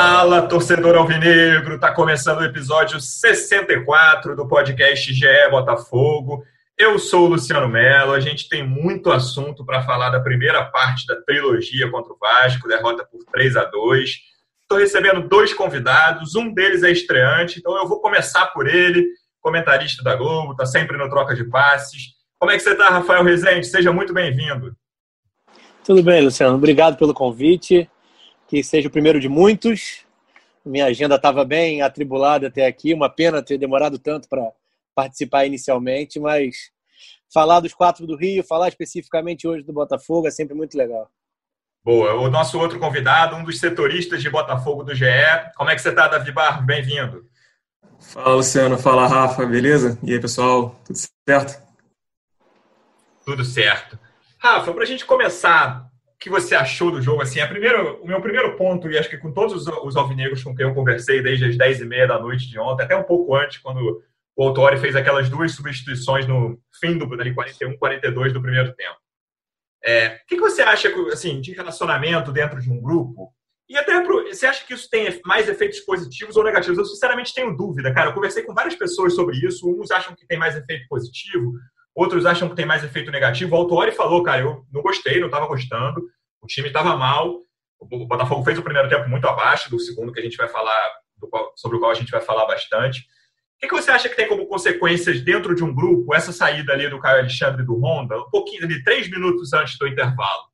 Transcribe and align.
Fala, 0.00 0.42
torcedor 0.42 0.94
alvinegro! 0.94 1.76
Tá 1.76 1.90
começando 1.92 2.38
o 2.38 2.44
episódio 2.44 3.00
64 3.00 4.36
do 4.36 4.46
podcast 4.46 5.12
GE 5.12 5.26
Botafogo. 5.50 6.44
Eu 6.78 7.00
sou 7.00 7.24
o 7.24 7.30
Luciano 7.30 7.68
Mello. 7.68 8.12
A 8.12 8.20
gente 8.20 8.48
tem 8.48 8.62
muito 8.62 9.10
assunto 9.10 9.66
para 9.66 9.82
falar 9.82 10.10
da 10.10 10.20
primeira 10.20 10.64
parte 10.66 11.04
da 11.04 11.20
trilogia 11.22 11.90
contra 11.90 12.12
o 12.12 12.16
Vasco, 12.16 12.68
derrota 12.68 13.04
por 13.10 13.24
3 13.32 13.56
a 13.56 13.64
2. 13.64 14.10
Estou 14.62 14.78
recebendo 14.78 15.28
dois 15.28 15.52
convidados, 15.52 16.36
um 16.36 16.54
deles 16.54 16.84
é 16.84 16.92
estreante, 16.92 17.58
então 17.58 17.76
eu 17.76 17.88
vou 17.88 18.00
começar 18.00 18.46
por 18.52 18.68
ele, 18.68 19.04
comentarista 19.40 20.00
da 20.04 20.14
Globo, 20.14 20.54
tá 20.54 20.64
sempre 20.64 20.96
no 20.96 21.10
troca 21.10 21.34
de 21.34 21.42
passes. 21.42 22.14
Como 22.38 22.52
é 22.52 22.56
que 22.56 22.62
você 22.62 22.70
está, 22.70 22.88
Rafael 22.88 23.24
Rezende? 23.24 23.66
Seja 23.66 23.92
muito 23.92 24.14
bem-vindo. 24.14 24.76
Tudo 25.84 26.04
bem, 26.04 26.22
Luciano. 26.22 26.54
Obrigado 26.54 26.96
pelo 26.96 27.12
convite 27.12 27.90
que 28.48 28.62
seja 28.64 28.88
o 28.88 28.90
primeiro 28.90 29.20
de 29.20 29.28
muitos. 29.28 30.06
Minha 30.64 30.86
agenda 30.86 31.14
estava 31.14 31.44
bem 31.44 31.82
atribulada 31.82 32.48
até 32.48 32.66
aqui, 32.66 32.92
uma 32.94 33.08
pena 33.08 33.42
ter 33.42 33.58
demorado 33.58 33.98
tanto 33.98 34.28
para 34.28 34.50
participar 34.94 35.44
inicialmente, 35.44 36.18
mas 36.18 36.70
falar 37.32 37.60
dos 37.60 37.74
quatro 37.74 38.06
do 38.06 38.16
Rio, 38.16 38.42
falar 38.42 38.68
especificamente 38.68 39.46
hoje 39.46 39.62
do 39.62 39.72
Botafogo 39.72 40.26
é 40.26 40.30
sempre 40.30 40.54
muito 40.54 40.76
legal. 40.76 41.08
Boa. 41.84 42.14
O 42.14 42.28
nosso 42.28 42.58
outro 42.58 42.78
convidado, 42.78 43.36
um 43.36 43.44
dos 43.44 43.60
setoristas 43.60 44.20
de 44.20 44.28
Botafogo 44.28 44.82
do 44.82 44.94
GE. 44.94 45.04
Como 45.56 45.70
é 45.70 45.74
que 45.74 45.80
você 45.80 45.90
está, 45.90 46.08
Davi 46.08 46.32
Barro? 46.32 46.66
Bem-vindo. 46.66 47.26
Fala, 48.00 48.34
Luciano. 48.34 48.76
Fala, 48.76 49.06
Rafa. 49.06 49.46
Beleza? 49.46 49.98
E 50.02 50.12
aí, 50.12 50.20
pessoal? 50.20 50.78
Tudo 50.84 50.98
certo? 51.26 51.62
Tudo 53.24 53.44
certo. 53.44 53.98
Rafa, 54.38 54.72
para 54.72 54.82
a 54.82 54.86
gente 54.86 55.06
começar 55.06 55.87
que 56.18 56.28
você 56.28 56.54
achou 56.54 56.90
do 56.90 57.00
jogo? 57.00 57.22
Assim, 57.22 57.40
a 57.40 57.46
primeiro, 57.46 58.02
o 58.02 58.06
meu 58.06 58.20
primeiro 58.20 58.56
ponto, 58.56 58.90
e 58.90 58.98
acho 58.98 59.08
que 59.08 59.18
com 59.18 59.32
todos 59.32 59.54
os, 59.54 59.66
os 59.84 59.96
alvinegros 59.96 60.42
com 60.42 60.54
quem 60.54 60.66
eu 60.66 60.74
conversei 60.74 61.22
desde 61.22 61.44
as 61.44 61.56
10h30 61.56 62.06
da 62.06 62.18
noite 62.18 62.48
de 62.48 62.58
ontem, 62.58 62.82
até 62.82 62.96
um 62.96 63.04
pouco 63.04 63.34
antes, 63.34 63.58
quando 63.58 64.02
o 64.36 64.42
Autori 64.42 64.78
fez 64.78 64.96
aquelas 64.96 65.28
duas 65.28 65.52
substituições 65.52 66.26
no 66.26 66.60
fim 66.80 66.96
do 66.96 67.12
ali, 67.20 67.34
41, 67.34 67.76
42 67.76 68.32
do 68.32 68.42
primeiro 68.42 68.74
tempo. 68.74 68.96
É, 69.84 70.08
o 70.08 70.26
que, 70.26 70.36
que 70.36 70.40
você 70.40 70.62
acha 70.62 70.88
assim, 71.12 71.40
de 71.40 71.52
relacionamento 71.52 72.32
dentro 72.32 72.60
de 72.60 72.70
um 72.70 72.80
grupo? 72.80 73.32
E 73.68 73.76
até 73.76 74.00
pro, 74.00 74.24
você 74.26 74.46
acha 74.46 74.64
que 74.66 74.74
isso 74.74 74.88
tem 74.88 75.20
mais 75.24 75.48
efeitos 75.48 75.80
positivos 75.80 76.36
ou 76.36 76.44
negativos? 76.44 76.78
Eu 76.78 76.84
sinceramente 76.84 77.34
tenho 77.34 77.56
dúvida, 77.56 77.92
cara. 77.92 78.10
Eu 78.10 78.14
conversei 78.14 78.42
com 78.42 78.54
várias 78.54 78.74
pessoas 78.74 79.14
sobre 79.14 79.36
isso. 79.36 79.68
Uns 79.70 79.90
acham 79.90 80.14
que 80.14 80.26
tem 80.26 80.38
mais 80.38 80.56
efeito 80.56 80.86
positivo, 80.88 81.52
outros 81.98 82.24
acham 82.24 82.48
que 82.48 82.54
tem 82.54 82.64
mais 82.64 82.84
efeito 82.84 83.10
negativo. 83.10 83.54
O 83.54 83.58
Autori 83.58 83.92
falou, 83.92 84.22
cara, 84.22 84.42
eu 84.42 84.64
não 84.72 84.82
gostei, 84.82 85.18
não 85.18 85.26
estava 85.26 85.46
gostando, 85.46 86.02
o 86.40 86.46
time 86.46 86.68
estava 86.68 86.96
mal, 86.96 87.40
o 87.80 88.06
Botafogo 88.06 88.44
fez 88.44 88.58
o 88.58 88.62
primeiro 88.62 88.88
tempo 88.88 89.08
muito 89.08 89.26
abaixo 89.26 89.68
do 89.70 89.78
segundo, 89.80 90.12
que 90.12 90.20
a 90.20 90.22
gente 90.22 90.36
vai 90.36 90.48
falar, 90.48 90.92
sobre 91.56 91.76
o 91.76 91.80
qual 91.80 91.90
a 91.90 91.94
gente 91.94 92.10
vai 92.10 92.20
falar 92.20 92.46
bastante. 92.46 93.00
O 93.00 93.60
que, 93.60 93.66
que 93.66 93.74
você 93.74 93.90
acha 93.90 94.08
que 94.08 94.14
tem 94.14 94.28
como 94.28 94.46
consequências 94.46 95.20
dentro 95.20 95.54
de 95.54 95.64
um 95.64 95.74
grupo 95.74 96.14
essa 96.14 96.32
saída 96.32 96.72
ali 96.72 96.88
do 96.88 97.00
Caio 97.00 97.20
Alexandre 97.20 97.64
do 97.64 97.76
Honda, 97.80 98.16
um 98.16 98.30
pouquinho 98.30 98.68
de 98.68 98.84
três 98.84 99.10
minutos 99.10 99.52
antes 99.52 99.76
do 99.76 99.88
intervalo? 99.88 100.48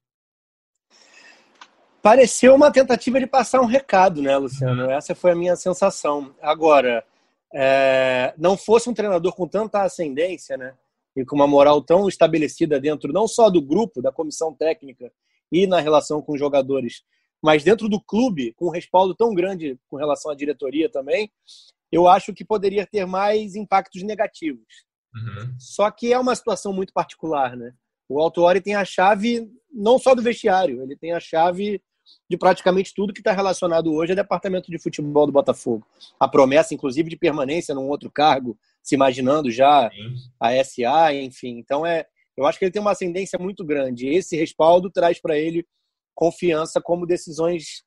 Pareceu 2.03 2.55
uma 2.55 2.71
tentativa 2.71 3.21
de 3.21 3.27
passar 3.27 3.61
um 3.61 3.67
recado, 3.67 4.23
né, 4.23 4.37
Luciano? 4.37 4.91
Essa 4.91 5.15
foi 5.15 5.33
a 5.33 5.35
minha 5.35 5.57
sensação. 5.57 6.35
Agora, 6.41 7.05
é, 7.53 8.35
não 8.37 8.57
fosse 8.57 8.89
um 8.89 8.95
treinador 8.95 9.35
com 9.35 9.47
tanta 9.47 9.83
ascendência, 9.83 10.57
né? 10.57 10.75
E 11.17 11.25
com 11.25 11.37
uma 11.37 11.47
moral 11.47 11.83
tão 11.83 12.09
estabelecida 12.09 12.81
dentro 12.81 13.13
não 13.13 13.29
só 13.29 13.49
do 13.49 13.63
grupo, 13.63 14.03
da 14.03 14.13
comissão 14.13 14.53
técnica 14.55 15.13
e 15.51 15.67
na 15.67 15.81
relação 15.81 16.21
com 16.21 16.33
os 16.33 16.39
jogadores, 16.39 17.03
mas 17.43 17.63
dentro 17.63 17.89
do 17.89 18.01
clube, 18.01 18.53
com 18.55 18.67
um 18.67 18.71
respaldo 18.71 19.15
tão 19.15 19.35
grande 19.35 19.79
com 19.89 19.97
relação 19.97 20.31
à 20.31 20.35
diretoria 20.35 20.89
também, 20.89 21.31
eu 21.93 22.09
acho 22.09 22.33
que 22.33 22.45
poderia 22.45 22.87
ter 22.87 23.07
mais 23.07 23.55
impactos 23.55 24.03
negativos. 24.03 24.65
Uhum. 25.15 25.55
Só 25.59 25.91
que 25.91 26.13
é 26.13 26.19
uma 26.19 26.35
situação 26.35 26.73
muito 26.73 26.93
particular, 26.93 27.57
né? 27.57 27.73
O 28.09 28.21
Autuori 28.21 28.61
tem 28.61 28.75
a 28.75 28.85
chave 28.85 29.49
não 29.73 29.99
só 29.99 30.15
do 30.15 30.23
vestiário, 30.23 30.83
ele 30.83 30.97
tem 30.97 31.13
a 31.13 31.21
chave 31.21 31.81
de 32.29 32.37
praticamente 32.37 32.93
tudo 32.95 33.13
que 33.13 33.21
está 33.21 33.33
relacionado 33.33 33.93
hoje 33.93 34.13
ao 34.13 34.17
departamento 34.17 34.71
de 34.71 34.79
futebol 34.79 35.27
do 35.27 35.33
Botafogo. 35.33 35.87
A 36.19 36.29
promessa, 36.29 36.75
inclusive, 36.75 37.09
de 37.09 37.17
permanência 37.17 37.75
num 37.75 37.89
outro 37.89 38.11
cargo, 38.11 38.59
se 38.85 38.95
imaginando 38.95 39.51
já 39.51 39.91
Sim. 39.91 40.15
a 40.39 40.63
SA, 40.63 41.15
enfim. 41.15 41.59
Então, 41.59 41.87
é, 41.87 42.05
eu 42.37 42.47
acho 42.47 42.59
que 42.59 42.67
ele 42.67 42.73
tem 42.73 42.83
uma 42.83 42.93
ascendência 42.93 43.39
muito 43.39 43.65
grande. 43.65 44.07
Esse 44.09 44.37
respaldo 44.37 44.91
traz 44.91 45.19
para 45.19 45.39
ele 45.39 45.67
confiança 46.15 46.81
como 46.83 47.07
decisões 47.07 47.83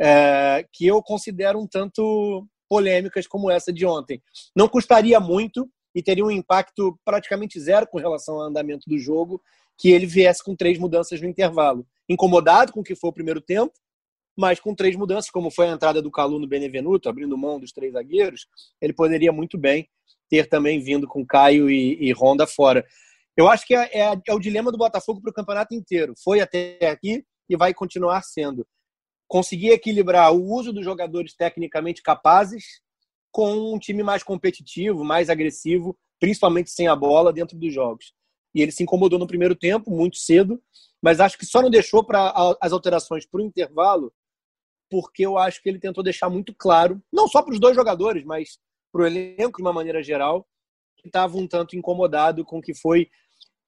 é, 0.00 0.66
que 0.72 0.86
eu 0.86 1.02
considero 1.02 1.60
um 1.60 1.66
tanto 1.66 2.46
polêmicas 2.68 3.26
como 3.26 3.50
essa 3.50 3.72
de 3.72 3.84
ontem. 3.84 4.20
Não 4.56 4.68
custaria 4.68 5.20
muito 5.20 5.70
e 5.94 6.02
teria 6.02 6.24
um 6.24 6.30
impacto 6.30 6.98
praticamente 7.04 7.60
zero 7.60 7.86
com 7.86 7.98
relação 7.98 8.36
ao 8.36 8.48
andamento 8.48 8.88
do 8.88 8.98
jogo 8.98 9.40
que 9.78 9.90
ele 9.90 10.06
viesse 10.06 10.42
com 10.42 10.56
três 10.56 10.78
mudanças 10.78 11.20
no 11.20 11.28
intervalo. 11.28 11.86
Incomodado 12.08 12.72
com 12.72 12.80
o 12.80 12.84
que 12.84 12.94
foi 12.94 13.10
o 13.10 13.12
primeiro 13.12 13.40
tempo, 13.40 13.72
mas 14.36 14.60
com 14.60 14.74
três 14.74 14.94
mudanças, 14.94 15.30
como 15.30 15.50
foi 15.50 15.68
a 15.68 15.72
entrada 15.72 16.02
do 16.02 16.10
Calu 16.10 16.38
no 16.38 16.46
Benevenuto, 16.46 17.08
abrindo 17.08 17.38
mão 17.38 17.58
dos 17.58 17.72
três 17.72 17.94
zagueiros, 17.94 18.46
ele 18.80 18.92
poderia 18.92 19.32
muito 19.32 19.56
bem 19.56 19.88
ter 20.28 20.48
também 20.48 20.80
vindo 20.80 21.06
com 21.06 21.24
Caio 21.24 21.70
e, 21.70 22.10
e 22.10 22.14
fora. 22.46 22.84
Eu 23.36 23.48
acho 23.48 23.66
que 23.66 23.74
é, 23.74 23.90
é, 23.92 24.20
é 24.28 24.34
o 24.34 24.38
dilema 24.38 24.72
do 24.72 24.78
Botafogo 24.78 25.20
para 25.20 25.30
o 25.30 25.34
campeonato 25.34 25.74
inteiro. 25.74 26.14
Foi 26.22 26.40
até 26.40 26.78
aqui 26.88 27.24
e 27.48 27.56
vai 27.56 27.72
continuar 27.72 28.22
sendo. 28.22 28.66
Conseguir 29.28 29.70
equilibrar 29.70 30.32
o 30.32 30.44
uso 30.44 30.72
dos 30.72 30.84
jogadores 30.84 31.34
tecnicamente 31.34 32.02
capazes 32.02 32.80
com 33.30 33.74
um 33.74 33.78
time 33.78 34.02
mais 34.02 34.22
competitivo, 34.22 35.04
mais 35.04 35.28
agressivo, 35.28 35.96
principalmente 36.18 36.70
sem 36.70 36.88
a 36.88 36.96
bola 36.96 37.32
dentro 37.32 37.56
dos 37.56 37.72
jogos. 37.72 38.14
E 38.54 38.62
ele 38.62 38.72
se 38.72 38.82
incomodou 38.82 39.18
no 39.18 39.26
primeiro 39.26 39.54
tempo, 39.54 39.90
muito 39.90 40.16
cedo, 40.16 40.62
mas 41.02 41.20
acho 41.20 41.36
que 41.36 41.44
só 41.44 41.60
não 41.60 41.68
deixou 41.68 42.02
para 42.02 42.56
as 42.60 42.72
alterações 42.72 43.26
para 43.26 43.42
o 43.42 43.44
intervalo 43.44 44.12
porque 44.90 45.24
eu 45.24 45.36
acho 45.38 45.62
que 45.62 45.68
ele 45.68 45.78
tentou 45.78 46.02
deixar 46.02 46.28
muito 46.28 46.54
claro, 46.56 47.00
não 47.12 47.28
só 47.28 47.42
para 47.42 47.52
os 47.52 47.60
dois 47.60 47.74
jogadores, 47.74 48.24
mas 48.24 48.58
para 48.92 49.02
o 49.02 49.06
elenco 49.06 49.58
de 49.58 49.62
uma 49.62 49.72
maneira 49.72 50.02
geral, 50.02 50.46
que 50.96 51.08
estava 51.08 51.36
um 51.36 51.46
tanto 51.46 51.76
incomodado 51.76 52.44
com 52.44 52.58
o 52.58 52.62
que 52.62 52.74
foi. 52.74 53.08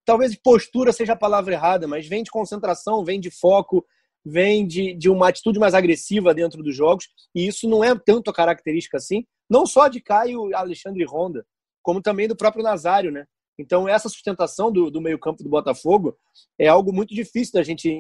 Talvez 0.05 0.35
postura 0.35 0.93
seja 0.93 1.13
a 1.13 1.17
palavra 1.17 1.55
errada, 1.55 1.87
mas 1.87 2.07
vem 2.07 2.23
de 2.23 2.31
concentração, 2.31 3.05
vem 3.05 3.21
de 3.21 3.31
foco, 3.31 3.85
vem 4.25 4.67
de, 4.67 4.95
de 4.95 5.11
uma 5.11 5.29
atitude 5.29 5.59
mais 5.59 5.75
agressiva 5.75 6.35
dentro 6.35 6.63
dos 6.63 6.75
jogos, 6.75 7.09
e 7.35 7.47
isso 7.47 7.69
não 7.69 7.85
é 7.85 7.95
tanto 7.99 8.31
a 8.31 8.35
característica 8.35 8.97
assim, 8.97 9.25
não 9.49 9.67
só 9.67 9.89
de 9.89 10.01
Caio 10.01 10.55
Alexandre 10.55 11.05
Ronda, 11.05 11.45
como 11.83 12.03
também 12.03 12.29
do 12.29 12.37
próprio 12.37 12.63
Nazário, 12.63 13.11
né? 13.11 13.25
Então, 13.59 13.89
essa 13.89 14.09
sustentação 14.09 14.71
do, 14.71 14.91
do 14.91 15.01
meio-campo 15.01 15.43
do 15.43 15.49
Botafogo 15.49 16.17
é 16.59 16.69
algo 16.69 16.93
muito 16.93 17.13
difícil 17.13 17.55
da 17.55 17.63
gente 17.63 17.91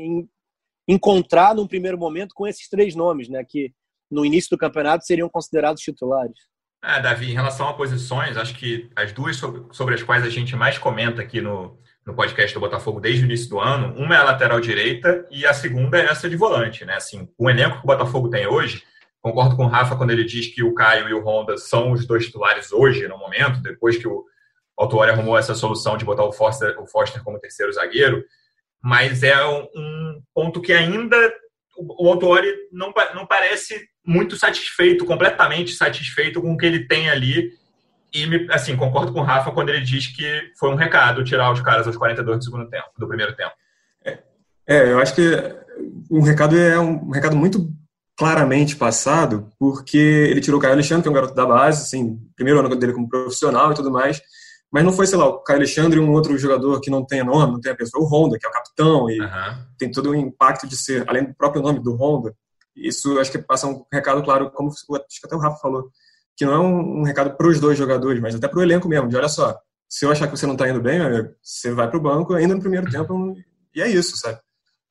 encontrar 0.88 1.54
num 1.54 1.66
primeiro 1.66 1.98
momento 1.98 2.34
com 2.34 2.46
esses 2.46 2.66
três 2.68 2.96
nomes, 2.96 3.28
né, 3.28 3.44
que 3.46 3.72
no 4.10 4.24
início 4.24 4.48
do 4.50 4.58
campeonato 4.58 5.04
seriam 5.04 5.28
considerados 5.28 5.82
titulares. 5.82 6.38
É, 6.82 7.00
Davi, 7.00 7.30
em 7.30 7.34
relação 7.34 7.68
a 7.68 7.74
posições, 7.74 8.36
acho 8.36 8.54
que 8.54 8.88
as 8.96 9.12
duas 9.12 9.36
sobre, 9.36 9.94
as 9.94 10.02
quais 10.02 10.24
a 10.24 10.30
gente 10.30 10.56
mais 10.56 10.78
comenta 10.78 11.20
aqui 11.20 11.40
no, 11.40 11.76
no 12.06 12.14
podcast 12.14 12.54
do 12.54 12.60
Botafogo 12.60 13.00
desde 13.00 13.24
o 13.24 13.26
início 13.26 13.50
do 13.50 13.58
ano, 13.58 13.94
uma 13.96 14.14
é 14.14 14.18
a 14.18 14.24
lateral 14.24 14.60
direita 14.60 15.26
e 15.30 15.44
a 15.44 15.52
segunda 15.52 15.98
é 15.98 16.06
essa 16.06 16.30
de 16.30 16.36
volante, 16.36 16.84
né? 16.84 16.94
Assim, 16.94 17.28
o 17.36 17.50
elenco 17.50 17.78
que 17.78 17.84
o 17.84 17.86
Botafogo 17.86 18.30
tem 18.30 18.46
hoje, 18.46 18.84
concordo 19.20 19.56
com 19.56 19.64
o 19.64 19.68
Rafa 19.68 19.96
quando 19.96 20.12
ele 20.12 20.24
diz 20.24 20.46
que 20.46 20.62
o 20.62 20.72
Caio 20.72 21.08
e 21.08 21.14
o 21.14 21.22
Honda 21.22 21.56
são 21.58 21.90
os 21.90 22.06
dois 22.06 22.26
titulares 22.26 22.72
hoje, 22.72 23.08
no 23.08 23.18
momento, 23.18 23.60
depois 23.60 23.96
que 23.96 24.06
o 24.06 24.24
Autuori 24.76 25.10
arrumou 25.10 25.36
essa 25.36 25.56
solução 25.56 25.96
de 25.96 26.04
botar 26.04 26.24
o 26.24 26.32
Foster, 26.32 26.80
o 26.80 26.86
Foster 26.86 27.22
como 27.24 27.40
terceiro 27.40 27.72
zagueiro, 27.72 28.24
mas 28.82 29.22
é 29.22 29.44
um 29.44 30.20
ponto 30.34 30.60
que 30.60 30.72
ainda 30.72 31.16
o 31.78 32.08
Autori 32.08 32.52
não, 32.72 32.92
não 33.14 33.26
parece 33.26 33.88
muito 34.04 34.36
satisfeito, 34.36 35.04
completamente 35.04 35.72
satisfeito 35.72 36.40
com 36.40 36.52
o 36.52 36.56
que 36.56 36.66
ele 36.66 36.86
tem 36.86 37.10
ali. 37.10 37.50
E, 38.12 38.48
assim, 38.50 38.76
concordo 38.76 39.12
com 39.12 39.20
o 39.20 39.24
Rafa 39.24 39.52
quando 39.52 39.68
ele 39.68 39.82
diz 39.82 40.06
que 40.06 40.50
foi 40.58 40.70
um 40.70 40.76
recado 40.76 41.22
tirar 41.22 41.52
os 41.52 41.60
caras 41.60 41.86
aos 41.86 41.96
42 41.96 42.38
do 42.38 42.44
segundo 42.44 42.68
tempo, 42.68 42.88
do 42.98 43.06
primeiro 43.06 43.36
tempo. 43.36 43.52
É, 44.04 44.18
é 44.66 44.92
eu 44.92 44.98
acho 44.98 45.14
que 45.14 45.22
um 46.10 46.22
recado 46.22 46.58
é 46.58 46.78
um 46.80 47.10
recado 47.10 47.36
muito 47.36 47.70
claramente 48.16 48.74
passado, 48.74 49.48
porque 49.58 49.96
ele 49.96 50.40
tirou 50.40 50.58
o 50.58 50.62
Caio 50.62 50.74
Alexandre, 50.74 51.02
que 51.02 51.08
é 51.08 51.10
um 51.10 51.14
garoto 51.14 51.34
da 51.34 51.46
base, 51.46 51.82
assim, 51.82 52.18
primeiro 52.34 52.58
ano 52.58 52.74
dele 52.74 52.92
como 52.92 53.08
profissional 53.08 53.70
e 53.70 53.74
tudo 53.76 53.92
mais, 53.92 54.20
mas 54.70 54.84
não 54.84 54.92
foi, 54.92 55.06
sei 55.06 55.18
lá, 55.18 55.26
o 55.26 55.38
Caio 55.40 55.58
Alexandre 55.58 55.98
e 55.98 56.02
um 56.02 56.12
outro 56.12 56.36
jogador 56.36 56.80
que 56.80 56.90
não 56.90 57.04
tenha 57.04 57.24
nome, 57.24 57.52
não 57.52 57.60
tenha 57.60 57.76
pessoa, 57.76 58.04
o 58.04 58.06
Honda, 58.06 58.38
que 58.38 58.46
é 58.46 58.48
o 58.48 58.52
capitão, 58.52 59.10
e 59.10 59.18
uhum. 59.18 59.66
tem 59.78 59.90
todo 59.90 60.10
o 60.10 60.14
impacto 60.14 60.66
de 60.66 60.76
ser, 60.76 61.08
além 61.08 61.24
do 61.24 61.34
próprio 61.34 61.62
nome 61.62 61.80
do 61.80 61.94
Honda, 61.94 62.34
isso 62.76 63.18
acho 63.18 63.30
que 63.30 63.38
passa 63.38 63.66
um 63.66 63.84
recado 63.92 64.22
claro, 64.22 64.50
como 64.50 64.70
acho 64.70 64.84
que 64.86 65.26
até 65.26 65.34
o 65.34 65.38
Rafa 65.38 65.56
falou, 65.56 65.90
que 66.36 66.44
não 66.44 66.52
é 66.52 66.58
um, 66.58 67.00
um 67.00 67.02
recado 67.02 67.36
para 67.36 67.48
os 67.48 67.58
dois 67.58 67.78
jogadores, 67.78 68.20
mas 68.20 68.34
até 68.34 68.46
para 68.46 68.58
o 68.58 68.62
elenco 68.62 68.88
mesmo, 68.88 69.08
de 69.08 69.16
olha 69.16 69.28
só, 69.28 69.58
se 69.88 70.04
eu 70.04 70.12
achar 70.12 70.26
que 70.28 70.36
você 70.36 70.46
não 70.46 70.52
está 70.52 70.68
indo 70.68 70.80
bem, 70.80 71.00
amigo, 71.00 71.30
você 71.42 71.72
vai 71.72 71.88
para 71.88 71.98
o 71.98 72.02
banco 72.02 72.34
ainda 72.34 72.54
no 72.54 72.60
primeiro 72.60 72.90
tempo, 72.90 73.34
e 73.74 73.80
é 73.80 73.88
isso, 73.88 74.16
sabe? 74.16 74.38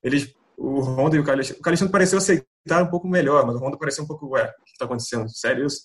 Eles, 0.03 0.33
o 0.57 0.81
Honda 0.81 1.15
e 1.15 1.19
o 1.19 1.23
Caio 1.23 1.35
Alexandre, 1.35 1.59
o 1.59 1.63
Caio 1.63 1.71
Alexandre 1.71 1.91
pareceu 1.91 2.17
aceitar 2.17 2.83
um 2.83 2.87
pouco 2.87 3.07
melhor, 3.07 3.45
mas 3.45 3.55
o 3.55 3.59
Honda 3.59 3.77
pareceu 3.77 4.03
um 4.03 4.07
pouco, 4.07 4.27
ué, 4.29 4.43
o 4.43 4.65
que 4.65 4.71
está 4.71 4.85
acontecendo? 4.85 5.29
Sério 5.29 5.67
isso? 5.67 5.81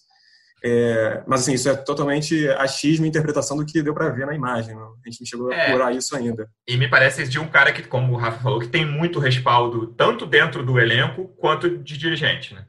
É, 0.65 1.25
mas 1.27 1.43
assim, 1.43 1.55
isso 1.55 1.69
é 1.69 1.75
totalmente 1.75 2.49
achismo 2.51 3.05
e 3.05 3.09
interpretação 3.09 3.57
do 3.57 3.67
que 3.67 3.83
deu 3.83 3.93
para 3.93 4.11
ver 4.11 4.27
na 4.27 4.35
imagem. 4.35 4.77
Não? 4.77 4.95
A 5.05 5.11
gente 5.11 5.21
não 5.21 5.27
chegou 5.27 5.53
é, 5.53 5.61
a 5.61 5.69
apurar 5.69 5.95
isso 5.95 6.15
ainda. 6.15 6.49
E 6.69 6.77
me 6.77 6.89
parece 6.89 7.27
de 7.27 7.39
um 7.39 7.49
cara 7.49 7.73
que, 7.73 7.83
como 7.83 8.13
o 8.13 8.17
Rafa 8.17 8.41
falou, 8.41 8.61
que 8.61 8.69
tem 8.69 8.87
muito 8.87 9.19
respaldo, 9.19 9.89
tanto 9.89 10.25
dentro 10.25 10.65
do 10.65 10.79
elenco 10.79 11.29
quanto 11.37 11.79
de 11.79 11.99
dirigente, 11.99 12.55
né? 12.55 12.65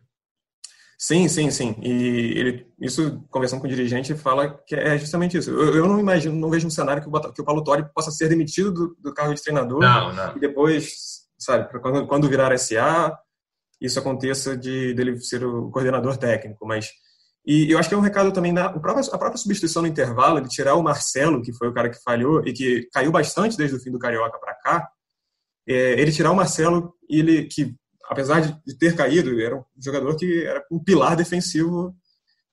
Sim, 0.98 1.28
sim, 1.28 1.52
sim. 1.52 1.76
E 1.82 2.34
ele, 2.38 2.68
isso, 2.80 3.22
conversando 3.30 3.60
com 3.60 3.68
o 3.68 3.70
dirigente, 3.70 4.16
fala 4.16 4.58
que 4.66 4.74
é 4.74 4.98
justamente 4.98 5.38
isso. 5.38 5.52
Eu, 5.52 5.76
eu 5.76 5.88
não 5.88 6.00
imagino, 6.00 6.34
não 6.34 6.50
vejo 6.50 6.66
um 6.66 6.72
cenário 6.72 7.04
que 7.04 7.10
o, 7.10 7.34
que 7.34 7.42
o 7.42 7.46
Paulo 7.46 7.64
Torre 7.64 7.84
possa 7.94 8.10
ser 8.10 8.30
demitido 8.30 8.72
do, 8.72 8.98
do 9.00 9.14
cargo 9.14 9.34
de 9.34 9.44
treinador 9.44 9.82
não, 9.82 10.14
não. 10.14 10.38
e 10.38 10.40
depois, 10.40 11.28
sabe, 11.38 11.68
quando, 11.80 12.08
quando 12.08 12.30
virar 12.30 12.58
SA, 12.58 13.20
isso 13.82 14.00
aconteça 14.00 14.56
de 14.56 14.94
dele 14.94 15.20
ser 15.20 15.44
o 15.44 15.70
coordenador 15.70 16.16
técnico. 16.16 16.66
Mas 16.66 16.92
e 17.46 17.72
eu 17.72 17.78
acho 17.78 17.90
que 17.90 17.96
é 17.96 17.98
um 17.98 18.02
recado 18.02 18.32
também 18.32 18.54
da 18.54 18.66
a 18.66 18.80
própria, 18.80 19.06
a 19.12 19.18
própria 19.18 19.38
substituição 19.38 19.82
no 19.82 19.88
intervalo, 19.88 20.42
de 20.42 20.50
tirar 20.50 20.76
o 20.76 20.84
Marcelo, 20.84 21.42
que 21.42 21.54
foi 21.54 21.68
o 21.68 21.74
cara 21.74 21.90
que 21.90 22.02
falhou 22.02 22.46
e 22.46 22.54
que 22.54 22.88
caiu 22.94 23.12
bastante 23.12 23.58
desde 23.58 23.76
o 23.76 23.80
fim 23.80 23.92
do 23.92 24.00
Carioca 24.00 24.40
para 24.40 24.54
cá. 24.56 24.90
É, 25.68 26.00
ele 26.00 26.12
tirar 26.12 26.32
o 26.32 26.36
Marcelo, 26.36 26.94
ele 27.10 27.46
que 27.46 27.76
apesar 28.10 28.42
de 28.42 28.78
ter 28.78 28.96
caído, 28.96 29.40
era 29.42 29.56
um 29.56 29.64
jogador 29.80 30.16
que 30.16 30.46
era 30.46 30.64
um 30.72 30.80
pilar 30.80 31.16
defensivo 31.16 31.96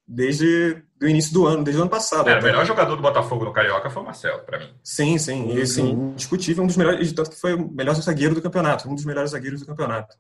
desde 0.07 0.83
o 1.01 1.07
início 1.07 1.33
do 1.33 1.47
ano, 1.47 1.63
desde 1.63 1.79
o 1.79 1.83
ano 1.83 1.91
passado. 1.91 2.29
É, 2.29 2.39
o 2.39 2.43
melhor 2.43 2.67
jogador 2.67 2.97
do 2.97 3.03
Botafogo 3.03 3.45
no 3.45 3.53
Carioca 3.53 3.89
foi 3.91 4.03
o 4.03 4.05
Marcelo, 4.05 4.43
para 4.43 4.59
mim. 4.59 4.75
Sim, 4.83 5.19
sim. 5.19 5.53
E, 5.55 5.63
assim, 5.63 5.93
indiscutível, 5.93 6.65
um 6.65 6.67
dos 6.67 6.77
melhores, 6.77 7.13
tanto 7.13 7.31
que 7.31 7.41
foi 7.41 7.55
o 7.55 7.71
melhor 7.71 7.95
zagueiro 7.95 8.35
do 8.35 8.43
campeonato, 8.43 8.89
um 8.89 8.95
dos 8.95 9.05
melhores 9.05 9.31
zagueiros 9.31 9.61
do 9.61 9.67
campeonato. 9.67 10.17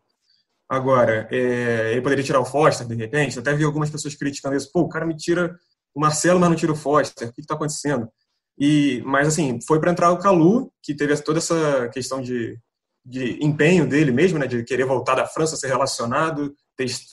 Agora, 0.70 1.26
é, 1.32 1.90
ele 1.90 2.00
poderia 2.00 2.22
tirar 2.22 2.38
o 2.38 2.44
Foster, 2.44 2.86
de 2.86 2.94
repente. 2.94 3.36
Até 3.36 3.52
vi 3.52 3.64
algumas 3.64 3.90
pessoas 3.90 4.14
criticando 4.14 4.54
isso. 4.54 4.70
Pô, 4.72 4.82
o 4.82 4.88
cara 4.88 5.04
me 5.04 5.16
tira 5.16 5.58
o 5.92 6.00
Marcelo, 6.00 6.38
mas 6.38 6.48
não 6.48 6.56
tira 6.56 6.70
o 6.70 6.76
Foster. 6.76 7.28
O 7.28 7.32
que 7.32 7.40
está 7.40 7.54
acontecendo? 7.54 8.08
E, 8.56 9.02
mas, 9.04 9.26
assim, 9.26 9.58
foi 9.66 9.80
para 9.80 9.90
entrar 9.90 10.12
o 10.12 10.18
Calu, 10.18 10.72
que 10.80 10.94
teve 10.94 11.16
toda 11.22 11.38
essa 11.38 11.88
questão 11.88 12.22
de, 12.22 12.56
de 13.04 13.44
empenho 13.44 13.84
dele 13.88 14.12
mesmo, 14.12 14.38
né, 14.38 14.46
de 14.46 14.62
querer 14.62 14.84
voltar 14.84 15.16
da 15.16 15.26
França, 15.26 15.56
ser 15.56 15.66
relacionado, 15.66 16.54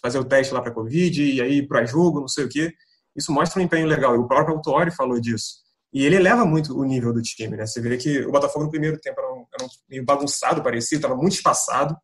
fazer 0.04 0.20
o 0.20 0.26
teste 0.26 0.54
lá 0.54 0.62
para 0.62 0.72
Covid, 0.72 1.24
e 1.24 1.42
aí 1.42 1.68
para 1.68 1.84
jogo, 1.84 2.20
não 2.20 2.28
sei 2.28 2.46
o 2.46 2.50
quê. 2.50 2.72
Isso 3.16 3.32
mostra 3.32 3.60
um 3.60 3.66
empenho 3.66 3.88
legal. 3.88 4.14
E 4.14 4.20
o 4.20 4.28
próprio 4.28 4.56
Autori 4.56 4.92
falou 4.92 5.20
disso. 5.20 5.56
E 5.92 6.06
ele 6.06 6.18
eleva 6.18 6.46
muito 6.46 6.78
o 6.78 6.84
nível 6.84 7.12
do 7.12 7.24
time, 7.24 7.58
né? 7.58 7.66
Você 7.66 7.82
vê 7.82 7.98
que 7.98 8.20
o 8.20 8.32
Botafogo 8.32 8.66
no 8.66 8.70
primeiro 8.72 9.00
tempo 9.00 9.20
era, 9.20 9.34
um, 9.34 9.46
era 9.52 9.66
um 9.66 9.70
meio 9.90 10.06
bagunçado, 10.06 10.62
parecia, 10.62 10.98
estava 10.98 11.16
muito 11.16 11.34
espaçado. 11.34 11.98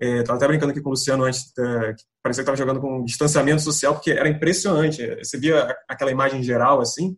É, 0.00 0.20
até 0.20 0.46
brincando 0.46 0.70
aqui 0.70 0.80
com 0.80 0.90
o 0.90 0.92
Luciano 0.92 1.24
antes, 1.24 1.52
é, 1.58 1.92
que 1.92 2.04
parecia 2.22 2.44
que 2.44 2.50
estava 2.50 2.56
jogando 2.56 2.80
com 2.80 3.04
distanciamento 3.04 3.62
social, 3.62 3.94
porque 3.94 4.12
era 4.12 4.28
impressionante. 4.28 5.04
Você 5.16 5.36
via 5.36 5.76
aquela 5.88 6.10
imagem 6.10 6.42
geral, 6.42 6.80
assim, 6.80 7.16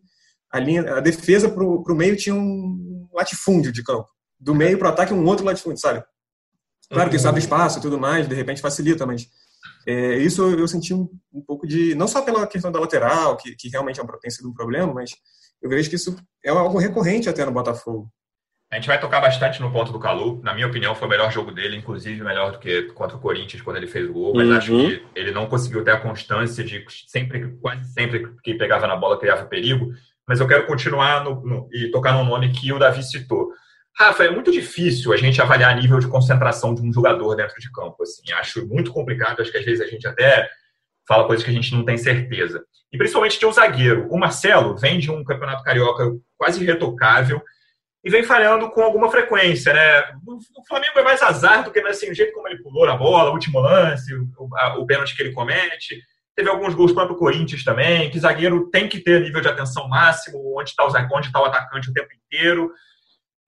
a, 0.51 0.59
linha, 0.59 0.95
a 0.95 0.99
defesa 0.99 1.49
para 1.49 1.63
o 1.63 1.95
meio 1.95 2.17
tinha 2.17 2.35
um 2.35 3.07
latifúndio 3.13 3.71
de 3.71 3.83
campo. 3.83 4.07
Do 4.39 4.55
meio 4.55 4.77
para 4.77 4.89
o 4.89 4.91
ataque, 4.91 5.13
um 5.13 5.25
outro 5.25 5.45
latifúndio, 5.45 5.79
sabe? 5.79 6.03
Claro 6.89 7.09
que 7.09 7.15
isso 7.15 7.27
abre 7.27 7.39
espaço 7.39 7.79
e 7.79 7.81
tudo 7.81 7.99
mais, 7.99 8.27
de 8.27 8.35
repente 8.35 8.61
facilita, 8.61 9.05
mas 9.05 9.27
é, 9.87 10.17
isso 10.17 10.43
eu 10.43 10.67
senti 10.67 10.93
um, 10.93 11.07
um, 11.33 11.41
pouco 11.41 11.65
de. 11.65 11.95
Não 11.95 12.07
só 12.07 12.21
pela 12.21 12.45
questão 12.45 12.71
da 12.71 12.79
lateral, 12.79 13.37
que, 13.37 13.55
que 13.55 13.69
realmente 13.69 13.99
é 13.99 14.03
uma, 14.03 14.19
tem 14.19 14.29
sido 14.29 14.49
um 14.49 14.53
problema, 14.53 14.93
mas 14.93 15.11
eu 15.61 15.69
vejo 15.69 15.89
que 15.89 15.95
isso 15.95 16.15
é 16.43 16.49
algo 16.49 16.77
recorrente 16.77 17.29
até 17.29 17.45
no 17.45 17.51
Botafogo. 17.51 18.11
A 18.71 18.75
gente 18.75 18.87
vai 18.87 18.97
tocar 18.97 19.19
bastante 19.19 19.59
no 19.59 19.69
ponto 19.69 19.91
do 19.91 19.99
Calu. 19.99 20.39
Na 20.41 20.53
minha 20.53 20.65
opinião, 20.65 20.95
foi 20.95 21.05
o 21.05 21.11
melhor 21.11 21.29
jogo 21.29 21.51
dele, 21.51 21.75
inclusive 21.75 22.23
melhor 22.23 22.53
do 22.53 22.57
que 22.59 22.83
contra 22.93 23.17
o 23.17 23.19
Corinthians 23.19 23.61
quando 23.61 23.75
ele 23.75 23.87
fez 23.87 24.09
o 24.09 24.13
gol. 24.13 24.33
Mas 24.33 24.47
uhum. 24.47 24.57
acho 24.57 24.71
que 24.71 25.05
ele 25.13 25.31
não 25.31 25.45
conseguiu 25.45 25.83
ter 25.83 25.91
a 25.91 25.99
constância 25.99 26.63
de 26.63 26.85
sempre, 27.05 27.51
quase 27.61 27.83
sempre 27.91 28.33
que 28.41 28.53
pegava 28.53 28.87
na 28.87 28.95
bola 28.95 29.19
criava 29.19 29.43
perigo. 29.43 29.91
Mas 30.25 30.39
eu 30.39 30.47
quero 30.47 30.65
continuar 30.67 31.21
no, 31.21 31.41
no, 31.45 31.69
e 31.73 31.91
tocar 31.91 32.13
no 32.13 32.23
nome 32.23 32.53
que 32.53 32.71
o 32.71 32.79
Davi 32.79 33.03
citou. 33.03 33.49
Rafa, 33.99 34.23
é 34.23 34.31
muito 34.31 34.49
difícil 34.53 35.11
a 35.11 35.17
gente 35.17 35.41
avaliar 35.41 35.75
nível 35.75 35.99
de 35.99 36.07
concentração 36.07 36.73
de 36.73 36.81
um 36.81 36.93
jogador 36.93 37.35
dentro 37.35 37.59
de 37.59 37.69
campo. 37.73 38.01
Assim, 38.01 38.31
acho 38.31 38.65
muito 38.67 38.93
complicado. 38.93 39.41
Acho 39.41 39.51
que 39.51 39.57
às 39.57 39.65
vezes 39.65 39.85
a 39.85 39.89
gente 39.89 40.07
até 40.07 40.49
fala 41.05 41.27
coisas 41.27 41.43
que 41.43 41.51
a 41.51 41.53
gente 41.53 41.75
não 41.75 41.83
tem 41.83 41.97
certeza. 41.97 42.63
E 42.89 42.97
principalmente 42.97 43.37
de 43.37 43.45
um 43.45 43.51
zagueiro. 43.51 44.07
O 44.09 44.17
Marcelo 44.17 44.77
vem 44.77 44.97
de 44.97 45.11
um 45.11 45.25
campeonato 45.25 45.61
carioca 45.61 46.09
quase 46.37 46.63
irretocável 46.63 47.41
e 48.03 48.09
vem 48.09 48.23
falhando 48.23 48.69
com 48.71 48.81
alguma 48.81 49.11
frequência, 49.11 49.73
né? 49.73 50.01
O 50.25 50.65
Flamengo 50.67 50.97
é 50.97 51.03
mais 51.03 51.21
azar 51.21 51.63
do 51.63 51.71
que 51.71 51.79
assim, 51.81 52.09
o 52.09 52.15
jeito 52.15 52.33
como 52.33 52.47
ele 52.47 52.61
pulou 52.61 52.87
na 52.87 52.95
bola, 52.95 53.29
o 53.29 53.33
último 53.33 53.59
lance, 53.59 54.13
o, 54.13 54.49
a, 54.57 54.77
o 54.79 54.85
pênalti 54.85 55.15
que 55.15 55.21
ele 55.21 55.33
comete. 55.33 56.01
Teve 56.35 56.49
alguns 56.49 56.73
gols 56.73 56.91
contra 56.91 57.13
o 57.13 57.17
Corinthians 57.17 57.63
também, 57.63 58.09
que 58.09 58.19
zagueiro 58.19 58.69
tem 58.71 58.87
que 58.89 58.99
ter 58.99 59.21
nível 59.21 59.41
de 59.41 59.47
atenção 59.47 59.87
máximo, 59.87 60.57
onde 60.57 60.71
está 60.71 60.83
o, 60.83 61.17
onde 61.17 61.31
tá 61.31 61.41
o 61.41 61.45
atacante 61.45 61.89
o 61.89 61.93
tempo 61.93 62.09
inteiro. 62.25 62.71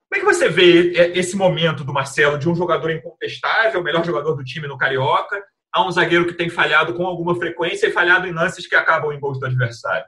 Como 0.09 0.15
é 0.15 0.19
que 0.19 0.25
você 0.25 0.47
vê 0.47 0.91
esse 1.17 1.35
momento 1.35 1.83
do 1.83 1.93
Marcelo 1.93 2.37
de 2.37 2.47
um 2.47 2.53
jogador 2.53 2.91
incontestável, 2.91 3.79
o 3.81 3.83
melhor 3.83 4.05
jogador 4.05 4.35
do 4.35 4.43
time 4.43 4.67
no 4.67 4.77
Carioca, 4.77 5.43
a 5.73 5.83
um 5.83 5.91
zagueiro 5.91 6.27
que 6.27 6.35
tem 6.35 6.51
falhado 6.51 6.93
com 6.93 7.07
alguma 7.07 7.35
frequência 7.35 7.87
e 7.87 7.91
falhado 7.91 8.27
em 8.27 8.31
lances 8.31 8.67
que 8.67 8.75
acabam 8.75 9.11
em 9.11 9.19
gols 9.19 9.39
do 9.39 9.47
adversário? 9.47 10.05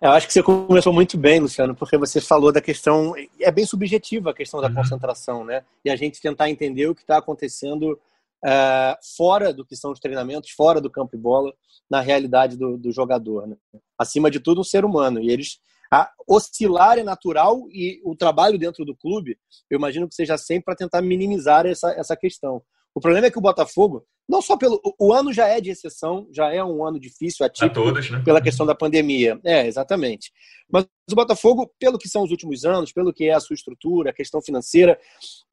Eu 0.00 0.10
acho 0.10 0.26
que 0.26 0.32
você 0.32 0.42
começou 0.42 0.92
muito 0.92 1.16
bem, 1.16 1.40
Luciano, 1.40 1.74
porque 1.74 1.96
você 1.96 2.20
falou 2.20 2.52
da 2.52 2.60
questão. 2.60 3.14
É 3.40 3.50
bem 3.50 3.64
subjetiva 3.64 4.30
a 4.30 4.34
questão 4.34 4.60
da 4.60 4.68
uhum. 4.68 4.74
concentração, 4.74 5.42
né? 5.42 5.64
E 5.82 5.90
a 5.90 5.96
gente 5.96 6.20
tentar 6.20 6.50
entender 6.50 6.86
o 6.86 6.94
que 6.94 7.00
está 7.00 7.16
acontecendo 7.16 7.98
uh, 8.44 8.96
fora 9.16 9.54
do 9.54 9.64
que 9.64 9.74
são 9.74 9.92
os 9.92 9.98
treinamentos, 9.98 10.50
fora 10.50 10.82
do 10.82 10.90
campo 10.90 11.16
e 11.16 11.18
bola, 11.18 11.50
na 11.90 12.00
realidade 12.00 12.58
do, 12.58 12.76
do 12.76 12.92
jogador. 12.92 13.46
Né? 13.46 13.56
Acima 13.98 14.30
de 14.30 14.38
tudo, 14.38 14.60
um 14.60 14.64
ser 14.64 14.84
humano. 14.84 15.20
E 15.20 15.30
eles. 15.30 15.58
A 15.88 16.10
oscilar 16.26 16.98
é 16.98 17.04
natural 17.04 17.62
e 17.70 18.00
o 18.04 18.16
trabalho 18.16 18.58
dentro 18.58 18.84
do 18.84 18.94
clube, 18.94 19.38
eu 19.70 19.78
imagino 19.78 20.08
que 20.08 20.16
seja 20.16 20.36
sempre 20.36 20.64
para 20.64 20.74
tentar 20.74 21.00
minimizar 21.00 21.64
essa, 21.64 21.92
essa 21.92 22.16
questão. 22.16 22.60
O 22.92 23.00
problema 23.00 23.28
é 23.28 23.30
que 23.30 23.38
o 23.38 23.42
Botafogo, 23.42 24.04
não 24.28 24.42
só 24.42 24.56
pelo. 24.56 24.80
O 24.98 25.12
ano 25.12 25.32
já 25.32 25.46
é 25.46 25.60
de 25.60 25.70
exceção, 25.70 26.26
já 26.32 26.52
é 26.52 26.62
um 26.62 26.84
ano 26.84 26.98
difícil, 26.98 27.46
atípico, 27.46 27.74
todos, 27.74 28.10
né? 28.10 28.22
pela 28.24 28.40
questão 28.40 28.66
da 28.66 28.74
pandemia. 28.74 29.40
É, 29.44 29.66
exatamente. 29.66 30.32
Mas 30.70 30.86
o 31.10 31.14
Botafogo, 31.14 31.70
pelo 31.78 31.98
que 31.98 32.08
são 32.08 32.22
os 32.22 32.30
últimos 32.30 32.64
anos, 32.64 32.92
pelo 32.92 33.12
que 33.12 33.24
é 33.24 33.34
a 33.34 33.40
sua 33.40 33.54
estrutura, 33.54 34.10
a 34.10 34.14
questão 34.14 34.42
financeira, 34.42 34.98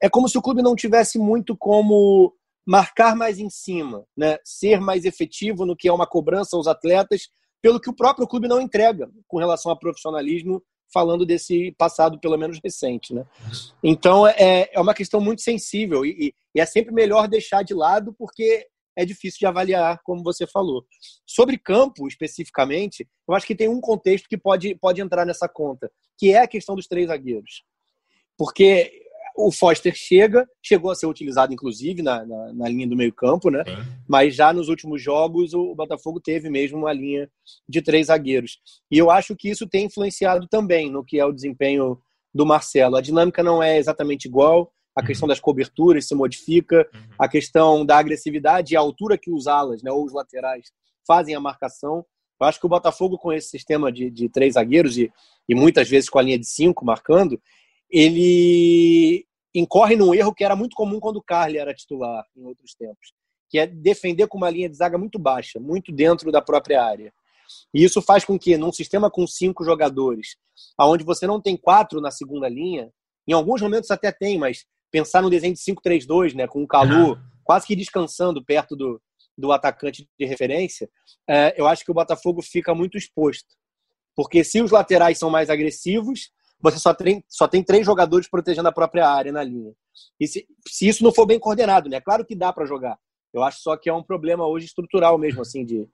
é 0.02 0.08
como 0.08 0.28
se 0.28 0.36
o 0.36 0.42
clube 0.42 0.62
não 0.62 0.74
tivesse 0.74 1.18
muito 1.18 1.56
como 1.56 2.34
marcar 2.66 3.14
mais 3.14 3.38
em 3.38 3.50
cima, 3.50 4.04
né? 4.16 4.38
ser 4.42 4.80
mais 4.80 5.04
efetivo 5.04 5.66
no 5.66 5.76
que 5.76 5.86
é 5.86 5.92
uma 5.92 6.06
cobrança 6.06 6.56
aos 6.56 6.66
atletas, 6.66 7.28
pelo 7.62 7.80
que 7.80 7.90
o 7.90 7.94
próprio 7.94 8.26
clube 8.26 8.48
não 8.48 8.60
entrega 8.60 9.08
com 9.28 9.38
relação 9.38 9.70
a 9.70 9.76
profissionalismo 9.76 10.62
falando 10.94 11.26
desse 11.26 11.74
passado, 11.76 12.20
pelo 12.20 12.38
menos 12.38 12.60
recente. 12.62 13.12
Né? 13.12 13.26
Então, 13.82 14.26
é, 14.26 14.70
é 14.72 14.80
uma 14.80 14.94
questão 14.94 15.20
muito 15.20 15.42
sensível 15.42 16.06
e, 16.06 16.32
e 16.54 16.60
é 16.60 16.64
sempre 16.64 16.94
melhor 16.94 17.26
deixar 17.26 17.64
de 17.64 17.74
lado, 17.74 18.14
porque 18.16 18.64
é 18.96 19.04
difícil 19.04 19.40
de 19.40 19.46
avaliar, 19.46 20.00
como 20.04 20.22
você 20.22 20.46
falou. 20.46 20.86
Sobre 21.26 21.58
campo, 21.58 22.06
especificamente, 22.06 23.08
eu 23.28 23.34
acho 23.34 23.46
que 23.46 23.56
tem 23.56 23.68
um 23.68 23.80
contexto 23.80 24.28
que 24.28 24.38
pode, 24.38 24.76
pode 24.76 25.00
entrar 25.00 25.26
nessa 25.26 25.48
conta, 25.48 25.90
que 26.16 26.32
é 26.32 26.38
a 26.38 26.46
questão 26.48 26.76
dos 26.76 26.86
três 26.86 27.08
zagueiros. 27.08 27.64
Porque 28.38 29.03
o 29.36 29.50
Foster 29.50 29.92
chega, 29.94 30.46
chegou 30.62 30.90
a 30.90 30.94
ser 30.94 31.06
utilizado, 31.06 31.52
inclusive, 31.52 32.02
na, 32.02 32.24
na, 32.24 32.52
na 32.52 32.68
linha 32.68 32.86
do 32.86 32.96
meio-campo, 32.96 33.50
né? 33.50 33.64
Sim. 33.66 33.76
Mas 34.08 34.34
já 34.34 34.52
nos 34.52 34.68
últimos 34.68 35.02
jogos, 35.02 35.52
o 35.54 35.74
Botafogo 35.74 36.20
teve 36.20 36.48
mesmo 36.48 36.78
uma 36.78 36.92
linha 36.92 37.28
de 37.68 37.82
três 37.82 38.06
zagueiros. 38.06 38.58
E 38.90 38.96
eu 38.96 39.10
acho 39.10 39.34
que 39.34 39.50
isso 39.50 39.66
tem 39.66 39.86
influenciado 39.86 40.46
também 40.46 40.88
no 40.90 41.04
que 41.04 41.18
é 41.18 41.24
o 41.24 41.32
desempenho 41.32 41.98
do 42.32 42.46
Marcelo. 42.46 42.96
A 42.96 43.00
dinâmica 43.00 43.42
não 43.42 43.60
é 43.60 43.76
exatamente 43.76 44.26
igual, 44.26 44.72
a 44.96 45.00
uhum. 45.00 45.06
questão 45.06 45.28
das 45.28 45.40
coberturas 45.40 46.06
se 46.06 46.14
modifica, 46.14 46.88
uhum. 46.94 47.00
a 47.18 47.28
questão 47.28 47.84
da 47.84 47.98
agressividade 47.98 48.74
e 48.74 48.76
a 48.76 48.80
altura 48.80 49.18
que 49.18 49.32
os 49.32 49.48
alas, 49.48 49.82
né, 49.82 49.90
ou 49.90 50.04
os 50.04 50.12
laterais, 50.12 50.66
fazem 51.06 51.34
a 51.34 51.40
marcação. 51.40 52.04
Eu 52.40 52.46
acho 52.46 52.60
que 52.60 52.66
o 52.66 52.68
Botafogo, 52.68 53.18
com 53.18 53.32
esse 53.32 53.48
sistema 53.48 53.90
de, 53.90 54.10
de 54.10 54.28
três 54.28 54.54
zagueiros 54.54 54.96
e, 54.96 55.12
e 55.48 55.54
muitas 55.54 55.88
vezes 55.88 56.08
com 56.08 56.18
a 56.18 56.22
linha 56.22 56.38
de 56.38 56.46
cinco 56.46 56.84
marcando, 56.84 57.40
ele 57.94 59.24
incorre 59.54 59.94
num 59.94 60.12
erro 60.12 60.34
que 60.34 60.42
era 60.42 60.56
muito 60.56 60.74
comum 60.74 60.98
quando 60.98 61.18
o 61.18 61.22
Carly 61.22 61.58
era 61.58 61.72
titular 61.72 62.26
em 62.36 62.44
outros 62.44 62.74
tempos, 62.74 63.12
que 63.48 63.56
é 63.56 63.68
defender 63.68 64.26
com 64.26 64.36
uma 64.36 64.50
linha 64.50 64.68
de 64.68 64.76
zaga 64.76 64.98
muito 64.98 65.16
baixa, 65.16 65.60
muito 65.60 65.92
dentro 65.92 66.32
da 66.32 66.42
própria 66.42 66.82
área. 66.82 67.14
E 67.72 67.84
isso 67.84 68.02
faz 68.02 68.24
com 68.24 68.36
que, 68.36 68.56
num 68.56 68.72
sistema 68.72 69.08
com 69.08 69.24
cinco 69.28 69.64
jogadores, 69.64 70.36
aonde 70.76 71.04
você 71.04 71.24
não 71.24 71.40
tem 71.40 71.56
quatro 71.56 72.00
na 72.00 72.10
segunda 72.10 72.48
linha, 72.48 72.90
em 73.28 73.32
alguns 73.32 73.62
momentos 73.62 73.92
até 73.92 74.10
tem, 74.10 74.38
mas 74.38 74.66
pensar 74.90 75.22
no 75.22 75.30
desenho 75.30 75.54
de 75.54 75.60
5-3-2, 75.60 76.34
né, 76.34 76.48
com 76.48 76.64
o 76.64 76.66
Calu 76.66 77.16
quase 77.44 77.66
que 77.66 77.76
descansando 77.76 78.44
perto 78.44 78.74
do, 78.74 79.00
do 79.38 79.52
atacante 79.52 80.08
de 80.18 80.26
referência, 80.26 80.88
é, 81.28 81.54
eu 81.56 81.66
acho 81.66 81.84
que 81.84 81.90
o 81.90 81.94
Botafogo 81.94 82.42
fica 82.42 82.74
muito 82.74 82.98
exposto. 82.98 83.54
Porque 84.16 84.42
se 84.42 84.62
os 84.62 84.70
laterais 84.70 85.18
são 85.18 85.30
mais 85.30 85.50
agressivos, 85.50 86.32
você 86.64 86.78
só 86.78 86.94
tem, 86.94 87.22
só 87.28 87.46
tem 87.46 87.62
três 87.62 87.84
jogadores 87.84 88.28
protegendo 88.28 88.68
a 88.68 88.72
própria 88.72 89.06
área 89.06 89.30
na 89.30 89.44
linha. 89.44 89.72
E 90.18 90.26
se, 90.26 90.46
se 90.66 90.88
isso 90.88 91.04
não 91.04 91.12
for 91.12 91.26
bem 91.26 91.38
coordenado, 91.38 91.90
né? 91.90 92.00
Claro 92.00 92.24
que 92.24 92.34
dá 92.34 92.52
para 92.52 92.64
jogar. 92.64 92.98
Eu 93.32 93.42
acho 93.42 93.60
só 93.60 93.76
que 93.76 93.90
é 93.90 93.92
um 93.92 94.02
problema 94.02 94.46
hoje 94.46 94.66
estrutural 94.66 95.18
mesmo, 95.18 95.42
assim, 95.42 95.64
de, 95.64 95.86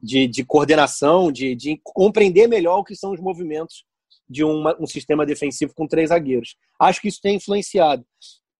de, 0.00 0.26
de 0.26 0.44
coordenação, 0.44 1.30
de, 1.30 1.54
de 1.54 1.78
compreender 1.82 2.48
melhor 2.48 2.78
o 2.78 2.84
que 2.84 2.96
são 2.96 3.12
os 3.12 3.20
movimentos 3.20 3.84
de 4.28 4.42
uma, 4.42 4.74
um 4.80 4.86
sistema 4.86 5.26
defensivo 5.26 5.74
com 5.74 5.86
três 5.86 6.08
zagueiros. 6.08 6.56
Acho 6.80 7.00
que 7.02 7.08
isso 7.08 7.20
tem 7.20 7.36
influenciado. 7.36 8.06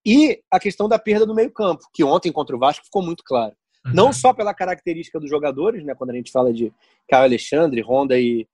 E 0.04 0.42
a 0.50 0.60
questão 0.60 0.86
da 0.86 0.98
perda 0.98 1.24
do 1.24 1.34
meio-campo, 1.34 1.88
que 1.94 2.04
ontem 2.04 2.30
contra 2.30 2.54
o 2.54 2.58
Vasco 2.58 2.84
ficou 2.84 3.02
muito 3.02 3.24
claro. 3.24 3.54
Uhum. 3.86 3.94
Não 3.94 4.12
só 4.12 4.34
pela 4.34 4.52
característica 4.52 5.18
dos 5.18 5.30
jogadores, 5.30 5.82
né, 5.82 5.94
quando 5.94 6.10
a 6.10 6.14
gente 6.14 6.30
fala 6.30 6.52
de 6.52 6.70
Caio 7.08 7.24
Alexandre, 7.24 7.80
Honda 7.80 8.18
e, 8.18 8.46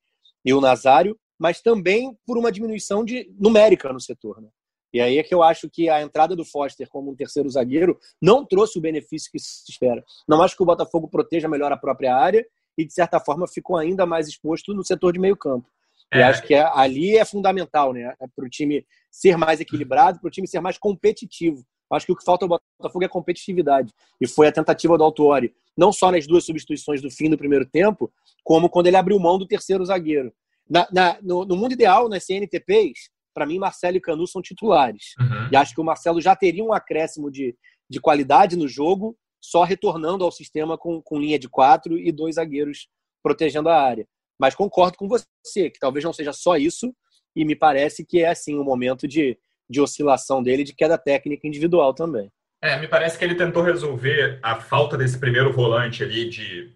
e 0.44 0.54
o 0.54 0.60
Nazário, 0.60 1.18
mas 1.40 1.62
também 1.62 2.14
por 2.26 2.36
uma 2.36 2.52
diminuição 2.52 3.02
de 3.02 3.34
numérica 3.40 3.90
no 3.90 4.00
setor. 4.00 4.42
Né? 4.42 4.48
E 4.92 5.00
aí 5.00 5.16
é 5.16 5.22
que 5.22 5.34
eu 5.34 5.42
acho 5.42 5.70
que 5.70 5.88
a 5.88 6.02
entrada 6.02 6.36
do 6.36 6.44
Foster 6.44 6.86
como 6.90 7.10
um 7.10 7.16
terceiro 7.16 7.48
zagueiro 7.48 7.98
não 8.20 8.44
trouxe 8.44 8.78
o 8.78 8.82
benefício 8.82 9.30
que 9.32 9.38
se 9.38 9.64
espera. 9.70 10.04
Não 10.28 10.42
acho 10.42 10.54
que 10.54 10.62
o 10.62 10.66
Botafogo 10.66 11.08
proteja 11.08 11.48
melhor 11.48 11.72
a 11.72 11.78
própria 11.78 12.14
área 12.14 12.46
e, 12.76 12.84
de 12.84 12.92
certa 12.92 13.18
forma, 13.18 13.48
ficou 13.48 13.78
ainda 13.78 14.04
mais 14.04 14.28
exposto 14.28 14.74
no 14.74 14.84
setor 14.84 15.14
de 15.14 15.18
meio 15.18 15.36
campo. 15.36 15.66
É. 16.12 16.18
E 16.18 16.22
acho 16.22 16.42
que 16.42 16.52
é, 16.52 16.62
ali 16.74 17.16
é 17.16 17.24
fundamental, 17.24 17.94
né? 17.94 18.14
É 18.20 18.26
para 18.26 18.44
o 18.44 18.48
time 18.48 18.84
ser 19.10 19.38
mais 19.38 19.60
equilibrado, 19.60 20.20
para 20.20 20.28
o 20.28 20.30
time 20.30 20.46
ser 20.46 20.60
mais 20.60 20.76
competitivo. 20.76 21.64
Acho 21.90 22.06
que 22.06 22.12
o 22.12 22.16
que 22.16 22.24
falta 22.24 22.44
ao 22.44 22.60
Botafogo 22.78 23.04
é 23.04 23.08
competitividade. 23.08 23.92
E 24.20 24.28
foi 24.28 24.46
a 24.46 24.52
tentativa 24.52 24.98
do 24.98 25.04
Autuori, 25.04 25.54
não 25.76 25.92
só 25.92 26.10
nas 26.12 26.26
duas 26.26 26.44
substituições 26.44 27.00
do 27.00 27.10
fim 27.10 27.30
do 27.30 27.38
primeiro 27.38 27.64
tempo, 27.64 28.12
como 28.44 28.68
quando 28.68 28.88
ele 28.88 28.96
abriu 28.96 29.18
mão 29.18 29.38
do 29.38 29.46
terceiro 29.46 29.84
zagueiro. 29.84 30.32
Na, 30.70 30.86
na, 30.92 31.18
no, 31.20 31.44
no, 31.44 31.56
mundo 31.56 31.72
ideal, 31.72 32.08
nas 32.08 32.24
CNTPs, 32.24 33.10
para 33.34 33.44
mim, 33.44 33.58
Marcelo 33.58 33.96
e 33.96 34.00
Canu 34.00 34.26
são 34.26 34.40
titulares. 34.40 35.14
Uhum. 35.18 35.48
E 35.50 35.56
acho 35.56 35.74
que 35.74 35.80
o 35.80 35.84
Marcelo 35.84 36.20
já 36.20 36.36
teria 36.36 36.62
um 36.62 36.72
acréscimo 36.72 37.30
de, 37.30 37.56
de 37.88 38.00
qualidade 38.00 38.56
no 38.56 38.68
jogo, 38.68 39.16
só 39.42 39.64
retornando 39.64 40.24
ao 40.24 40.30
sistema 40.30 40.78
com, 40.78 41.02
com 41.02 41.18
linha 41.18 41.38
de 41.38 41.48
quatro 41.48 41.98
e 41.98 42.12
dois 42.12 42.36
zagueiros 42.36 42.88
protegendo 43.22 43.68
a 43.68 43.82
área. 43.82 44.06
Mas 44.38 44.54
concordo 44.54 44.96
com 44.96 45.08
você, 45.08 45.70
que 45.70 45.78
talvez 45.80 46.04
não 46.04 46.12
seja 46.12 46.32
só 46.32 46.56
isso, 46.56 46.94
e 47.34 47.44
me 47.44 47.56
parece 47.56 48.04
que 48.06 48.22
é 48.22 48.28
assim 48.28 48.54
o 48.54 48.62
um 48.62 48.64
momento 48.64 49.08
de, 49.08 49.36
de 49.68 49.80
oscilação 49.80 50.42
dele, 50.42 50.64
de 50.64 50.74
queda 50.74 50.96
técnica 50.96 51.46
individual 51.46 51.92
também. 51.92 52.30
É, 52.62 52.78
me 52.78 52.86
parece 52.86 53.18
que 53.18 53.24
ele 53.24 53.34
tentou 53.34 53.62
resolver 53.62 54.38
a 54.42 54.56
falta 54.56 54.96
desse 54.96 55.18
primeiro 55.18 55.52
volante 55.52 56.02
ali 56.02 56.28
de 56.28 56.70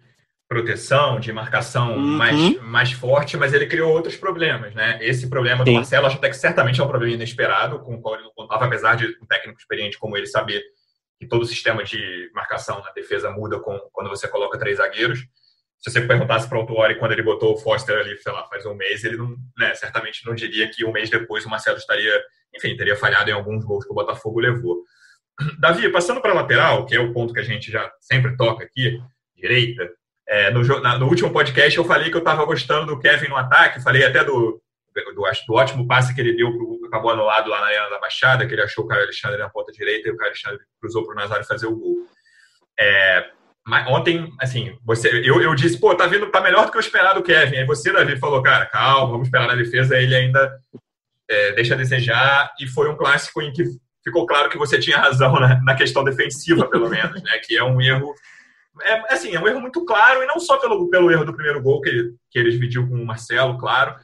proteção, 0.55 1.19
de 1.19 1.33
marcação 1.33 1.97
uhum. 1.97 2.17
mais, 2.17 2.61
mais 2.61 2.91
forte, 2.93 3.35
mas 3.35 3.53
ele 3.53 3.67
criou 3.67 3.91
outros 3.91 4.15
problemas, 4.15 4.73
né? 4.73 4.97
Esse 5.01 5.29
problema 5.29 5.65
do 5.65 5.69
Sim. 5.69 5.75
Marcelo, 5.75 6.07
acho 6.07 6.15
até 6.15 6.29
que 6.29 6.37
certamente 6.37 6.79
é 6.79 6.83
um 6.83 6.87
problema 6.87 7.13
inesperado, 7.13 7.79
com 7.79 7.95
o 7.95 8.01
qual 8.01 8.15
ele 8.15 8.23
não 8.23 8.31
contava, 8.33 8.63
apesar 8.63 8.95
de 8.95 9.05
um 9.21 9.25
técnico 9.25 9.59
experiente 9.59 9.97
como 9.97 10.15
ele 10.15 10.25
saber 10.25 10.63
que 11.19 11.27
todo 11.27 11.41
o 11.41 11.45
sistema 11.45 11.83
de 11.83 12.31
marcação 12.33 12.81
na 12.81 12.91
defesa 12.93 13.29
muda 13.31 13.59
com, 13.59 13.77
quando 13.91 14.09
você 14.09 14.29
coloca 14.29 14.57
três 14.57 14.77
zagueiros. 14.77 15.19
Se 15.77 15.91
você 15.91 16.01
perguntasse 16.01 16.47
para 16.47 16.57
o 16.57 16.61
Autuori 16.61 16.97
quando 16.97 17.11
ele 17.11 17.21
botou 17.21 17.53
o 17.53 17.57
Foster 17.57 17.99
ali, 17.99 18.17
sei 18.17 18.31
lá, 18.31 18.47
faz 18.47 18.65
um 18.65 18.73
mês, 18.73 19.03
ele 19.03 19.17
não, 19.17 19.35
né, 19.57 19.75
certamente 19.75 20.25
não 20.25 20.33
diria 20.33 20.69
que 20.69 20.85
um 20.85 20.91
mês 20.93 21.09
depois 21.09 21.45
o 21.45 21.49
Marcelo 21.49 21.77
estaria, 21.77 22.17
enfim, 22.55 22.77
teria 22.77 22.95
falhado 22.95 23.29
em 23.29 23.33
alguns 23.33 23.65
gols 23.65 23.83
que 23.83 23.91
o 23.91 23.95
Botafogo 23.95 24.39
levou. 24.39 24.83
Davi, 25.59 25.91
passando 25.91 26.21
para 26.21 26.31
a 26.31 26.35
lateral, 26.35 26.85
que 26.85 26.95
é 26.95 26.99
o 26.99 27.11
ponto 27.11 27.33
que 27.33 27.41
a 27.41 27.43
gente 27.43 27.69
já 27.69 27.91
sempre 27.99 28.37
toca 28.37 28.63
aqui, 28.63 28.97
direita, 29.35 29.91
é, 30.27 30.51
no, 30.51 30.63
na, 30.81 30.97
no, 30.97 31.07
último 31.07 31.31
podcast 31.31 31.77
eu 31.77 31.85
falei 31.85 32.09
que 32.09 32.15
eu 32.15 32.19
estava 32.19 32.45
gostando 32.45 32.87
do 32.87 32.99
Kevin 32.99 33.27
no 33.27 33.35
ataque, 33.35 33.83
falei 33.83 34.03
até 34.03 34.23
do, 34.23 34.61
do, 34.93 35.31
do 35.47 35.53
ótimo 35.53 35.87
passe 35.87 36.15
que 36.15 36.21
ele 36.21 36.35
deu, 36.35 36.51
que 36.51 36.87
acabou 36.87 37.11
anulado 37.11 37.49
lá 37.49 37.61
na 37.61 37.67
Arena 37.67 37.89
da 37.89 37.99
Baixada, 37.99 38.47
que 38.47 38.53
ele 38.53 38.63
achou 38.63 38.85
o 38.85 38.87
Caio 38.87 39.03
Alexandre 39.03 39.37
na 39.37 39.49
ponta 39.49 39.71
direita 39.71 40.09
e 40.09 40.11
o 40.11 40.17
Caio 40.17 40.29
Alexandre 40.29 40.59
cruzou 40.79 41.05
para 41.05 41.13
o 41.13 41.15
Nazário 41.15 41.45
fazer 41.45 41.67
o 41.67 41.75
gol. 41.75 42.07
É, 42.79 43.29
mas 43.67 43.87
ontem, 43.87 44.31
assim, 44.39 44.77
você, 44.83 45.09
eu, 45.23 45.41
eu 45.41 45.55
disse, 45.55 45.79
pô, 45.79 45.95
tá 45.95 46.05
vindo, 46.05 46.29
tá 46.29 46.39
melhor 46.39 46.65
do 46.65 46.71
que 46.71 46.77
eu 46.77 46.81
esperava 46.81 47.15
do 47.15 47.23
Kevin. 47.23 47.57
Aí 47.57 47.65
você, 47.65 47.91
Davi, 47.91 48.17
falou, 48.17 48.41
cara, 48.43 48.65
calma, 48.67 49.11
vamos 49.11 49.27
esperar 49.27 49.47
na 49.47 49.55
defesa, 49.55 49.97
ele 49.97 50.15
ainda 50.15 50.55
é, 51.29 51.51
deixa 51.53 51.73
a 51.73 51.77
desejar. 51.77 52.51
E 52.59 52.67
foi 52.67 52.89
um 52.89 52.95
clássico 52.95 53.41
em 53.41 53.51
que 53.51 53.63
ficou 54.03 54.27
claro 54.27 54.49
que 54.49 54.57
você 54.57 54.79
tinha 54.79 54.99
razão 54.99 55.33
na, 55.33 55.59
na 55.63 55.75
questão 55.75 56.03
defensiva, 56.03 56.69
pelo 56.69 56.89
menos, 56.89 57.23
né? 57.23 57.39
Que 57.43 57.57
é 57.57 57.63
um 57.63 57.81
erro 57.81 58.13
é, 58.81 59.13
assim, 59.13 59.33
é 59.33 59.39
um 59.39 59.47
erro 59.47 59.61
muito 59.61 59.83
claro, 59.85 60.23
e 60.23 60.25
não 60.25 60.39
só 60.39 60.57
pelo, 60.57 60.89
pelo 60.89 61.11
erro 61.11 61.25
do 61.25 61.33
primeiro 61.33 61.61
gol, 61.61 61.81
que 61.81 61.89
ele, 61.89 62.15
que 62.29 62.39
ele 62.39 62.51
dividiu 62.51 62.87
com 62.87 62.95
o 62.95 63.05
Marcelo, 63.05 63.57
claro, 63.57 63.95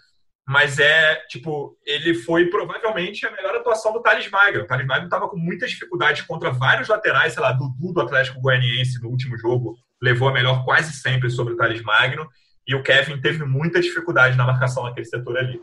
mas 0.48 0.80
é, 0.80 1.16
tipo, 1.28 1.78
ele 1.86 2.14
foi 2.14 2.50
provavelmente 2.50 3.26
a 3.26 3.32
melhor 3.32 3.56
atuação 3.56 3.94
do 3.94 4.02
Thales 4.02 4.30
Magno. 4.30 4.64
O 4.64 4.66
Thales 4.68 4.88
Magno 4.88 5.06
estava 5.06 5.30
com 5.30 5.38
muitas 5.38 5.70
dificuldades 5.70 6.24
contra 6.24 6.52
vários 6.52 6.90
laterais, 6.90 7.34
sei 7.34 7.42
lá, 7.42 7.52
Dudu 7.52 7.94
do 7.94 8.02
Atlético 8.02 8.42
Goianiense 8.42 9.02
no 9.02 9.10
último 9.10 9.38
jogo, 9.38 9.78
levou 10.02 10.28
a 10.28 10.34
melhor 10.34 10.66
quase 10.66 10.94
sempre 10.94 11.30
sobre 11.30 11.54
o 11.54 11.58
Thales 11.58 11.82
Magno, 11.84 12.28
e 12.68 12.76
o 12.76 12.84
Kevin 12.84 13.20
teve 13.22 13.44
muita 13.44 13.82
dificuldade 13.82 14.38
na 14.38 14.46
marcação 14.46 14.84
naquele 14.84 15.06
setor 15.06 15.38
ali. 15.38 15.62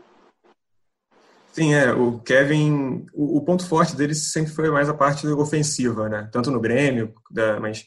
Sim, 1.51 1.73
é. 1.73 1.91
O 1.91 2.19
Kevin, 2.19 3.05
o, 3.13 3.37
o, 3.37 3.41
ponto 3.41 3.67
forte 3.67 3.95
dele 3.95 4.13
sempre 4.13 4.51
foi 4.51 4.69
mais 4.69 4.87
a 4.87 4.93
parte 4.93 5.27
ofensiva, 5.27 6.07
né? 6.07 6.29
Tanto 6.31 6.51
no 6.51 6.59
Grêmio, 6.59 7.13
da, 7.29 7.59
mas 7.59 7.85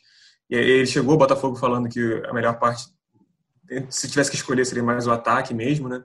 ele 0.54 0.86
chegou 0.86 1.12
ao 1.12 1.18
Botafogo 1.18 1.56
falando 1.56 1.88
que 1.88 2.22
a 2.26 2.32
melhor 2.32 2.58
parte, 2.58 2.84
se 3.88 4.08
tivesse 4.08 4.30
que 4.30 4.36
escolher, 4.36 4.64
seria 4.64 4.82
mais 4.82 5.06
o 5.06 5.10
ataque 5.10 5.54
mesmo, 5.54 5.88
né? 5.88 6.02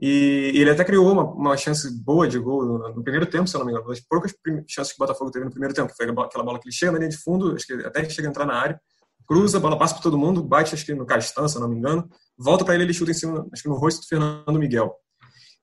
E 0.00 0.52
ele 0.54 0.70
até 0.70 0.84
criou 0.84 1.10
uma, 1.10 1.22
uma 1.22 1.56
chance 1.56 1.88
boa 2.02 2.26
de 2.26 2.38
gol 2.38 2.64
no, 2.64 3.02
primeiro 3.02 3.26
tempo, 3.26 3.48
se 3.48 3.56
eu 3.56 3.60
não 3.60 3.66
me 3.66 3.72
engano. 3.72 3.90
As 3.90 4.00
poucas 4.00 4.34
chances 4.68 4.92
que 4.92 5.02
o 5.02 5.06
Botafogo 5.06 5.30
teve 5.30 5.44
no 5.44 5.50
primeiro 5.50 5.74
tempo. 5.74 5.92
Foi 5.96 6.06
aquela 6.06 6.44
bola 6.44 6.58
que 6.58 6.68
ele 6.68 6.74
chega 6.74 6.92
na 6.92 6.98
linha 6.98 7.10
de 7.10 7.16
fundo, 7.16 7.54
acho 7.54 7.66
que 7.66 7.74
até 7.74 8.08
chega 8.08 8.28
a 8.28 8.30
entrar 8.30 8.44
na 8.44 8.54
área, 8.54 8.80
cruza, 9.26 9.58
a 9.58 9.60
bola 9.60 9.78
passa 9.78 9.94
por 9.94 10.02
todo 10.02 10.18
mundo, 10.18 10.42
bate, 10.42 10.74
acho 10.74 10.84
que 10.84 10.94
no 10.94 11.06
Castan, 11.06 11.48
se 11.48 11.56
eu 11.56 11.60
não 11.60 11.68
me 11.68 11.76
engano, 11.76 12.08
volta 12.36 12.64
para 12.64 12.74
ele, 12.74 12.84
ele 12.84 12.94
chuta 12.94 13.12
em 13.12 13.14
cima, 13.14 13.46
acho 13.52 13.62
que 13.62 13.68
no 13.68 13.76
rosto 13.76 14.00
do 14.00 14.06
Fernando 14.06 14.58
Miguel. 14.58 14.94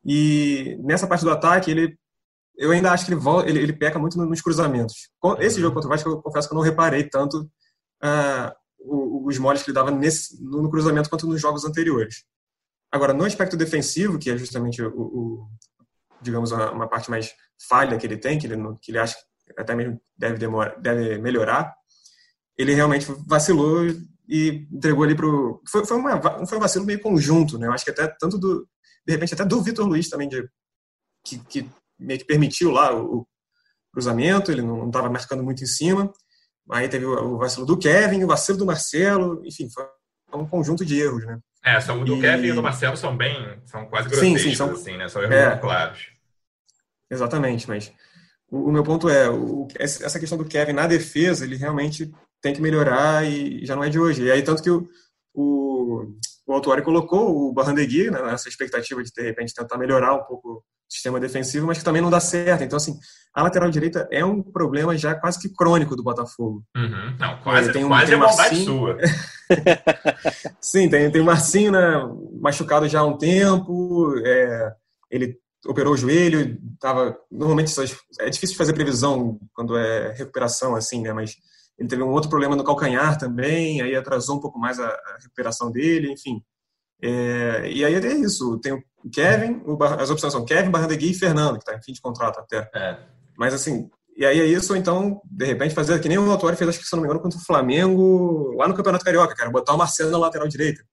E 0.04 0.78
nessa 0.82 1.06
parte 1.06 1.24
do 1.24 1.32
ataque, 1.32 1.70
ele 1.70 1.98
eu 2.58 2.72
ainda 2.72 2.92
acho 2.92 3.06
que 3.06 3.12
ele, 3.12 3.20
volta, 3.20 3.50
ele, 3.50 3.60
ele 3.60 3.74
peca 3.74 3.98
muito 3.98 4.18
nos 4.18 4.42
cruzamentos. 4.42 5.10
Esse 5.40 5.60
jogo 5.60 5.74
contra 5.74 5.88
o 5.88 5.90
Vasco, 5.90 6.10
eu 6.10 6.22
confesso 6.22 6.48
que 6.48 6.54
eu 6.54 6.58
não 6.58 6.64
reparei 6.64 7.04
tanto 7.04 7.50
uh, 8.04 9.28
os 9.28 9.38
moles 9.38 9.64
que 9.64 9.70
ele 9.70 9.76
dava 9.76 9.92
nesse, 9.92 10.44
no 10.44 10.70
cruzamento 10.70 11.10
quanto 11.10 11.28
nos 11.28 11.40
jogos 11.40 11.66
anteriores. 11.66 12.24
Agora, 12.92 13.14
no 13.14 13.26
aspecto 13.26 13.56
defensivo, 13.56 14.20
que 14.20 14.30
é 14.30 14.38
justamente 14.38 14.82
o, 14.82 14.90
o 14.90 15.50
digamos, 16.22 16.52
uma, 16.52 16.88
parte 16.88 17.10
mais 17.10 17.34
falha 17.68 17.98
que 17.98 18.06
ele 18.06 18.18
tem, 18.18 18.38
que 18.38 18.48
ele, 18.48 18.56
que 18.82 18.92
ele 18.92 19.00
acha 19.00 19.16
que 19.16 19.62
até 19.62 19.76
mesmo 19.76 20.00
deve, 20.18 20.38
demorar, 20.38 20.76
deve 20.80 21.18
melhorar, 21.20 21.74
ele 22.58 22.74
realmente 22.74 23.08
vacilou 23.26 23.86
e 24.28 24.68
entregou 24.72 25.04
ali 25.04 25.16
para 25.16 25.26
o. 25.26 25.62
Foi, 25.68 25.86
foi, 25.86 25.98
foi 26.48 26.58
um 26.58 26.62
vacilo 26.62 26.86
meio 26.86 27.02
conjunto, 27.02 27.58
né? 27.58 27.68
Eu 27.68 27.74
acho 27.74 27.84
que 27.84 27.92
até 27.92 28.08
tanto 28.20 28.38
do. 28.38 28.68
De 29.06 29.14
repente, 29.14 29.34
até 29.34 29.44
do 29.44 29.62
Vitor 29.62 29.88
Luiz 29.88 30.10
também, 30.10 30.30
de, 30.30 30.48
que, 31.26 31.40
que 31.40 31.70
meio 32.00 32.20
que 32.20 32.26
permitiu 32.26 32.72
lá 32.72 32.94
o, 32.94 33.20
o 33.20 33.28
cruzamento, 33.92 34.52
ele 34.52 34.62
não 34.62 34.88
estava 34.88 35.10
marcando 35.10 35.44
muito 35.44 35.64
em 35.64 35.68
cima. 35.68 36.12
Aí 36.70 36.88
teve 36.88 37.06
o 37.06 37.38
vacilo 37.38 37.66
do 37.66 37.78
Kevin, 37.78 38.24
o 38.24 38.28
vacilo 38.28 38.58
do 38.58 38.66
Marcelo, 38.66 39.42
enfim, 39.46 39.68
foi 39.70 39.86
um 40.34 40.48
conjunto 40.48 40.86
de 40.86 41.00
erros, 41.00 41.26
né? 41.26 41.40
É, 41.64 41.80
são, 41.80 42.02
o 42.02 42.06
do 42.06 42.16
e... 42.16 42.22
Kevin 42.22 42.48
e 42.48 42.52
o 42.52 42.56
do 42.56 42.64
Marcelo 42.64 42.98
são 42.98 43.16
bem, 43.16 43.62
são 43.66 43.86
quase 43.86 44.10
grotescos, 44.10 44.42
sim, 44.42 44.50
sim, 44.50 44.56
são... 44.56 44.72
assim, 44.72 44.98
né? 44.98 45.08
São 45.08 45.22
erros 45.22 45.36
é, 45.36 45.50
muito 45.50 45.62
claros. 45.62 46.10
Exatamente, 47.10 47.68
mas 47.68 47.92
o, 48.50 48.70
o 48.70 48.72
meu 48.72 48.84
ponto 48.84 49.10
é, 49.10 49.30
o, 49.30 49.68
essa 49.78 50.20
questão 50.20 50.38
do 50.38 50.46
Kevin 50.46 50.74
na 50.74 50.88
defesa, 50.88 51.46
ele 51.46 51.56
realmente 51.56 52.12
tem 52.42 52.54
que 52.54 52.62
melhorar 52.62 53.26
e 53.26 53.66
já 53.66 53.76
não 53.76 53.84
é 53.84 53.90
de 53.90 54.00
hoje. 54.00 54.24
E 54.24 54.32
aí, 54.32 54.42
tanto 54.42 54.64
que 54.64 54.70
o, 54.70 54.90
o, 55.34 56.16
o 56.48 56.54
Autuari 56.54 56.82
colocou 56.82 57.50
o 57.50 57.54
Barrandegui 57.54 58.10
né, 58.10 58.22
nessa 58.22 58.50
expectativa 58.50 59.04
de, 59.04 59.12
de 59.12 59.22
repente, 59.22 59.54
tentar 59.54 59.78
melhorar 59.78 60.16
um 60.16 60.24
pouco 60.24 60.64
sistema 60.92 61.20
defensivo, 61.20 61.66
mas 61.66 61.78
que 61.78 61.86
também 61.86 62.02
não 62.02 62.10
dá 62.10 62.20
certo. 62.20 62.64
Então, 62.64 62.76
assim, 62.76 63.00
a 63.34 63.44
lateral 63.44 63.70
direita 63.72 64.08
é 64.12 64.26
um 64.26 64.44
problema 64.44 64.98
já 64.98 65.16
quase 65.16 65.40
que 65.40 65.50
crônico 65.50 65.96
do 65.96 66.04
Botafogo. 66.04 66.64
Uhum. 66.76 67.16
Não, 67.18 67.40
quase, 67.42 67.72
tem 67.72 67.86
um, 67.86 67.88
quase 67.88 68.08
tem 68.08 68.16
é 68.16 68.18
maldade 68.18 68.64
sua. 68.66 68.98
Sim, 70.60 70.90
tem, 70.90 71.10
tem 71.10 71.22
o 71.22 71.26
Marcinho 71.26 71.72
né, 71.72 71.80
machucado 72.42 72.90
já 72.90 73.00
há 73.00 73.06
um 73.06 73.18
tempo, 73.18 74.14
é, 74.26 74.74
ele 75.10 75.38
operou 75.66 75.94
o 75.94 75.98
joelho, 75.98 76.58
tava, 76.80 77.18
normalmente 77.32 77.74
é 78.20 78.30
difícil 78.30 78.58
fazer 78.58 78.74
previsão 78.74 79.40
quando 79.54 79.78
é 79.78 80.12
recuperação, 80.12 80.76
assim, 80.76 81.02
né, 81.02 81.14
mas 81.14 81.36
ele 81.80 81.88
teve 81.88 82.04
um 82.04 82.10
outro 82.10 82.30
problema 82.30 82.56
no 82.56 82.66
calcanhar 82.66 83.18
também, 83.18 83.82
aí 83.82 83.96
atrasou 83.96 84.38
um 84.38 84.42
pouco 84.42 84.60
mais 84.60 84.78
a, 84.78 84.88
a 84.88 85.18
recuperação 85.22 85.72
dele, 85.72 86.12
enfim. 86.12 86.42
É, 87.02 87.72
e 87.72 87.86
aí 87.86 87.96
é 87.96 88.14
isso, 88.14 88.60
tem 88.60 88.74
o 88.74 88.84
Kevin, 89.14 89.62
as 90.00 90.10
opções 90.10 90.34
são 90.34 90.46
Kevin, 90.46 90.70
Barrandegui 90.70 91.12
e 91.12 91.14
Fernando, 91.14 91.54
que 91.54 91.64
está 91.64 91.76
em 91.76 91.82
fim 91.82 91.94
de 91.94 92.02
contrato 92.02 92.40
até. 92.40 92.70
É. 92.74 92.98
Mas 93.38 93.54
assim, 93.54 93.90
e 94.16 94.26
aí 94.26 94.40
é 94.40 94.46
isso, 94.46 94.74
ou 94.74 94.78
então, 94.78 95.22
de 95.26 95.46
repente, 95.46 95.74
fazer 95.74 96.00
que 96.00 96.10
nem 96.10 96.18
o 96.18 96.30
Autuori 96.30 96.56
fez, 96.56 96.70
acho 96.70 96.80
que 96.80 96.86
se 96.86 96.94
não 96.94 97.02
me 97.02 97.08
engano, 97.08 97.22
contra 97.22 97.40
o 97.40 97.44
Flamengo, 97.44 98.54
lá 98.58 98.68
no 98.68 98.74
Campeonato 98.74 99.06
Carioca, 99.06 99.36
cara, 99.36 99.50
botar 99.50 99.74
o 99.74 99.78
Marcelo 99.78 100.12
na 100.12 100.18
lateral 100.18 100.48
direita. 100.48 100.84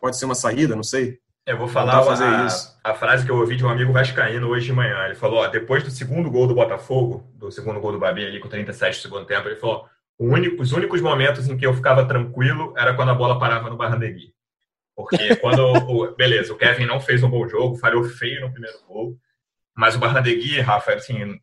Pode 0.00 0.16
ser 0.16 0.24
uma 0.24 0.34
saída, 0.34 0.76
não 0.76 0.82
sei. 0.82 1.18
Eu 1.46 1.58
vou 1.58 1.68
falar 1.68 1.98
a, 1.98 2.90
a, 2.90 2.94
frase 2.94 3.26
que 3.26 3.30
eu 3.30 3.36
ouvi 3.36 3.56
de 3.56 3.64
um 3.64 3.68
amigo 3.68 3.92
vascaíno 3.92 4.48
hoje 4.48 4.66
de 4.66 4.72
manhã. 4.72 5.04
Ele 5.04 5.14
falou, 5.14 5.40
ó, 5.40 5.48
depois 5.48 5.82
do 5.82 5.90
segundo 5.90 6.30
gol 6.30 6.46
do 6.46 6.54
Botafogo, 6.54 7.30
do 7.34 7.50
segundo 7.50 7.78
gol 7.80 7.92
do 7.92 7.98
Babi 7.98 8.24
ali 8.24 8.40
com 8.40 8.48
37 8.48 8.96
do 8.96 9.02
segundo 9.02 9.26
tempo, 9.26 9.46
ele 9.46 9.56
falou, 9.56 9.86
único, 10.18 10.62
os 10.62 10.72
únicos 10.72 11.02
momentos 11.02 11.46
em 11.46 11.56
que 11.56 11.66
eu 11.66 11.74
ficava 11.74 12.06
tranquilo 12.06 12.72
era 12.78 12.94
quando 12.94 13.10
a 13.10 13.14
bola 13.14 13.38
parava 13.38 13.68
no 13.68 13.76
Barrandegui. 13.76 14.33
Porque 14.96 15.36
quando, 15.36 15.60
o, 15.60 16.14
beleza, 16.14 16.52
o 16.52 16.56
Kevin 16.56 16.86
não 16.86 17.00
fez 17.00 17.22
um 17.22 17.30
bom 17.30 17.48
jogo, 17.48 17.76
falhou 17.76 18.04
feio 18.04 18.40
no 18.40 18.52
primeiro 18.52 18.78
gol, 18.86 19.16
mas 19.76 19.96
o 19.96 19.98
Barrandegui, 19.98 20.60
Rafa, 20.60 20.94
assim, 20.94 21.38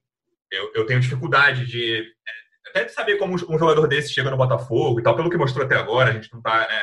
eu, 0.50 0.72
eu 0.74 0.86
tenho 0.86 1.00
dificuldade 1.00 1.66
de 1.66 2.00
é, 2.00 2.70
até 2.70 2.86
de 2.86 2.94
saber 2.94 3.18
como 3.18 3.34
um 3.34 3.60
jogador 3.60 3.88
desse 3.88 4.14
chega 4.14 4.32
no 4.32 4.38
Botafogo 4.38 5.00
e 5.00 5.04
tal, 5.04 5.16
pelo 5.16 5.30
que 5.30 5.38
mostrou 5.38 5.66
até 5.66 5.76
agora, 5.76 6.10
a 6.10 6.14
gente 6.14 6.32
não 6.32 6.40
está 6.40 6.60
né, 6.60 6.82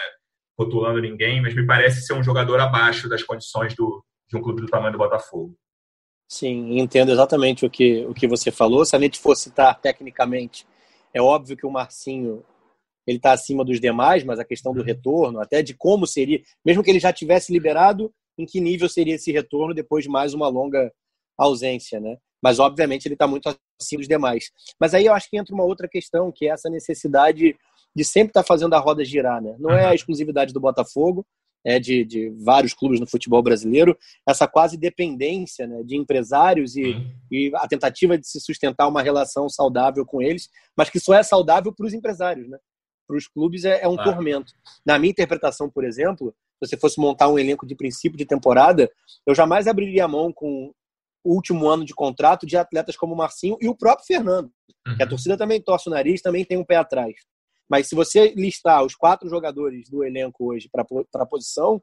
rotulando 0.58 1.00
ninguém, 1.00 1.40
mas 1.40 1.54
me 1.54 1.66
parece 1.66 2.02
ser 2.02 2.12
um 2.14 2.22
jogador 2.22 2.60
abaixo 2.60 3.08
das 3.08 3.22
condições 3.22 3.74
do, 3.74 4.04
de 4.28 4.36
um 4.36 4.42
clube 4.42 4.60
do 4.60 4.68
tamanho 4.68 4.92
do 4.92 4.98
Botafogo. 4.98 5.54
Sim, 6.28 6.78
entendo 6.78 7.10
exatamente 7.10 7.64
o 7.64 7.70
que, 7.70 8.04
o 8.04 8.12
que 8.12 8.28
você 8.28 8.50
falou. 8.50 8.84
Se 8.84 8.94
a 8.94 8.98
gente 8.98 9.18
fosse 9.18 9.44
citar 9.44 9.80
tecnicamente, 9.80 10.66
é 11.14 11.22
óbvio 11.22 11.56
que 11.56 11.66
o 11.66 11.70
Marcinho 11.70 12.44
ele 13.08 13.16
está 13.16 13.32
acima 13.32 13.64
dos 13.64 13.80
demais, 13.80 14.22
mas 14.22 14.38
a 14.38 14.44
questão 14.44 14.74
do 14.74 14.82
retorno, 14.82 15.40
até 15.40 15.62
de 15.62 15.72
como 15.72 16.06
seria, 16.06 16.42
mesmo 16.62 16.82
que 16.82 16.90
ele 16.90 17.00
já 17.00 17.10
tivesse 17.10 17.50
liberado, 17.50 18.12
em 18.36 18.44
que 18.44 18.60
nível 18.60 18.86
seria 18.86 19.14
esse 19.14 19.32
retorno 19.32 19.72
depois 19.72 20.04
de 20.04 20.10
mais 20.10 20.34
uma 20.34 20.46
longa 20.46 20.92
ausência, 21.38 21.98
né? 21.98 22.18
Mas 22.42 22.58
obviamente 22.58 23.06
ele 23.06 23.14
está 23.14 23.26
muito 23.26 23.48
acima 23.80 24.00
dos 24.00 24.08
demais. 24.08 24.50
Mas 24.78 24.92
aí 24.92 25.06
eu 25.06 25.14
acho 25.14 25.30
que 25.30 25.38
entra 25.38 25.54
uma 25.54 25.64
outra 25.64 25.88
questão, 25.88 26.30
que 26.30 26.46
é 26.46 26.50
essa 26.50 26.68
necessidade 26.68 27.56
de 27.96 28.04
sempre 28.04 28.28
estar 28.28 28.42
tá 28.42 28.46
fazendo 28.46 28.74
a 28.74 28.78
roda 28.78 29.02
girar, 29.02 29.42
né? 29.42 29.56
Não 29.58 29.70
é 29.70 29.86
a 29.86 29.94
exclusividade 29.94 30.52
do 30.52 30.60
Botafogo, 30.60 31.26
é 31.64 31.80
de, 31.80 32.04
de 32.04 32.30
vários 32.44 32.74
clubes 32.74 33.00
no 33.00 33.06
futebol 33.06 33.42
brasileiro, 33.42 33.96
essa 34.28 34.46
quase 34.46 34.76
dependência 34.76 35.66
né, 35.66 35.82
de 35.82 35.96
empresários 35.96 36.76
e, 36.76 36.94
e 37.30 37.50
a 37.54 37.66
tentativa 37.66 38.16
de 38.16 38.28
se 38.28 38.38
sustentar 38.38 38.86
uma 38.86 39.02
relação 39.02 39.48
saudável 39.48 40.04
com 40.06 40.22
eles, 40.22 40.48
mas 40.76 40.88
que 40.90 41.00
só 41.00 41.14
é 41.14 41.22
saudável 41.22 41.72
para 41.74 41.86
os 41.86 41.94
empresários, 41.94 42.48
né? 42.48 42.58
Para 43.08 43.16
os 43.16 43.26
clubes 43.26 43.64
é, 43.64 43.82
é 43.82 43.88
um 43.88 43.96
tormento. 43.96 44.52
Na 44.84 44.98
minha 44.98 45.10
interpretação, 45.10 45.70
por 45.70 45.82
exemplo, 45.82 46.34
se 46.62 46.68
você 46.68 46.76
fosse 46.76 47.00
montar 47.00 47.28
um 47.28 47.38
elenco 47.38 47.66
de 47.66 47.74
princípio 47.74 48.18
de 48.18 48.26
temporada, 48.26 48.90
eu 49.26 49.34
jamais 49.34 49.66
abriria 49.66 50.04
a 50.04 50.08
mão 50.08 50.30
com 50.30 50.72
o 51.24 51.34
último 51.34 51.66
ano 51.66 51.84
de 51.84 51.94
contrato 51.94 52.46
de 52.46 52.56
atletas 52.56 52.96
como 52.96 53.14
o 53.14 53.16
Marcinho 53.16 53.56
e 53.60 53.68
o 53.68 53.74
próprio 53.74 54.06
Fernando, 54.06 54.52
uhum. 54.86 54.96
que 54.96 55.02
a 55.02 55.06
uhum. 55.06 55.10
torcida 55.10 55.36
também 55.38 55.60
torce 55.60 55.88
o 55.88 55.90
nariz, 55.90 56.20
também 56.20 56.44
tem 56.44 56.58
um 56.58 56.64
pé 56.64 56.76
atrás. 56.76 57.14
Mas 57.68 57.88
se 57.88 57.94
você 57.94 58.32
listar 58.34 58.84
os 58.84 58.94
quatro 58.94 59.28
jogadores 59.28 59.88
do 59.88 60.04
elenco 60.04 60.52
hoje 60.52 60.68
para 60.70 60.84
a 61.22 61.26
posição, 61.26 61.82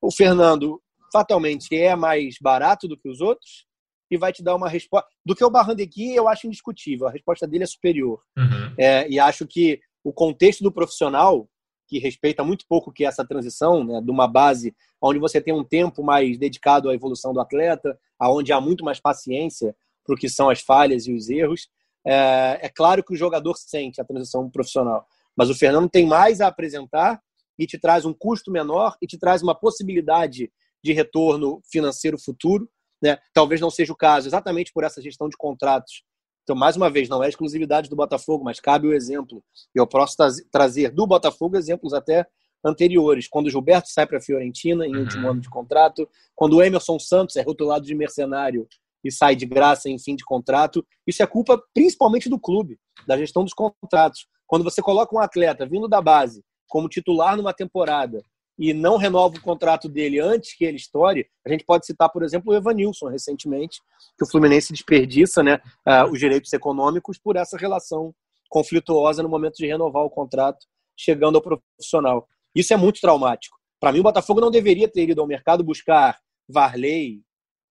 o 0.00 0.10
Fernando 0.10 0.80
fatalmente 1.12 1.74
é 1.76 1.94
mais 1.94 2.36
barato 2.40 2.88
do 2.88 2.96
que 2.96 3.08
os 3.08 3.20
outros 3.20 3.66
e 4.10 4.16
vai 4.18 4.32
te 4.32 4.42
dar 4.42 4.54
uma 4.54 4.68
resposta. 4.68 5.08
Do 5.24 5.34
que 5.34 5.44
o 5.44 5.50
Barrandegui, 5.50 6.14
eu 6.14 6.28
acho 6.28 6.46
indiscutível. 6.46 7.06
A 7.06 7.10
resposta 7.10 7.46
dele 7.46 7.64
é 7.64 7.66
superior. 7.66 8.20
Uhum. 8.36 8.74
É, 8.78 9.08
e 9.08 9.18
acho 9.18 9.46
que 9.46 9.80
o 10.04 10.12
contexto 10.12 10.62
do 10.62 10.72
profissional, 10.72 11.48
que 11.86 11.98
respeita 11.98 12.42
muito 12.42 12.64
pouco 12.68 12.92
que 12.92 13.04
é 13.04 13.08
essa 13.08 13.26
transição, 13.26 13.84
né, 13.84 14.00
de 14.00 14.10
uma 14.10 14.26
base 14.26 14.74
onde 15.00 15.18
você 15.18 15.40
tem 15.40 15.52
um 15.52 15.64
tempo 15.64 16.02
mais 16.02 16.38
dedicado 16.38 16.88
à 16.88 16.94
evolução 16.94 17.32
do 17.32 17.40
atleta, 17.40 17.98
aonde 18.18 18.52
há 18.52 18.60
muito 18.60 18.84
mais 18.84 19.00
paciência 19.00 19.74
para 20.04 20.14
o 20.14 20.18
que 20.18 20.28
são 20.28 20.48
as 20.48 20.60
falhas 20.60 21.06
e 21.06 21.12
os 21.12 21.28
erros, 21.28 21.68
é, 22.04 22.58
é 22.62 22.68
claro 22.68 23.02
que 23.04 23.12
o 23.12 23.16
jogador 23.16 23.56
sente 23.56 24.00
a 24.00 24.04
transição 24.04 24.48
profissional. 24.50 25.06
Mas 25.36 25.48
o 25.48 25.54
Fernando 25.54 25.88
tem 25.88 26.06
mais 26.06 26.40
a 26.40 26.48
apresentar 26.48 27.20
e 27.58 27.66
te 27.66 27.78
traz 27.78 28.04
um 28.04 28.12
custo 28.12 28.50
menor 28.50 28.96
e 29.00 29.06
te 29.06 29.18
traz 29.18 29.42
uma 29.42 29.54
possibilidade 29.54 30.50
de 30.82 30.92
retorno 30.92 31.60
financeiro 31.70 32.18
futuro. 32.18 32.68
Né? 33.00 33.18
Talvez 33.32 33.60
não 33.60 33.70
seja 33.70 33.92
o 33.92 33.96
caso, 33.96 34.28
exatamente 34.28 34.72
por 34.72 34.84
essa 34.84 35.00
gestão 35.00 35.28
de 35.28 35.36
contratos. 35.36 36.02
Então, 36.42 36.56
mais 36.56 36.76
uma 36.76 36.90
vez, 36.90 37.08
não 37.08 37.22
é 37.22 37.28
exclusividade 37.28 37.88
do 37.88 37.96
Botafogo, 37.96 38.44
mas 38.44 38.58
cabe 38.58 38.86
o 38.86 38.92
exemplo. 38.92 39.42
Eu 39.74 39.86
posso 39.86 40.16
trazer 40.50 40.90
do 40.90 41.06
Botafogo 41.06 41.56
exemplos 41.56 41.94
até 41.94 42.26
anteriores. 42.64 43.28
Quando 43.28 43.46
o 43.46 43.50
Gilberto 43.50 43.88
sai 43.88 44.06
para 44.06 44.18
a 44.18 44.20
Fiorentina 44.20 44.86
em 44.86 44.94
uhum. 44.94 45.00
último 45.02 45.28
ano 45.28 45.40
de 45.40 45.48
contrato, 45.48 46.08
quando 46.34 46.56
o 46.56 46.62
Emerson 46.62 46.98
Santos 46.98 47.36
é 47.36 47.42
rotulado 47.42 47.84
de 47.84 47.94
mercenário 47.94 48.66
e 49.04 49.10
sai 49.10 49.34
de 49.34 49.46
graça 49.46 49.88
em 49.88 49.98
fim 49.98 50.14
de 50.14 50.24
contrato, 50.24 50.84
isso 51.06 51.22
é 51.22 51.26
culpa 51.26 51.60
principalmente 51.74 52.28
do 52.28 52.38
clube, 52.38 52.78
da 53.06 53.16
gestão 53.16 53.42
dos 53.44 53.54
contratos. 53.54 54.26
Quando 54.46 54.64
você 54.64 54.80
coloca 54.82 55.14
um 55.14 55.20
atleta 55.20 55.66
vindo 55.66 55.88
da 55.88 56.00
base 56.00 56.44
como 56.68 56.88
titular 56.88 57.36
numa 57.36 57.52
temporada 57.52 58.24
e 58.58 58.72
não 58.72 58.96
renova 58.96 59.36
o 59.36 59.40
contrato 59.40 59.88
dele 59.88 60.20
antes 60.20 60.54
que 60.54 60.64
ele 60.64 60.76
estoure, 60.76 61.26
a 61.44 61.48
gente 61.48 61.64
pode 61.64 61.86
citar, 61.86 62.10
por 62.10 62.22
exemplo, 62.22 62.52
o 62.52 62.56
Evanilson 62.56 63.08
recentemente, 63.08 63.80
que 64.16 64.24
o 64.24 64.28
Fluminense 64.28 64.72
desperdiça 64.72 65.42
né, 65.42 65.60
uh, 65.86 66.10
os 66.10 66.18
direitos 66.18 66.52
econômicos 66.52 67.18
por 67.18 67.36
essa 67.36 67.56
relação 67.56 68.14
conflituosa 68.48 69.22
no 69.22 69.28
momento 69.28 69.56
de 69.56 69.66
renovar 69.66 70.04
o 70.04 70.10
contrato, 70.10 70.66
chegando 70.96 71.36
ao 71.36 71.42
profissional. 71.42 72.28
Isso 72.54 72.74
é 72.74 72.76
muito 72.76 73.00
traumático. 73.00 73.56
Para 73.80 73.92
mim, 73.92 74.00
o 74.00 74.04
Botafogo 74.04 74.40
não 74.40 74.50
deveria 74.50 74.88
ter 74.88 75.08
ido 75.08 75.20
ao 75.20 75.26
mercado 75.26 75.64
buscar 75.64 76.18
Varley, 76.48 77.22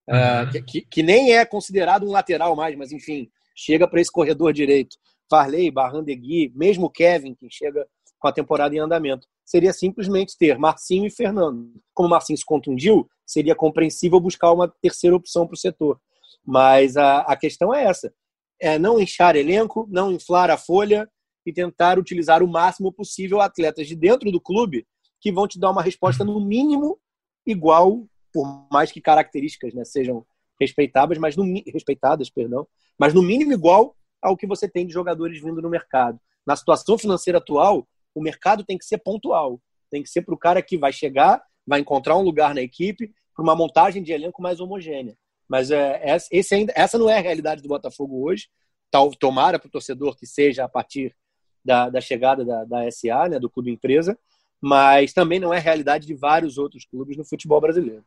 uh, 0.09 0.51
que, 0.51 0.61
que, 0.61 0.81
que 0.81 1.03
nem 1.03 1.33
é 1.33 1.45
considerado 1.45 2.07
um 2.07 2.11
lateral 2.11 2.55
mais, 2.55 2.75
mas 2.75 2.91
enfim, 2.91 3.29
chega 3.55 3.87
para 3.87 4.01
esse 4.01 4.11
corredor 4.11 4.51
direito. 4.51 4.97
Varley, 5.29 5.71
Barrandegui, 5.71 6.51
mesmo 6.55 6.89
Kevin, 6.89 7.33
que 7.35 7.47
chega 7.49 7.87
com 8.21 8.27
a 8.27 8.31
temporada 8.31 8.73
em 8.73 8.79
andamento. 8.79 9.27
Seria 9.43 9.73
simplesmente 9.73 10.37
ter 10.37 10.57
Marcinho 10.57 11.07
e 11.07 11.11
Fernando. 11.11 11.73
Como 11.93 12.07
o 12.07 12.11
Marcinho 12.11 12.37
se 12.37 12.45
contundiu, 12.45 13.09
seria 13.25 13.55
compreensível 13.55 14.19
buscar 14.19 14.53
uma 14.53 14.67
terceira 14.67 15.15
opção 15.15 15.47
para 15.47 15.55
o 15.55 15.57
setor. 15.57 15.99
Mas 16.45 16.95
a, 16.95 17.21
a 17.21 17.35
questão 17.35 17.73
é 17.73 17.83
essa: 17.83 18.13
é 18.59 18.77
não 18.77 18.99
inchar 18.99 19.35
elenco, 19.35 19.87
não 19.89 20.11
inflar 20.11 20.51
a 20.51 20.57
folha 20.57 21.09
e 21.45 21.51
tentar 21.51 21.97
utilizar 21.97 22.43
o 22.43 22.47
máximo 22.47 22.93
possível 22.93 23.41
atletas 23.41 23.87
de 23.87 23.95
dentro 23.95 24.31
do 24.31 24.39
clube 24.39 24.85
que 25.19 25.31
vão 25.31 25.47
te 25.47 25.59
dar 25.59 25.71
uma 25.71 25.81
resposta 25.81 26.23
no 26.23 26.39
mínimo 26.39 26.99
igual, 27.45 28.05
por 28.31 28.67
mais 28.71 28.91
que 28.91 29.01
características 29.01 29.73
né, 29.73 29.83
sejam 29.83 30.23
respeitadas, 30.59 31.17
mas 31.17 31.35
no, 31.35 31.43
respeitadas, 31.73 32.29
perdão, 32.29 32.67
mas 32.99 33.15
no 33.15 33.23
mínimo 33.23 33.51
igual 33.51 33.95
ao 34.21 34.37
que 34.37 34.45
você 34.45 34.69
tem 34.69 34.85
de 34.85 34.93
jogadores 34.93 35.41
vindo 35.41 35.59
no 35.59 35.69
mercado. 35.69 36.19
Na 36.45 36.55
situação 36.55 36.97
financeira 36.97 37.39
atual, 37.39 37.87
o 38.13 38.21
mercado 38.21 38.63
tem 38.63 38.77
que 38.77 38.85
ser 38.85 38.97
pontual. 38.97 39.59
Tem 39.89 40.01
que 40.01 40.09
ser 40.09 40.21
para 40.21 40.33
o 40.33 40.37
cara 40.37 40.61
que 40.61 40.77
vai 40.77 40.91
chegar, 40.91 41.41
vai 41.65 41.79
encontrar 41.79 42.17
um 42.17 42.21
lugar 42.21 42.55
na 42.55 42.61
equipe, 42.61 43.11
para 43.35 43.43
uma 43.43 43.55
montagem 43.55 44.01
de 44.03 44.11
elenco 44.11 44.41
mais 44.41 44.59
homogênea. 44.59 45.15
Mas 45.47 45.71
é, 45.71 46.01
esse 46.31 46.55
ainda, 46.55 46.73
essa 46.75 46.97
não 46.97 47.09
é 47.09 47.17
a 47.17 47.21
realidade 47.21 47.61
do 47.61 47.67
Botafogo 47.67 48.25
hoje. 48.25 48.47
Tal, 48.89 49.11
tomara 49.11 49.59
para 49.59 49.67
o 49.67 49.71
torcedor 49.71 50.15
que 50.15 50.25
seja 50.25 50.65
a 50.65 50.69
partir 50.69 51.15
da, 51.63 51.89
da 51.89 52.01
chegada 52.01 52.43
da, 52.43 52.65
da 52.65 52.91
SA, 52.91 53.29
né, 53.29 53.39
do 53.39 53.49
clube 53.49 53.71
empresa, 53.71 54.17
mas 54.59 55.13
também 55.13 55.39
não 55.39 55.53
é 55.53 55.57
a 55.57 55.61
realidade 55.61 56.07
de 56.07 56.13
vários 56.13 56.57
outros 56.57 56.85
clubes 56.85 57.17
no 57.17 57.25
futebol 57.25 57.61
brasileiro. 57.61 58.03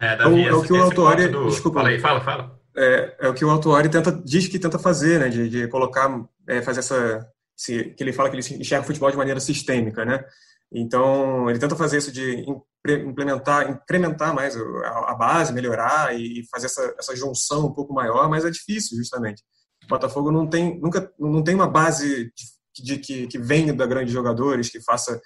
É, 0.00 0.16
Davi, 0.16 0.44
é 0.44 0.52
o 0.52 0.62
que 0.62 0.72
o 0.72 0.82
Autori... 0.82 1.28
Do... 1.28 1.48
Desculpa. 1.48 1.80
Fala 1.80 1.90
aí, 1.90 1.98
fala, 1.98 2.20
fala 2.20 2.62
é, 2.76 3.16
é 3.20 3.28
o 3.28 3.34
que 3.34 3.44
o 3.44 3.50
Autuori 3.50 3.88
tenta 3.88 4.10
diz 4.12 4.48
que 4.48 4.58
tenta 4.58 4.78
fazer, 4.78 5.20
né, 5.20 5.28
de, 5.28 5.48
de 5.48 5.68
colocar, 5.68 6.24
é, 6.46 6.62
fazer 6.62 6.80
essa, 6.80 7.28
que 7.66 7.96
ele 7.98 8.12
fala 8.12 8.30
que 8.30 8.36
ele 8.36 8.60
enxerga 8.60 8.84
o 8.84 8.86
futebol 8.86 9.10
de 9.10 9.16
maneira 9.16 9.40
sistêmica, 9.40 10.04
né? 10.04 10.24
Então 10.72 11.50
ele 11.50 11.58
tenta 11.58 11.76
fazer 11.76 11.98
isso 11.98 12.10
de 12.10 12.44
implementar, 12.86 13.70
incrementar 13.70 14.34
mais 14.34 14.56
a, 14.56 15.14
base, 15.14 15.52
melhorar 15.52 16.18
e 16.18 16.42
fazer 16.50 16.66
essa, 16.66 16.94
essa 16.98 17.14
junção 17.14 17.66
um 17.66 17.72
pouco 17.72 17.92
maior, 17.92 18.28
mas 18.28 18.44
é 18.44 18.50
difícil 18.50 18.96
justamente. 18.96 19.42
O 19.84 19.88
Botafogo 19.88 20.32
não 20.32 20.48
tem 20.48 20.80
nunca 20.80 21.12
não 21.18 21.42
tem 21.42 21.54
uma 21.54 21.68
base 21.68 22.32
de, 22.74 22.84
de 22.84 22.98
que, 22.98 23.26
que 23.26 23.38
venha 23.38 23.72
da 23.72 23.86
grandes 23.86 24.12
jogadores 24.12 24.70
que 24.70 24.80
faça 24.82 25.20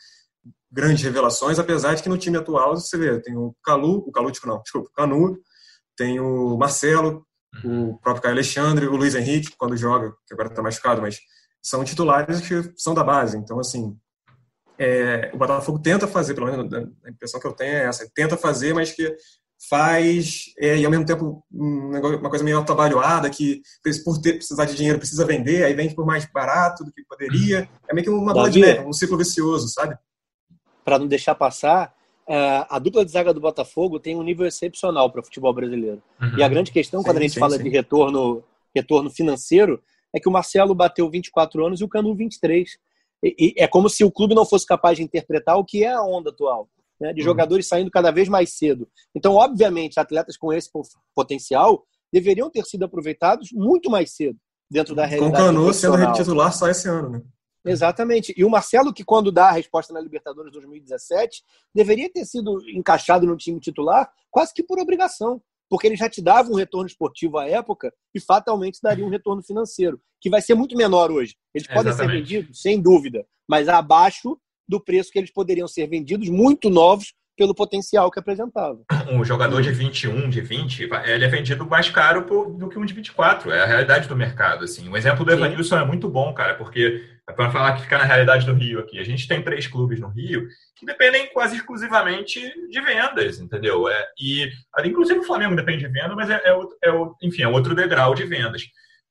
grandes 0.71 1.05
revelações, 1.05 1.59
apesar 1.59 1.95
de 1.95 2.03
que 2.03 2.09
no 2.09 2.19
time 2.19 2.37
atual 2.37 2.77
você 2.77 2.99
vê 2.99 3.21
tem 3.21 3.37
o 3.37 3.55
Calu, 3.65 3.99
o 4.07 4.13
Calu 4.13 4.33
não, 4.45 4.63
desculpa, 4.63 4.89
o 4.89 4.93
Canu, 4.93 5.39
tem 5.97 6.19
o 6.21 6.57
Marcelo, 6.57 7.25
Uhum. 7.65 7.91
o 7.91 7.99
próprio 7.99 8.23
Caio 8.23 8.35
Alexandre, 8.35 8.87
o 8.87 8.97
Luiz 8.97 9.15
Henrique, 9.15 9.55
quando 9.57 9.77
joga, 9.77 10.13
que 10.27 10.35
agora 10.35 10.49
está 10.49 10.63
machucado, 10.63 11.01
mas 11.01 11.19
são 11.67 11.83
titulares 11.83 12.41
que 12.41 12.73
são 12.77 12.95
da 12.95 13.03
base. 13.03 13.37
Então, 13.37 13.59
assim, 13.59 13.97
é, 14.79 15.33
o 15.35 15.37
Botafogo 15.37 15.81
tenta 15.81 16.07
fazer, 16.07 16.33
pelo 16.33 16.47
menos 16.47 16.73
a 16.73 17.11
impressão 17.11 17.41
que 17.41 17.47
eu 17.47 17.53
tenho 17.53 17.75
é 17.75 17.85
essa, 17.87 18.09
tenta 18.15 18.37
fazer, 18.37 18.73
mas 18.73 18.93
que 18.93 19.17
faz, 19.69 20.45
é, 20.61 20.79
e 20.79 20.85
ao 20.85 20.91
mesmo 20.93 21.05
tempo 21.05 21.45
uma 21.51 22.31
coisa 22.31 22.45
meio 22.45 22.61
atabalhoada, 22.61 23.29
que 23.29 23.63
por 24.05 24.21
ter, 24.21 24.35
precisar 24.35 24.65
de 24.67 24.77
dinheiro 24.77 24.99
precisa 24.99 25.25
vender, 25.25 25.65
aí 25.65 25.75
vende 25.75 25.97
por 25.97 26.07
mais 26.07 26.25
barato 26.27 26.85
do 26.85 26.93
que 26.93 27.03
poderia. 27.05 27.69
É 27.89 27.93
meio 27.93 28.05
que 28.05 28.11
uma 28.11 28.33
bola 28.33 28.49
de 28.49 28.61
neve, 28.61 28.87
um 28.87 28.93
ciclo 28.93 29.19
vicioso, 29.19 29.67
sabe? 29.69 29.99
Para 30.85 31.01
não 31.01 31.09
deixar 31.09 31.35
passar, 31.35 31.93
é, 32.29 32.65
a 32.71 32.79
dupla 32.79 33.05
de 33.05 33.11
zaga 33.11 33.35
do 33.35 33.41
Botafogo 33.41 33.99
tem 33.99 34.15
um 34.15 34.23
nível 34.23 34.47
excepcional 34.47 35.11
para 35.11 35.21
o 35.21 35.25
futebol 35.25 35.53
brasileiro. 35.53 36.01
Uhum. 36.21 36.39
E 36.39 36.45
a 36.45 36.49
grande 36.49 36.71
questão, 36.71 37.01
sim, 37.01 37.07
quando 37.07 37.17
a 37.17 37.23
gente 37.23 37.35
sim, 37.35 37.41
fala 37.41 37.57
sim. 37.57 37.65
de 37.65 37.71
retorno, 37.71 38.45
retorno 38.73 39.11
financeiro, 39.11 39.83
é 40.17 40.21
que 40.21 40.29
o 40.29 40.33
Marcelo 40.33 40.75
bateu 40.75 41.11
24 41.11 41.67
anos 41.67 41.81
e 41.81 41.85
o 41.85 41.89
Canu 41.89 42.15
23. 42.15 42.79
E, 43.23 43.37
e 43.39 43.55
é 43.59 43.69
como 43.69 43.91
se 43.91 44.03
o 44.03 44.11
clube 44.11 44.35
não 44.35 44.47
fosse 44.47 44.65
capaz 44.65 44.97
de 44.97 45.05
interpretar 45.05 45.59
o 45.59 45.65
que 45.65 45.85
é 45.85 45.93
a 45.93 46.03
onda 46.03 46.31
atual 46.31 46.69
né, 46.99 47.13
de 47.13 47.21
uhum. 47.21 47.27
jogadores 47.27 47.69
saindo 47.69 47.91
cada 47.91 48.11
vez 48.11 48.29
mais 48.29 48.57
cedo. 48.57 48.89
Então, 49.15 49.35
obviamente, 49.35 50.01
atletas 50.01 50.37
com 50.37 50.53
esse 50.53 50.71
potencial 51.15 51.85
deveriam 52.11 52.51
ter 52.51 52.65
sido 52.65 52.85
aproveitados 52.85 53.51
muito 53.53 53.91
mais 53.91 54.13
cedo 54.13 54.39
dentro 54.71 54.95
da 54.95 55.05
realidade. 55.05 55.35
Com 55.35 55.43
o 55.43 55.47
Canu 55.47 55.75
sendo 55.75 56.13
titular 56.13 56.53
só 56.53 56.69
esse 56.69 56.89
ano, 56.89 57.11
né? 57.11 57.23
Exatamente. 57.65 58.33
E 58.37 58.45
o 58.45 58.49
Marcelo, 58.51 58.95
que 58.95 59.05
quando 59.05 59.33
dá 59.33 59.49
a 59.49 59.53
resposta 59.53 59.93
na 59.93 60.01
Libertadores 60.01 60.53
2017, 60.53 61.43
deveria 61.75 62.11
ter 62.11 62.25
sido 62.25 62.61
encaixado 62.71 63.27
no 63.27 63.37
time 63.37 63.59
titular 63.59 64.09
quase 64.31 64.55
que 64.55 64.63
por 64.63 64.79
obrigação, 64.79 65.43
porque 65.69 65.87
ele 65.87 65.97
já 65.97 66.09
te 66.09 66.23
dava 66.23 66.51
um 66.51 66.55
retorno 66.55 66.87
esportivo 66.87 67.39
à 67.39 67.49
época 67.49 67.93
e 68.15 68.21
fatalmente 68.21 68.79
daria 68.83 69.05
um 69.05 69.11
retorno 69.11 69.43
financeiro, 69.43 70.01
que 70.21 70.31
vai 70.31 70.41
ser 70.41 70.55
muito 70.55 70.77
menor 70.77 71.11
hoje. 71.11 71.35
Eles 71.55 71.67
podem 71.67 71.93
ser 71.93 72.09
vendidos, 72.09 72.61
sem 72.61 72.81
dúvida, 72.81 73.25
mas 73.49 73.69
abaixo 73.69 74.39
do 74.69 74.81
preço 74.81 75.11
que 75.11 75.19
eles 75.19 75.33
poderiam 75.33 75.69
ser 75.69 75.87
vendidos, 75.87 76.29
muito 76.29 76.69
novos, 76.69 77.15
pelo 77.37 77.55
potencial 77.55 78.11
que 78.11 78.19
apresentava. 78.19 78.81
Um 79.09 79.25
jogador 79.25 79.63
de 79.63 79.71
21, 79.71 80.29
de 80.29 80.41
20, 80.41 80.89
ele 81.05 81.25
é 81.25 81.29
vendido 81.29 81.65
mais 81.65 81.89
caro 81.89 82.23
do 82.59 82.69
que 82.69 82.77
um 82.77 82.85
de 82.85 82.93
24. 82.93 83.53
É 83.53 83.63
a 83.63 83.67
realidade 83.67 84.09
do 84.09 84.17
mercado. 84.17 84.65
Assim. 84.65 84.89
O 84.89 84.97
exemplo 84.97 85.25
do 85.25 85.31
Evanilson 85.31 85.79
é 85.79 85.85
muito 85.85 86.09
bom, 86.09 86.35
cara, 86.35 86.55
porque, 86.55 87.05
para 87.35 87.51
falar 87.51 87.75
que 87.75 87.83
fica 87.83 87.99
na 87.99 88.05
realidade 88.05 88.47
do 88.47 88.55
Rio 88.55 88.79
aqui, 88.79 88.99
a 89.01 89.05
gente 89.05 89.27
tem 89.27 89.43
três 89.43 89.67
clubes 89.67 89.99
no 89.99 90.09
Rio 90.09 90.47
que 90.77 90.87
dependem 90.87 91.33
quase 91.33 91.57
exclusivamente 91.57 92.41
de 92.69 92.81
vendas, 92.81 93.41
entendeu? 93.41 93.89
É, 93.89 94.09
e, 94.19 94.51
inclusive, 94.85 95.19
o 95.19 95.25
Flamengo 95.25 95.57
depende 95.57 95.85
de 95.85 95.89
venda, 95.89 96.15
mas 96.15 96.31
é, 96.31 96.41
é, 96.45 96.51
é, 96.51 96.91
enfim, 97.23 97.43
é 97.43 97.49
outro 97.49 97.75
degrau 97.75 98.15
de 98.15 98.25
vendas. 98.25 98.63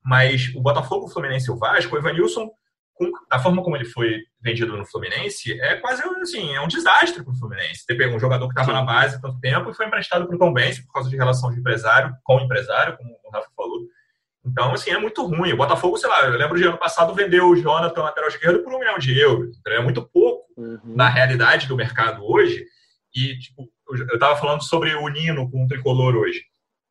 Mas 0.03 0.53
o 0.55 0.61
Botafogo, 0.61 1.07
o 1.07 1.09
Fluminense 1.09 1.49
e 1.49 1.51
o 1.51 1.57
Vasco, 1.57 1.95
o 1.95 1.97
Evanilson 1.97 2.49
com 2.95 3.11
a 3.29 3.39
forma 3.39 3.61
como 3.61 3.75
ele 3.75 3.85
foi 3.85 4.21
vendido 4.41 4.75
no 4.75 4.85
Fluminense, 4.85 5.59
é 5.59 5.75
quase 5.75 6.01
assim, 6.21 6.55
é 6.55 6.61
um 6.61 6.67
desastre 6.67 7.23
para 7.23 7.33
o 7.33 7.35
Fluminense. 7.35 7.85
Ter 7.85 7.95
pego 7.95 8.15
um 8.15 8.19
jogador 8.19 8.47
que 8.47 8.53
estava 8.53 8.71
na 8.71 8.83
base 8.83 9.21
tanto 9.21 9.39
tempo 9.39 9.69
e 9.69 9.73
foi 9.73 9.85
emprestado 9.85 10.25
para 10.25 10.35
o 10.35 10.39
Tom 10.39 10.53
Benz 10.53 10.79
por 10.79 10.93
causa 10.93 11.09
de 11.09 11.17
relação 11.17 11.51
de 11.51 11.59
empresário 11.59 12.15
com 12.23 12.39
empresário, 12.39 12.95
como 12.95 13.09
o 13.11 13.31
Rafa 13.31 13.49
falou. 13.55 13.81
Então, 14.45 14.71
assim, 14.71 14.91
é 14.91 14.97
muito 14.97 15.25
ruim. 15.25 15.53
O 15.53 15.57
Botafogo, 15.57 15.97
sei 15.97 16.09
lá, 16.09 16.25
eu 16.25 16.37
lembro 16.37 16.57
de 16.57 16.65
ano 16.65 16.77
passado 16.77 17.13
vendeu 17.13 17.47
o 17.47 17.55
Jonathan 17.55 18.03
lateral 18.03 18.29
esquerdo 18.29 18.63
por 18.63 18.73
um 18.73 18.79
milhão 18.79 18.97
de 18.99 19.17
euros. 19.19 19.57
Então, 19.59 19.73
é 19.73 19.81
muito 19.81 20.01
pouco 20.07 20.45
uhum. 20.55 20.79
na 20.83 21.09
realidade 21.09 21.67
do 21.67 21.75
mercado 21.75 22.23
hoje. 22.23 22.65
E, 23.15 23.37
tipo, 23.39 23.67
eu 23.89 24.15
estava 24.15 24.35
falando 24.35 24.63
sobre 24.63 24.93
o 24.93 25.07
Nino 25.07 25.49
com 25.49 25.63
o 25.63 25.67
tricolor 25.67 26.15
hoje 26.15 26.41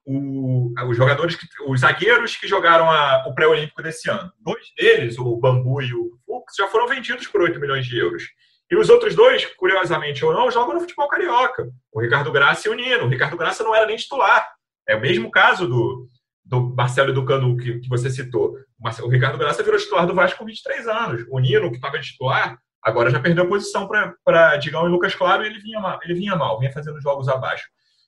o, 0.07 0.73
os 0.89 0.97
jogadores, 0.97 1.37
que, 1.37 1.47
os 1.67 1.81
zagueiros 1.81 2.37
que 2.37 2.47
jogaram 2.47 2.91
a, 2.91 3.25
o 3.27 3.35
pré-olímpico 3.35 3.83
desse 3.83 4.11
ano. 4.11 4.31
Dois 4.39 4.65
deles, 4.77 5.19
o 5.19 5.37
Bambu 5.37 5.81
e 5.81 5.93
o 5.95 6.11
Fux, 6.27 6.55
já 6.57 6.69
foram 6.69 6.87
vendidos 6.87 7.27
por 7.27 7.41
8 7.41 7.59
milhões 7.59 7.87
de 7.87 7.99
euros. 7.99 8.25
E 8.71 8.77
os 8.77 8.89
outros 8.89 9.15
dois, 9.15 9.45
curiosamente 9.57 10.25
ou 10.25 10.33
não, 10.33 10.51
jogam 10.51 10.75
no 10.75 10.81
futebol 10.81 11.09
carioca. 11.09 11.69
O 11.93 12.01
Ricardo 12.01 12.33
Graça 12.33 12.69
e 12.69 12.71
o 12.71 12.75
Nino. 12.75 13.05
O 13.05 13.09
Ricardo 13.09 13.37
Graça 13.37 13.63
não 13.63 13.75
era 13.75 13.87
nem 13.87 13.97
titular. 13.97 14.47
É 14.87 14.97
o 14.97 15.01
mesmo 15.01 15.31
caso 15.31 15.67
do, 15.67 16.07
do 16.45 16.75
Marcelo 16.75 17.11
e 17.11 17.15
do 17.15 17.25
Canu 17.25 17.57
que, 17.57 17.81
que 17.81 17.89
você 17.89 18.11
citou. 18.11 18.57
O, 18.79 18.83
Marcelo, 18.83 19.09
o 19.09 19.11
Ricardo 19.11 19.39
Graça 19.39 19.63
virou 19.63 19.79
titular 19.79 20.07
do 20.07 20.15
Vasco 20.15 20.39
com 20.39 20.45
23 20.45 20.87
anos. 20.89 21.25
O 21.31 21.39
Nino, 21.39 21.71
que 21.71 21.77
estava 21.77 21.99
titular, 22.01 22.59
agora 22.83 23.11
já 23.11 23.19
perdeu 23.19 23.45
a 23.45 23.49
posição 23.49 23.89
para 23.89 24.57
Digão 24.59 24.87
e 24.87 24.91
Lucas 24.91 25.15
Claro 25.15 25.43
e 25.43 25.47
ele 25.47 25.59
vinha, 25.59 25.81
mal, 25.81 25.99
ele 26.03 26.15
vinha 26.15 26.37
mal, 26.37 26.59
vinha 26.59 26.73
fazendo 26.73 27.01
jogos 27.01 27.29
abaixo. 27.29 27.65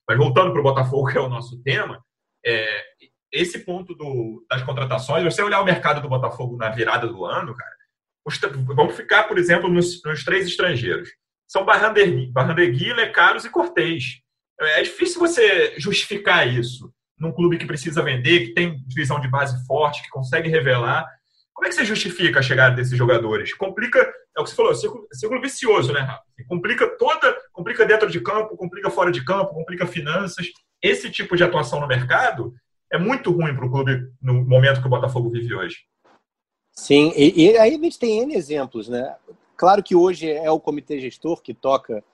Mas 0.09 0.19
voltando 0.19 0.53
para 0.53 0.61
o 0.61 0.65
Botafogo, 0.65 1.11
que 1.11 1.19
é 1.19 1.21
o 1.21 1.29
nosso 1.29 1.61
tema, 1.63 2.01
é, 2.45 2.85
esse 3.33 3.61
ponto 3.61 3.95
do, 3.95 4.45
das 4.49 4.63
contratações, 4.63 5.25
você 5.25 5.43
olhar 5.43 5.61
o 5.61 5.65
mercado 5.65 6.01
do 6.01 6.09
Botafogo 6.09 6.57
na 6.57 6.69
virada 6.69 7.09
do 7.09 7.25
ano, 7.25 7.55
cara, 7.55 7.77
os, 8.25 8.39
vamos 8.67 8.95
ficar, 8.95 9.25
por 9.25 9.39
exemplo, 9.39 9.69
nos, 9.69 10.03
nos 10.05 10.25
três 10.25 10.47
estrangeiros. 10.47 11.09
São 11.49 11.65
Barrandegui, 11.65 12.93
Lecaros 12.93 13.45
e 13.45 13.51
Cortez. 13.51 14.21
É 14.61 14.83
difícil 14.83 15.21
você 15.21 15.79
justificar 15.79 16.47
isso 16.47 16.93
num 17.19 17.33
clube 17.33 17.59
que 17.59 17.67
precisa 17.67 18.03
vender, 18.03 18.47
que 18.47 18.55
tem 18.55 18.83
divisão 18.87 19.21
de 19.21 19.29
base 19.29 19.65
forte, 19.67 20.03
que 20.03 20.09
consegue 20.09 20.49
revelar. 20.49 21.07
Como 21.55 21.67
é 21.67 21.71
que 21.71 21.75
você 21.75 21.85
justifica 21.85 22.41
a 22.41 22.43
chegada 22.43 22.77
desses 22.77 22.97
jogadores? 22.97 23.55
Complica, 23.55 24.01
é 24.37 24.41
o 24.41 24.45
que 24.45 24.51
você 24.51 24.57
falou, 24.57 24.75
círculo, 24.75 25.07
círculo 25.13 25.41
vicioso, 25.41 25.93
né, 25.93 26.01
Rafa? 26.01 26.23
Complica 26.49 26.87
toda, 26.99 27.35
complica 27.53 27.87
dentro 27.87 28.11
de 28.11 28.21
campo, 28.21 28.57
complica 28.57 28.91
fora 28.91 29.11
de 29.11 29.25
campo, 29.25 29.55
complica 29.55 29.87
finanças. 29.87 30.47
Esse 30.83 31.11
tipo 31.11 31.37
de 31.37 31.43
atuação 31.43 31.81
no 31.81 31.87
mercado 31.87 32.55
é 32.93 32.99
muito 32.99 33.31
ruim 33.31 33.55
para 33.55 33.67
o 33.67 33.71
clube 33.71 34.11
no 34.21 34.45
momento 34.45 34.81
que 34.81 34.87
o 34.87 34.91
Botafogo 34.91 35.31
vive 35.31 35.55
hoje. 35.55 35.79
Sim, 36.73 37.13
e, 37.17 37.47
e, 37.47 37.57
aí 37.57 37.75
a 37.75 37.79
gente 37.79 37.99
tem 37.99 38.21
N 38.21 38.35
exemplos, 38.35 38.87
né? 38.87 39.17
Claro 39.57 39.83
que 39.83 39.97
hoje 39.97 40.31
é 40.31 40.51
o 40.51 40.61
comitê 40.61 41.01
gestor 41.01 41.41
que 41.41 41.55
toca, 41.55 42.05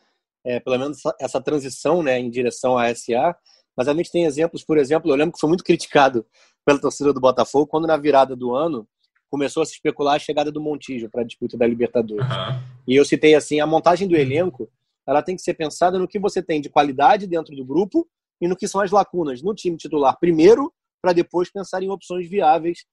é, 0.45 0.61
pelo 0.61 0.79
menos, 0.79 0.99
essa, 0.99 1.17
essa 1.21 1.41
transição 1.41 2.01
né, 2.03 2.19
em 2.21 2.31
direção 2.31 2.79
à 2.79 2.95
SA, 2.95 3.37
mas 3.77 3.89
a 3.89 3.95
gente 3.95 4.11
tem 4.11 4.25
exemplos, 4.25 4.65
por 4.65 4.79
exemplo, 4.79 5.11
eu 5.11 5.17
lembro 5.17 5.33
que 5.33 5.41
foi 5.41 5.49
muito 5.49 5.65
criticado 5.65 6.27
pela 6.65 6.79
torcida 6.79 7.13
do 7.13 7.21
Botafogo 7.21 7.67
quando 7.67 7.87
na 7.87 7.97
virada 7.97 8.37
do 8.37 8.55
ano 8.55 8.87
começou 9.31 9.63
a 9.63 9.67
se 9.67 9.73
especular 9.73 10.17
a 10.17 10.19
chegada 10.19 10.53
do 10.53 10.61
Montijo 10.61 11.09
para 11.09 11.23
a 11.23 11.25
disputa 11.25 11.57
da 11.57 11.67
Libertadores. 11.67 12.27
Uhum. 12.27 12.63
E 12.87 12.95
eu 12.95 13.05
citei 13.05 13.35
assim, 13.35 13.61
a 13.61 13.67
montagem 13.67 14.07
do 14.07 14.15
elenco, 14.15 14.69
ela 15.07 15.23
tem 15.23 15.35
que 15.35 15.43
ser 15.43 15.55
pensada 15.55 15.99
no 15.99 16.07
que 16.07 16.19
você 16.19 16.43
tem 16.43 16.61
de 16.61 16.69
qualidade 16.69 17.27
dentro 17.27 17.57
do 17.57 17.65
grupo 17.65 18.07
e 18.41 18.47
no 18.47 18.55
que 18.55 18.69
são 18.69 18.81
as 18.81 18.91
lacunas 18.91 19.43
no 19.43 19.55
time 19.55 19.77
titular 19.77 20.19
primeiro, 20.19 20.73
para 21.01 21.13
depois 21.13 21.51
pensar 21.51 21.83
em 21.83 21.89
opções 21.89 22.29
viáveis 22.29 22.85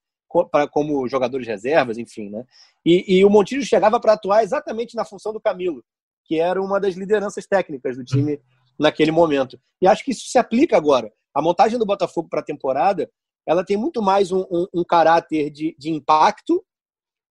para 0.51 0.67
como 0.67 1.07
jogadores 1.07 1.47
reservas, 1.47 1.97
enfim, 1.97 2.29
né? 2.29 2.45
E, 2.85 3.17
e 3.17 3.25
o 3.25 3.29
Montijo 3.29 3.65
chegava 3.65 3.99
para 3.99 4.13
atuar 4.13 4.43
exatamente 4.43 4.95
na 4.95 5.03
função 5.03 5.33
do 5.33 5.41
Camilo, 5.41 5.83
que 6.23 6.39
era 6.39 6.61
uma 6.61 6.79
das 6.79 6.95
lideranças 6.95 7.47
técnicas 7.47 7.97
do 7.97 8.05
time 8.05 8.39
naquele 8.79 9.11
momento. 9.11 9.59
E 9.81 9.87
acho 9.87 10.03
que 10.03 10.11
isso 10.11 10.27
se 10.27 10.37
aplica 10.37 10.77
agora. 10.77 11.11
A 11.35 11.41
montagem 11.41 11.77
do 11.77 11.85
Botafogo 11.85 12.29
para 12.29 12.39
a 12.39 12.45
temporada 12.45 13.09
ela 13.45 13.65
tem 13.65 13.75
muito 13.75 14.01
mais 14.01 14.31
um, 14.31 14.41
um, 14.51 14.67
um 14.73 14.83
caráter 14.83 15.49
de, 15.49 15.75
de, 15.77 15.89
impacto 15.89 16.63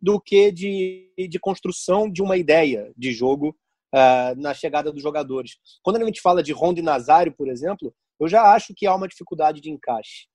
do 0.00 0.20
que 0.20 0.50
de, 0.50 1.12
de, 1.16 1.38
construção 1.38 2.10
de 2.10 2.20
uma 2.20 2.36
ideia 2.36 2.92
de 2.96 3.12
jogo 3.12 3.56
uh, 3.94 4.34
na 4.36 4.52
chegada 4.52 4.92
dos 4.92 5.02
jogadores. 5.02 5.52
Quando 5.80 5.96
a 5.96 6.04
gente 6.04 6.20
fala 6.20 6.42
de 6.42 6.52
Ronda 6.52 6.80
e 6.80 6.82
Nazário, 6.82 7.32
por 7.32 7.48
exemplo, 7.48 7.94
eu 8.18 8.26
já 8.26 8.52
acho 8.52 8.74
que 8.74 8.84
há 8.84 8.94
uma 8.94 9.06
dificuldade 9.06 9.60
de 9.60 9.70
encaixe. 9.70 10.26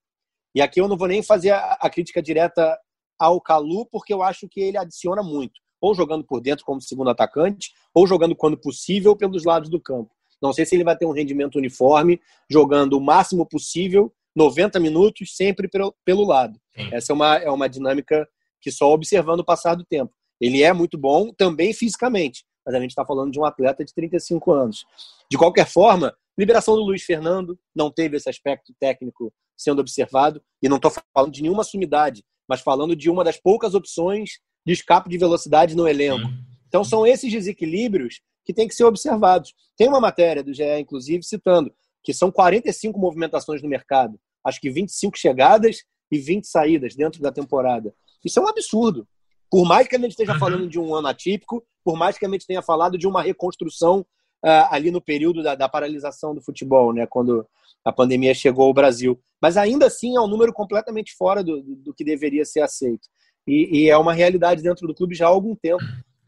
E 0.55 0.61
aqui 0.61 0.79
eu 0.79 0.87
não 0.87 0.95
vou 0.95 1.07
nem 1.07 1.21
fazer 1.21 1.51
a, 1.51 1.73
a 1.73 1.89
crítica 1.89 2.21
direta 2.21 2.77
ao 3.19 3.41
Calu, 3.41 3.85
porque 3.87 4.13
eu 4.13 4.23
acho 4.23 4.47
que 4.47 4.61
ele 4.61 4.77
adiciona 4.77 5.21
muito, 5.21 5.59
ou 5.81 5.93
jogando 5.93 6.23
por 6.23 6.39
dentro 6.39 6.63
como 6.63 6.81
segundo 6.81 7.09
atacante, 7.09 7.71
ou 7.93 8.07
jogando 8.07 8.35
quando 8.35 8.57
possível 8.57 9.17
pelos 9.17 9.43
lados 9.43 9.69
do 9.69 9.81
campo. 9.81 10.11
Não 10.43 10.51
sei 10.51 10.65
se 10.65 10.75
ele 10.75 10.83
vai 10.83 10.97
ter 10.97 11.05
um 11.05 11.13
rendimento 11.13 11.55
uniforme, 11.55 12.19
jogando 12.51 12.97
o 12.97 13.01
máximo 13.01 13.45
possível 13.45 14.13
90 14.35 14.77
minutos 14.77 15.37
sempre 15.37 15.69
pelo, 15.69 15.95
pelo 16.03 16.25
lado. 16.25 16.59
Sim. 16.75 16.89
Essa 16.91 17.13
é 17.13 17.15
uma, 17.15 17.37
é 17.37 17.49
uma 17.49 17.69
dinâmica 17.69 18.27
que 18.59 18.69
só 18.69 18.91
observando 18.91 19.39
o 19.39 19.45
passar 19.45 19.75
do 19.75 19.85
tempo. 19.85 20.13
Ele 20.41 20.61
é 20.61 20.73
muito 20.73 20.97
bom 20.97 21.31
também 21.31 21.73
fisicamente, 21.73 22.43
mas 22.65 22.75
a 22.75 22.79
gente 22.81 22.89
está 22.89 23.05
falando 23.05 23.31
de 23.31 23.39
um 23.39 23.45
atleta 23.45 23.85
de 23.85 23.93
35 23.93 24.51
anos. 24.51 24.85
De 25.31 25.37
qualquer 25.37 25.65
forma, 25.65 26.13
liberação 26.37 26.75
do 26.75 26.81
Luiz 26.81 27.03
Fernando 27.03 27.57
não 27.73 27.89
teve 27.89 28.17
esse 28.17 28.29
aspecto 28.29 28.73
técnico 28.77 29.31
sendo 29.55 29.79
observado, 29.79 30.41
e 30.61 30.67
não 30.67 30.75
estou 30.75 30.91
falando 31.15 31.31
de 31.31 31.41
nenhuma 31.41 31.63
sumidade, 31.63 32.21
mas 32.49 32.59
falando 32.59 32.97
de 32.97 33.09
uma 33.09 33.23
das 33.23 33.39
poucas 33.39 33.73
opções 33.75 34.39
de 34.65 34.73
escape 34.73 35.09
de 35.09 35.17
velocidade 35.17 35.73
no 35.73 35.87
elenco. 35.87 36.27
Então 36.67 36.83
são 36.83 37.05
esses 37.07 37.31
desequilíbrios 37.31 38.19
que 38.45 38.53
têm 38.53 38.67
que 38.67 38.75
ser 38.75 38.83
observados. 38.83 39.53
Tem 39.77 39.87
uma 39.87 39.99
matéria 39.99 40.43
do 40.43 40.53
GE, 40.53 40.63
inclusive, 40.79 41.23
citando 41.23 41.73
que 42.03 42.13
são 42.13 42.29
45 42.29 42.99
movimentações 42.99 43.61
no 43.61 43.69
mercado. 43.69 44.19
Acho 44.43 44.59
que 44.59 44.69
25 44.69 45.17
chegadas 45.17 45.77
e 46.11 46.19
20 46.19 46.45
saídas 46.45 46.95
dentro 46.95 47.21
da 47.21 47.31
temporada. 47.31 47.95
Isso 48.23 48.39
é 48.39 48.43
um 48.43 48.47
absurdo. 48.47 49.07
Por 49.49 49.65
mais 49.65 49.87
que 49.87 49.95
a 49.95 49.99
gente 49.99 50.11
esteja 50.11 50.33
uhum. 50.33 50.39
falando 50.39 50.67
de 50.67 50.79
um 50.79 50.93
ano 50.93 51.07
atípico, 51.07 51.63
por 51.83 51.95
mais 51.95 52.17
que 52.17 52.25
a 52.25 52.29
gente 52.29 52.45
tenha 52.45 52.61
falado 52.61 52.97
de 52.97 53.07
uma 53.07 53.21
reconstrução 53.21 54.01
uh, 54.43 54.67
ali 54.69 54.91
no 54.91 55.01
período 55.01 55.41
da, 55.41 55.55
da, 55.55 55.69
paralisação 55.69 56.35
do 56.35 56.41
futebol, 56.41 56.91
né, 56.93 57.07
quando 57.07 57.47
a 57.85 57.91
pandemia 57.91 58.33
chegou 58.33 58.65
ao 58.65 58.73
Brasil. 58.73 59.19
Mas 59.41 59.57
ainda 59.57 59.85
assim 59.85 60.15
é 60.17 60.21
um 60.21 60.27
número 60.27 60.51
completamente 60.51 61.13
fora 61.15 61.43
do, 61.43 61.61
do, 61.61 61.75
do 61.75 61.93
que 61.93 62.03
deveria 62.03 62.45
ser 62.45 62.61
aceito. 62.61 63.07
E, 63.47 63.83
e, 63.83 63.89
é 63.89 63.97
uma 63.97 64.13
realidade 64.13 64.63
dentro 64.63 64.87
do 64.87 64.95
clube 64.95 65.15
já 65.15 65.25
há 65.25 65.29
algum 65.29 65.55
tempo. 65.55 65.83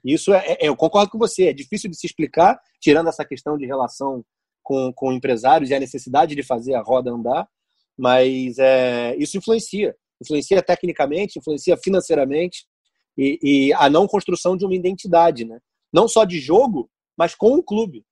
Isso 0.06 0.32
é, 0.32 0.52
é, 0.52 0.70
eu 0.70 0.76
concordo 0.76 1.10
com 1.10 1.18
você, 1.18 1.48
é 1.48 1.54
difícil 1.54 1.90
de 1.90 1.98
se 1.98 2.06
explicar, 2.06 2.60
tirando 2.80 3.10
essa 3.10 3.26
questão 3.26 3.58
de 3.58 3.66
relação 3.66 4.24
com, 4.62 4.94
com 4.94 5.12
empresários 5.12 5.72
e 5.72 5.74
a 5.74 5.80
necessidade 5.80 6.36
de 6.36 6.44
fazer 6.44 6.76
a 6.76 6.82
roda 6.82 7.12
andar, 7.12 7.48
mas 7.98 8.60
é, 8.60 9.16
isso 9.18 9.38
influencia. 9.38 9.96
Influencia 10.22 10.62
tecnicamente, 10.62 11.40
influencia 11.40 11.76
financeiramente 11.76 12.66
e, 13.18 13.40
e, 13.42 13.74
a 13.74 13.90
não 13.90 14.08
construção 14.08 14.56
de 14.56 14.64
uma 14.64 14.76
identidade, 14.76 15.44
né? 15.44 15.60
não 15.92 16.08
só 16.08 16.24
de 16.24 16.40
jogo, 16.40 16.90
mas 17.18 17.34
com 17.34 17.54
o 17.56 17.64
clube. 17.64 18.06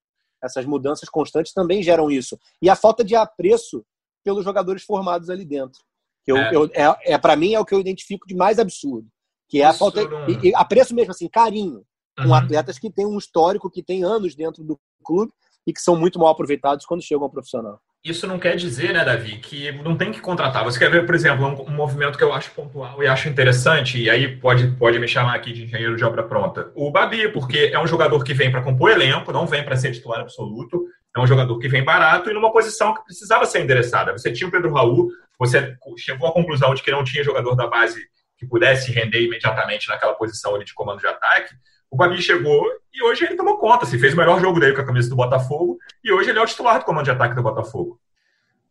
Essas 0.43 0.65
mudanças 0.65 1.08
constantes 1.08 1.53
também 1.53 1.84
geram 1.84 2.10
isso. 2.10 2.38
E 2.62 2.69
a 2.69 2.75
falta 2.75 3.03
de 3.03 3.15
apreço 3.15 3.86
pelos 4.23 4.43
jogadores 4.43 4.84
formados 4.84 5.29
ali 5.29 5.45
dentro. 5.45 5.79
Que 6.25 6.32
eu, 6.32 6.38
é, 6.38 6.56
eu, 6.56 6.65
é, 6.73 7.13
é 7.13 7.17
para 7.17 7.36
mim 7.36 7.53
é 7.53 7.60
o 7.60 7.65
que 7.65 7.73
eu 7.73 7.79
identifico 7.79 8.27
de 8.27 8.36
mais 8.36 8.60
absurdo. 8.60 9.08
Que 9.53 9.61
é 9.61 9.65
a 9.65 9.71
falta. 9.73 10.01
E, 10.27 10.49
e 10.49 10.55
apreço 10.55 10.95
mesmo, 10.95 11.11
assim, 11.11 11.29
carinho 11.29 11.83
com 12.17 12.29
uhum. 12.29 12.33
atletas 12.33 12.79
que 12.79 12.89
têm 12.89 13.05
um 13.05 13.19
histórico, 13.19 13.69
que 13.69 13.83
têm 13.83 14.03
anos 14.03 14.33
dentro 14.33 14.63
do 14.63 14.79
clube 15.03 15.31
e 15.67 15.71
que 15.71 15.79
são 15.79 15.95
muito 15.95 16.17
mal 16.17 16.29
aproveitados 16.29 16.87
quando 16.87 17.03
chegam 17.03 17.23
ao 17.23 17.29
profissional. 17.29 17.79
Isso 18.03 18.25
não 18.25 18.39
quer 18.39 18.55
dizer, 18.55 18.95
né, 18.95 19.05
Davi, 19.05 19.37
que 19.37 19.71
não 19.83 19.95
tem 19.95 20.11
que 20.11 20.19
contratar. 20.19 20.63
Você 20.63 20.79
quer 20.79 20.89
ver, 20.89 21.05
por 21.05 21.13
exemplo, 21.13 21.45
um, 21.45 21.69
um, 21.69 21.71
movimento 21.71 22.17
que 22.17 22.23
eu 22.23 22.33
acho 22.33 22.49
pontual 22.49 23.03
e 23.03 23.05
acho 23.05 23.29
interessante, 23.29 24.01
e 24.01 24.09
aí 24.09 24.37
pode, 24.37 24.71
pode 24.71 24.97
me 24.97 25.07
chamar 25.07 25.35
aqui 25.35 25.53
de 25.53 25.65
engenheiro 25.65 25.95
de 25.95 26.03
obra 26.03 26.23
pronta. 26.23 26.71
O 26.73 26.89
Babi, 26.89 27.29
porque 27.29 27.69
é 27.71 27.79
um 27.79 27.85
jogador 27.85 28.23
que 28.23 28.33
vem 28.33 28.49
para 28.49 28.63
compor 28.63 28.89
elenco, 28.89 29.31
não 29.31 29.45
vem 29.45 29.63
para 29.63 29.75
ser 29.75 29.91
titular 29.91 30.19
absoluto, 30.19 30.83
é 31.15 31.19
um 31.19 31.27
jogador 31.27 31.59
que 31.59 31.69
vem 31.69 31.83
barato 31.83 32.31
e 32.31 32.33
numa 32.33 32.51
posição 32.51 32.95
que 32.95 33.03
precisava 33.03 33.45
ser 33.45 33.61
endereçada. 33.61 34.11
Você 34.13 34.31
tinha 34.31 34.47
o 34.47 34.51
Pedro 34.51 34.73
Raul, 34.73 35.09
você 35.37 35.77
chegou 35.95 36.27
à 36.27 36.33
conclusão 36.33 36.73
de 36.73 36.81
que 36.81 36.89
não 36.89 37.03
tinha 37.03 37.23
jogador 37.23 37.53
da 37.53 37.67
base 37.67 38.01
que 38.43 38.49
pudesse 38.49 38.91
render 38.91 39.21
imediatamente 39.21 39.88
naquela 39.89 40.13
posição 40.13 40.56
ali 40.56 40.65
de 40.65 40.73
comando 40.73 40.99
de 40.99 41.08
ataque, 41.08 41.56
o 41.89 41.95
Babi 41.95 42.21
chegou 42.21 42.65
e 42.93 43.03
hoje 43.03 43.23
ele 43.25 43.36
tomou 43.36 43.58
conta. 43.58 43.86
Se 43.86 43.97
fez 43.97 44.13
o 44.13 44.17
melhor 44.17 44.39
jogo 44.39 44.60
dele 44.60 44.75
com 44.75 44.82
a 44.82 44.86
camisa 44.86 45.10
do 45.10 45.15
Botafogo 45.15 45.77
e 46.03 46.12
hoje 46.12 46.29
ele 46.29 46.39
é 46.39 46.41
o 46.41 46.45
titular 46.45 46.79
do 46.79 46.86
comando 46.86 47.06
de 47.06 47.12
ataque 47.12 47.36
do 47.36 47.43
Botafogo. 47.43 47.99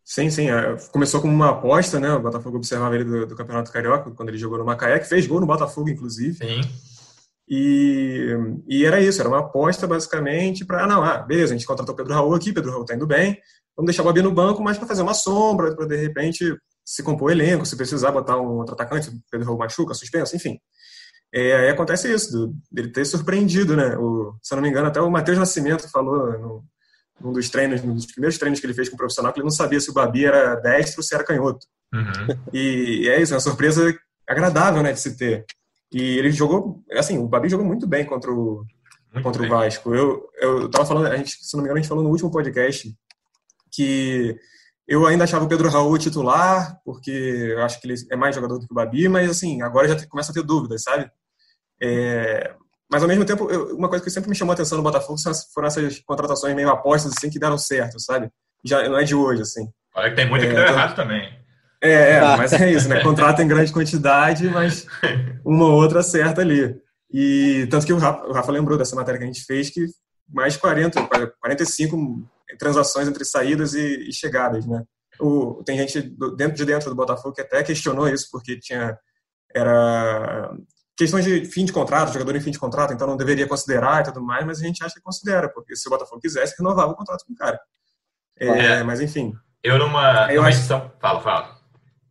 Sim, 0.04 0.28
sim. 0.30 0.50
É, 0.50 0.76
começou 0.90 1.20
como 1.20 1.32
uma 1.32 1.50
aposta, 1.50 2.00
né? 2.00 2.12
O 2.12 2.20
Botafogo 2.20 2.56
observava 2.56 2.94
ele 2.94 3.04
do, 3.04 3.26
do, 3.26 3.36
Campeonato 3.36 3.72
Carioca, 3.72 4.10
quando 4.10 4.28
ele 4.28 4.38
jogou 4.38 4.58
no 4.58 4.64
Macaé, 4.64 4.98
que 4.98 5.08
fez 5.08 5.26
gol 5.26 5.40
no 5.40 5.46
Botafogo, 5.46 5.88
inclusive. 5.88 6.34
Sim. 6.34 6.60
E, 7.48 8.36
e 8.66 8.84
era 8.84 9.00
isso, 9.00 9.20
era 9.20 9.28
uma 9.28 9.40
aposta 9.40 9.86
basicamente 9.86 10.64
para, 10.64 10.84
ah, 10.84 10.86
não, 10.86 11.04
ah, 11.04 11.18
beleza, 11.18 11.52
a 11.52 11.56
gente 11.56 11.66
contratou 11.66 11.92
o 11.92 11.96
Pedro 11.96 12.14
Raul 12.14 12.34
aqui, 12.34 12.52
Pedro 12.52 12.70
Raul 12.70 12.84
tá 12.84 12.94
indo 12.94 13.06
bem, 13.06 13.38
vamos 13.76 13.90
deixar 13.90 14.02
o 14.02 14.06
Babi 14.06 14.22
no 14.22 14.32
banco, 14.32 14.62
mas 14.62 14.78
para 14.78 14.88
fazer 14.88 15.02
uma 15.02 15.12
sombra, 15.12 15.74
para 15.76 15.86
de 15.86 15.96
repente 15.96 16.56
se 16.84 17.02
compor 17.02 17.28
o 17.28 17.32
elenco, 17.32 17.66
se 17.66 17.76
precisar 17.76 18.10
botar 18.10 18.40
um 18.40 18.58
outro 18.58 18.74
atacante, 18.74 19.08
o 19.08 19.12
Pedro 19.30 19.46
Raul 19.46 19.58
machuca, 19.58 19.94
suspenso, 19.94 20.34
enfim. 20.36 20.58
É, 21.34 21.56
aí 21.56 21.68
acontece 21.70 22.12
isso, 22.12 22.54
dele 22.70 22.88
ter 22.88 23.04
surpreendido, 23.06 23.74
né? 23.74 23.96
O, 23.96 24.36
se 24.42 24.52
eu 24.52 24.56
não 24.56 24.62
me 24.62 24.68
engano, 24.68 24.88
até 24.88 25.00
o 25.00 25.10
Matheus 25.10 25.38
Nascimento 25.38 25.90
falou 25.90 26.38
no, 26.38 26.64
num 27.20 27.32
dos 27.32 27.48
treinos, 27.48 27.82
num 27.82 27.94
dos 27.94 28.06
primeiros 28.06 28.36
treinos 28.38 28.60
que 28.60 28.66
ele 28.66 28.74
fez 28.74 28.88
com 28.88 28.96
o 28.96 28.98
profissional, 28.98 29.32
que 29.32 29.38
ele 29.38 29.44
não 29.44 29.50
sabia 29.50 29.80
se 29.80 29.90
o 29.90 29.94
Babi 29.94 30.26
era 30.26 30.56
destro 30.56 31.00
ou 31.00 31.02
se 31.02 31.14
era 31.14 31.24
canhoto. 31.24 31.66
Uhum. 31.94 32.38
E, 32.52 33.04
e, 33.04 33.08
é 33.08 33.20
isso, 33.20 33.32
é 33.32 33.36
uma 33.36 33.40
surpresa 33.40 33.94
agradável, 34.28 34.82
né, 34.82 34.92
de 34.92 35.00
se 35.00 35.16
ter. 35.16 35.44
E 35.90 36.18
ele 36.18 36.30
jogou, 36.30 36.82
assim, 36.92 37.18
o 37.18 37.28
Babi 37.28 37.48
jogou 37.48 37.66
muito 37.66 37.86
bem 37.86 38.04
contra 38.04 38.30
o, 38.30 38.64
contra 39.22 39.42
o 39.42 39.48
Vasco. 39.48 39.94
Eu, 39.94 40.28
eu 40.38 40.70
tava 40.70 40.86
falando, 40.86 41.06
a 41.06 41.16
gente, 41.16 41.32
se 41.40 41.54
não 41.54 41.62
me 41.62 41.66
engano, 41.66 41.78
a 41.78 41.82
gente 41.82 41.88
falou 41.88 42.04
no 42.04 42.10
último 42.10 42.30
podcast 42.30 42.94
que 43.70 44.36
eu 44.92 45.06
ainda 45.06 45.24
achava 45.24 45.44
o 45.44 45.48
Pedro 45.48 45.70
Raul 45.70 45.96
titular, 45.96 46.78
porque 46.84 47.10
eu 47.10 47.62
acho 47.62 47.80
que 47.80 47.86
ele 47.86 47.94
é 48.10 48.16
mais 48.16 48.34
jogador 48.34 48.58
do 48.58 48.66
que 48.66 48.72
o 48.72 48.74
Babi, 48.74 49.08
mas 49.08 49.30
assim, 49.30 49.62
agora 49.62 49.88
já 49.88 50.06
começa 50.06 50.30
a 50.30 50.34
ter 50.34 50.42
dúvidas, 50.42 50.82
sabe? 50.82 51.10
É, 51.82 52.54
mas 52.90 53.02
ao 53.02 53.08
mesmo 53.08 53.24
tempo, 53.24 53.50
eu, 53.50 53.74
uma 53.74 53.88
coisa 53.88 54.04
que 54.04 54.10
sempre 54.10 54.28
me 54.28 54.36
chamou 54.36 54.52
a 54.52 54.54
atenção 54.54 54.76
no 54.76 54.84
Botafogo 54.84 55.18
foram 55.54 55.66
essas 55.66 55.98
contratações 56.00 56.54
meio 56.54 56.68
apostas 56.68 57.12
assim 57.16 57.30
que 57.30 57.38
deram 57.38 57.56
certo, 57.56 57.98
sabe? 57.98 58.30
Já 58.62 58.86
não 58.86 58.98
é 58.98 59.02
de 59.02 59.14
hoje 59.14 59.40
assim. 59.40 59.66
Olha 59.94 60.10
que 60.10 60.16
tem 60.16 60.28
muita 60.28 60.44
é, 60.44 60.48
que 60.48 60.54
deu 60.54 60.62
então, 60.62 60.74
errado 60.74 60.94
também. 60.94 61.38
É, 61.80 62.12
é 62.12 62.20
mas 62.36 62.52
é 62.52 62.70
isso, 62.70 62.88
né? 62.88 63.00
Contrata 63.00 63.42
em 63.42 63.48
grande 63.48 63.72
quantidade, 63.72 64.46
mas 64.48 64.86
uma 65.42 65.64
ou 65.64 65.72
outra 65.72 66.00
acerta 66.00 66.42
ali. 66.42 66.76
E 67.10 67.66
tanto 67.70 67.86
que 67.86 67.94
o 67.94 67.98
Rafa, 67.98 68.26
o 68.26 68.32
Rafa 68.32 68.52
lembrou 68.52 68.76
dessa 68.76 68.94
matéria 68.94 69.18
que 69.18 69.24
a 69.24 69.26
gente 69.26 69.44
fez 69.44 69.70
que 69.70 69.86
mais 70.28 70.52
de 70.52 70.58
40, 70.58 71.08
45 71.40 72.30
transações 72.58 73.08
entre 73.08 73.24
saídas 73.24 73.74
e, 73.74 74.08
e 74.08 74.12
chegadas, 74.12 74.66
né? 74.66 74.82
O, 75.20 75.62
tem 75.64 75.76
gente 75.76 76.00
dentro 76.36 76.56
de 76.56 76.64
dentro 76.64 76.90
do 76.90 76.96
Botafogo 76.96 77.34
que 77.34 77.42
até 77.42 77.62
questionou 77.62 78.08
isso 78.08 78.28
porque 78.30 78.58
tinha 78.58 78.96
era 79.54 80.50
questões 80.96 81.24
de 81.24 81.44
fim 81.46 81.64
de 81.64 81.72
contrato, 81.72 82.12
jogador 82.12 82.36
em 82.36 82.40
fim 82.40 82.50
de 82.50 82.58
contrato, 82.58 82.92
então 82.92 83.06
não 83.06 83.16
deveria 83.16 83.46
considerar 83.46 84.00
e 84.00 84.04
tudo 84.04 84.22
mais, 84.22 84.44
mas 84.46 84.60
a 84.60 84.64
gente 84.64 84.82
acha 84.84 84.94
que 84.94 85.00
considera, 85.00 85.48
porque 85.48 85.76
se 85.76 85.88
o 85.88 85.90
Botafogo 85.90 86.20
quisesse, 86.20 86.54
renovava 86.58 86.92
o 86.92 86.96
contrato 86.96 87.24
com 87.26 87.32
o 87.32 87.36
cara. 87.36 87.58
É, 88.38 88.46
é. 88.46 88.82
Mas 88.82 89.00
enfim. 89.00 89.32
Eu 89.62 89.78
numa, 89.78 90.30
eu 90.30 90.36
numa 90.36 90.48
acho... 90.48 90.58
edição. 90.58 90.92
Fala, 91.00 91.20
fala. 91.20 91.62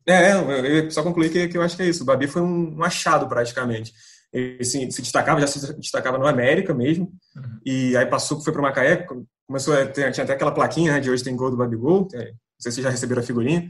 É, 0.07 0.33
eu 0.33 0.89
só 0.89 1.03
concluí 1.03 1.29
que, 1.29 1.47
que 1.47 1.57
eu 1.57 1.61
acho 1.61 1.75
que 1.75 1.83
é 1.83 1.85
isso. 1.85 2.03
O 2.03 2.05
Babi 2.05 2.27
foi 2.27 2.41
um, 2.41 2.83
achado 2.83 3.27
praticamente. 3.27 3.93
Ele 4.33 4.63
se, 4.63 4.91
se, 4.91 5.01
destacava, 5.01 5.41
já 5.41 5.47
se 5.47 5.73
destacava 5.77 6.17
no 6.17 6.25
América 6.25 6.73
mesmo, 6.73 7.11
uhum. 7.35 7.59
e 7.65 7.97
aí 7.97 8.05
passou, 8.05 8.41
foi 8.41 8.53
para 8.53 8.61
o 8.61 8.63
Macaé, 8.63 9.05
começou 9.51 9.73
a 9.73 9.85
ter, 9.85 10.09
tinha 10.13 10.23
até 10.23 10.31
aquela 10.31 10.53
plaquinha, 10.53 10.93
né, 10.93 10.99
de 11.01 11.11
hoje 11.11 11.25
tem 11.25 11.35
gol 11.35 11.51
do 11.51 11.57
Babigol, 11.57 12.07
é, 12.13 12.27
não 12.27 12.61
sei 12.61 12.71
se 12.71 12.81
já 12.81 12.89
receberam 12.89 13.21
a 13.21 13.25
figurinha, 13.25 13.69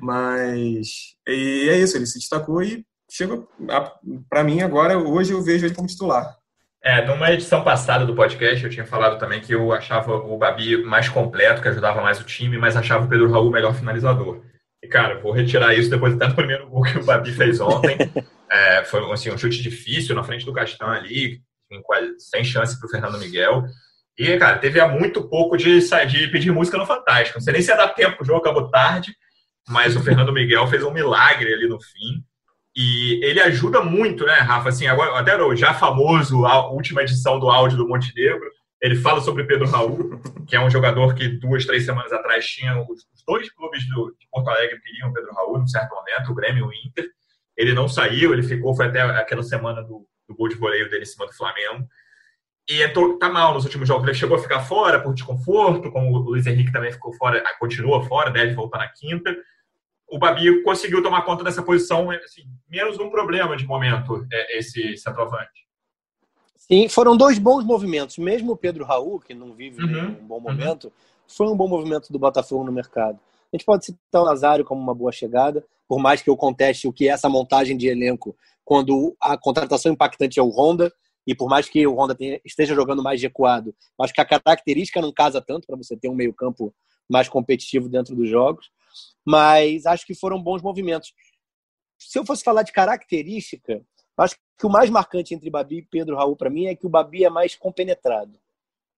mas 0.00 1.14
e 1.28 1.68
é 1.70 1.78
isso, 1.78 1.96
ele 1.96 2.06
se 2.06 2.18
destacou 2.18 2.60
e 2.60 2.84
chega 3.08 3.40
para 4.28 4.42
mim 4.42 4.60
agora, 4.60 4.98
hoje 4.98 5.32
eu 5.32 5.40
vejo 5.40 5.64
ele 5.64 5.74
como 5.74 5.86
titular. 5.86 6.36
É, 6.82 7.06
numa 7.06 7.30
edição 7.30 7.62
passada 7.62 8.04
do 8.04 8.14
podcast 8.14 8.64
eu 8.64 8.70
tinha 8.70 8.86
falado 8.86 9.20
também 9.20 9.40
que 9.40 9.54
eu 9.54 9.72
achava 9.72 10.14
o 10.14 10.36
Babi 10.36 10.82
mais 10.82 11.08
completo, 11.08 11.62
que 11.62 11.68
ajudava 11.68 12.02
mais 12.02 12.18
o 12.20 12.24
time, 12.24 12.58
mas 12.58 12.76
achava 12.76 13.04
o 13.04 13.08
Pedro 13.08 13.30
Raul 13.30 13.50
melhor 13.50 13.74
finalizador. 13.74 14.42
E, 14.82 14.88
cara, 14.88 15.20
vou 15.20 15.30
retirar 15.30 15.74
isso 15.74 15.90
depois 15.90 16.14
até 16.14 16.26
do 16.26 16.34
primeiro 16.34 16.68
gol 16.68 16.82
que 16.82 16.98
o 16.98 17.04
Babi 17.04 17.32
fez 17.32 17.60
ontem. 17.60 17.96
É, 18.52 18.82
foi 18.82 19.00
assim, 19.12 19.30
um 19.30 19.38
chute 19.38 19.62
difícil 19.62 20.12
na 20.12 20.24
frente 20.24 20.44
do 20.44 20.52
Castan 20.52 20.88
ali, 20.88 21.40
quase, 21.84 22.18
sem 22.18 22.42
chance 22.42 22.76
para 22.76 22.88
o 22.88 22.90
Fernando 22.90 23.16
Miguel. 23.16 23.64
E, 24.20 24.36
cara, 24.36 24.58
teve 24.58 24.84
muito 24.86 25.26
pouco 25.26 25.56
de, 25.56 25.80
de 25.80 26.28
pedir 26.28 26.52
música 26.52 26.76
no 26.76 26.84
Fantástico. 26.84 27.38
Não 27.38 27.42
sei 27.42 27.54
nem 27.54 27.62
se 27.62 27.70
ia 27.70 27.76
dar 27.76 27.88
tempo, 27.88 28.22
o 28.22 28.24
jogo 28.26 28.40
acabou 28.40 28.68
tarde, 28.68 29.16
mas 29.66 29.96
o 29.96 30.02
Fernando 30.02 30.30
Miguel 30.30 30.66
fez 30.66 30.84
um 30.84 30.92
milagre 30.92 31.54
ali 31.54 31.66
no 31.66 31.80
fim. 31.80 32.22
E 32.76 33.18
ele 33.24 33.40
ajuda 33.40 33.80
muito, 33.80 34.26
né, 34.26 34.34
Rafa? 34.34 34.68
Assim, 34.68 34.86
agora, 34.86 35.18
até 35.18 35.42
o 35.42 35.56
já 35.56 35.72
famoso, 35.72 36.44
a 36.44 36.70
última 36.70 37.00
edição 37.00 37.40
do 37.40 37.48
áudio 37.48 37.78
do 37.78 37.88
Montenegro, 37.88 38.46
ele 38.82 38.94
fala 38.94 39.22
sobre 39.22 39.44
Pedro 39.44 39.66
Raul, 39.66 40.20
que 40.46 40.54
é 40.54 40.60
um 40.60 40.68
jogador 40.68 41.14
que 41.14 41.26
duas, 41.26 41.64
três 41.64 41.86
semanas 41.86 42.12
atrás 42.12 42.44
tinha 42.46 42.78
os, 42.78 43.06
dois 43.26 43.50
clubes 43.50 43.88
do, 43.88 44.14
de 44.20 44.28
Porto 44.30 44.50
Alegre 44.50 44.82
queriam 44.82 45.14
Pedro 45.14 45.32
Raul, 45.32 45.58
num 45.60 45.66
certo 45.66 45.94
momento, 45.94 46.30
o 46.30 46.34
Grêmio 46.34 46.66
e 46.66 46.68
o 46.68 46.88
Inter. 46.88 47.08
Ele 47.56 47.72
não 47.72 47.88
saiu, 47.88 48.34
ele 48.34 48.42
ficou, 48.42 48.76
foi 48.76 48.88
até 48.88 49.00
aquela 49.00 49.42
semana 49.42 49.82
do, 49.82 50.06
do 50.28 50.36
gol 50.36 50.48
de 50.48 50.56
voleio 50.56 50.90
dele 50.90 51.04
em 51.04 51.06
cima 51.06 51.26
do 51.26 51.32
Flamengo. 51.32 51.88
E 52.70 52.82
é, 52.82 52.88
tá 53.18 53.28
mal 53.28 53.52
nos 53.52 53.64
últimos 53.64 53.88
jogos. 53.88 54.04
Ele 54.04 54.14
chegou 54.16 54.36
a 54.36 54.40
ficar 54.40 54.60
fora 54.60 55.00
por 55.00 55.12
desconforto, 55.12 55.90
como 55.90 56.10
o 56.12 56.18
Luiz 56.18 56.46
Henrique 56.46 56.72
também 56.72 56.92
ficou 56.92 57.12
fora, 57.12 57.42
continua 57.58 58.02
fora, 58.04 58.30
deve 58.30 58.54
voltar 58.54 58.78
na 58.78 58.88
quinta 58.88 59.34
o 60.10 60.18
Babi 60.18 60.62
conseguiu 60.62 61.02
tomar 61.02 61.22
conta 61.22 61.44
dessa 61.44 61.62
posição, 61.62 62.10
assim, 62.10 62.42
menos 62.68 62.98
um 62.98 63.08
problema 63.08 63.56
de 63.56 63.64
momento, 63.64 64.26
é, 64.30 64.58
esse 64.58 64.96
centroavante. 64.96 65.68
Sim, 66.56 66.88
foram 66.88 67.16
dois 67.16 67.38
bons 67.38 67.64
movimentos. 67.64 68.18
Mesmo 68.18 68.52
o 68.52 68.56
Pedro 68.56 68.84
Raul, 68.84 69.20
que 69.20 69.32
não 69.32 69.54
vive 69.54 69.82
uhum, 69.82 70.08
um 70.20 70.26
bom 70.26 70.34
uhum. 70.36 70.40
momento, 70.40 70.84
uhum. 70.84 70.92
foi 71.28 71.46
um 71.46 71.56
bom 71.56 71.68
movimento 71.68 72.12
do 72.12 72.18
Botafogo 72.18 72.64
no 72.64 72.72
mercado. 72.72 73.18
A 73.52 73.56
gente 73.56 73.64
pode 73.64 73.86
citar 73.86 74.22
o 74.22 74.24
Nazário 74.24 74.64
como 74.64 74.80
uma 74.80 74.94
boa 74.94 75.12
chegada, 75.12 75.64
por 75.88 75.98
mais 75.98 76.22
que 76.22 76.30
eu 76.30 76.36
conteste 76.36 76.86
o 76.86 76.92
que 76.92 77.08
é 77.08 77.12
essa 77.12 77.28
montagem 77.28 77.76
de 77.76 77.88
elenco 77.88 78.36
quando 78.64 79.16
a 79.20 79.36
contratação 79.36 79.92
impactante 79.92 80.38
é 80.38 80.42
o 80.42 80.50
Honda, 80.50 80.92
e 81.26 81.34
por 81.34 81.48
mais 81.48 81.68
que 81.68 81.86
o 81.86 81.94
Honda 81.94 82.14
tenha, 82.14 82.40
esteja 82.44 82.74
jogando 82.74 83.02
mais 83.02 83.20
recuado, 83.20 83.74
acho 84.00 84.12
que 84.12 84.20
a 84.20 84.24
característica 84.24 85.00
não 85.00 85.12
casa 85.12 85.40
tanto 85.40 85.66
para 85.66 85.76
você 85.76 85.96
ter 85.96 86.08
um 86.08 86.14
meio-campo 86.14 86.74
mais 87.08 87.28
competitivo 87.28 87.88
dentro 87.88 88.14
dos 88.14 88.28
jogos 88.28 88.70
mas 89.24 89.86
acho 89.86 90.06
que 90.06 90.14
foram 90.14 90.42
bons 90.42 90.62
movimentos. 90.62 91.12
Se 91.98 92.18
eu 92.18 92.24
fosse 92.24 92.42
falar 92.42 92.62
de 92.62 92.72
característica, 92.72 93.82
acho 94.16 94.36
que 94.58 94.66
o 94.66 94.70
mais 94.70 94.90
marcante 94.90 95.34
entre 95.34 95.50
Babi 95.50 95.78
e 95.78 95.82
Pedro 95.82 96.16
Raul 96.16 96.36
para 96.36 96.50
mim 96.50 96.66
é 96.66 96.74
que 96.74 96.86
o 96.86 96.90
Babi 96.90 97.24
é 97.24 97.30
mais 97.30 97.54
compenetrado. 97.54 98.38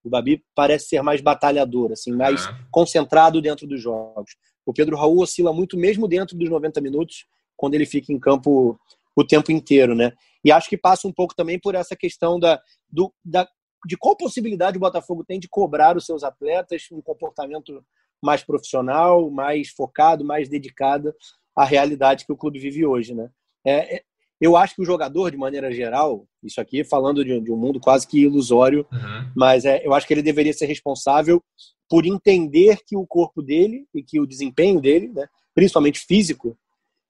O 0.05 0.11
Babi 0.11 0.45
parece 0.55 0.89
ser 0.89 1.03
mais 1.03 1.21
batalhador, 1.21 1.93
assim, 1.93 2.13
mais 2.13 2.47
uhum. 2.47 2.55
concentrado 2.71 3.41
dentro 3.41 3.67
dos 3.67 3.81
jogos. 3.81 4.37
O 4.67 4.73
Pedro 4.73 4.97
Raul 4.97 5.21
oscila 5.21 5.53
muito 5.53 5.77
mesmo 5.77 6.09
dentro 6.09 6.37
dos 6.37 6.49
90 6.49 6.81
minutos, 6.81 7.27
quando 7.57 7.75
ele 7.75 7.87
fica 7.87 8.13
em 8.13 8.19
campo 8.19 8.79
o 9.15 9.25
tempo 9.25 9.53
inteiro, 9.53 9.95
né? 9.95 10.13
E 10.45 10.51
acho 10.51 10.69
que 10.69 10.77
passa 10.77 11.07
um 11.07 11.13
pouco 11.13 11.35
também 11.35 11.59
por 11.59 11.75
essa 11.75 11.95
questão 11.95 12.39
da, 12.39 12.61
do, 12.91 13.13
da 13.25 13.49
de 13.87 13.97
qual 13.97 14.17
possibilidade 14.17 14.77
o 14.77 14.81
Botafogo 14.81 15.25
tem 15.25 15.41
de 15.41 15.49
cobrar 15.49 15.97
os 15.97 16.07
seus 16.07 16.23
atletas 16.23 16.87
um 16.93 17.01
comportamento 17.01 17.85
mais 18.23 18.45
profissional, 18.45 19.29
mais 19.31 19.71
focado, 19.71 20.25
mais 20.25 20.49
dedicado 20.49 21.13
à 21.57 21.65
realidade 21.65 22.25
que 22.25 22.33
o 22.33 22.37
clube 22.37 22.59
vive 22.59 22.87
hoje, 22.87 23.15
né? 23.15 23.29
É, 23.65 23.97
é, 23.97 24.03
eu 24.41 24.57
acho 24.57 24.75
que 24.75 24.83
o 24.83 24.85
jogador, 24.85 25.31
de 25.31 25.37
maneira 25.37 25.73
geral, 25.73 26.27
isso 26.43 26.61
aqui 26.61 26.85
falando 26.85 27.25
de, 27.25 27.41
de 27.41 27.53
um 27.53 27.57
mundo 27.57 27.81
quase 27.81 28.07
que 28.07 28.21
ilusório, 28.21 28.87
uhum. 28.93 29.33
mas 29.37 29.65
é, 29.65 29.85
eu 29.87 29.93
acho 29.93 30.07
que 30.07 30.15
ele 30.15 30.23
deveria 30.23 30.53
ser 30.53 30.67
responsável 30.67 31.43
por 31.89 32.07
entender 32.07 32.79
que 32.87 32.97
o 32.97 33.07
corpo 33.07 33.43
dele 33.43 33.87
e 33.95 34.03
que 34.03 34.19
o 34.19 34.27
desempenho 34.27 34.81
dele, 34.81 35.09
né, 35.09 35.29
principalmente 35.55 36.01
físico, 36.01 36.57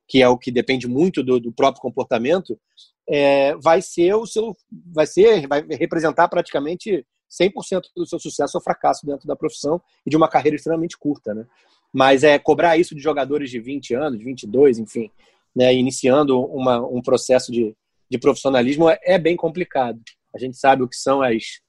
que 0.09 0.21
é 0.21 0.29
o 0.29 0.37
que 0.37 0.51
depende 0.51 0.87
muito 0.87 1.23
do, 1.23 1.39
do 1.39 1.53
próprio 1.53 1.81
comportamento, 1.81 2.59
é, 3.09 3.55
vai 3.57 3.83
ser 3.83 4.15
o 4.15 4.27
seu, 4.27 4.57
vai 4.93 5.07
ser, 5.07 5.47
vai 5.47 5.65
representar 5.71 6.29
praticamente 6.29 7.05
100% 7.41 7.83
do 7.97 8.07
seu 8.07 8.19
sucesso 8.19 8.57
ou 8.57 8.63
fracasso 8.63 9.07
dentro 9.07 9.27
da 9.27 9.35
profissão 9.35 9.81
e 10.07 10.11
de 10.11 10.17
uma 10.17 10.29
carreira 10.29 10.57
extremamente 10.57 10.99
curta, 10.99 11.35
né? 11.35 11.47
Mas 11.93 12.25
é 12.25 12.39
cobrar 12.39 12.77
isso 12.79 12.95
de 12.95 13.01
jogadores 13.01 13.51
de 13.51 13.61
20 13.61 13.95
anos, 13.95 14.23
22, 14.23 14.79
enfim, 14.79 15.11
né, 15.55 15.75
iniciando 15.75 16.41
uma, 16.41 16.81
um 16.81 17.03
processo 17.03 17.53
de, 17.53 17.77
de 18.11 18.19
profissionalismo 18.19 18.89
é, 18.89 18.99
é, 19.03 19.19
bem 19.19 19.37
complicado. 19.37 20.01
A 20.35 20.39
gente 20.39 20.57
sabe 20.57 20.83
o 20.83 20.89
que 20.89 20.97
são 20.97 21.21
as, 21.21 21.61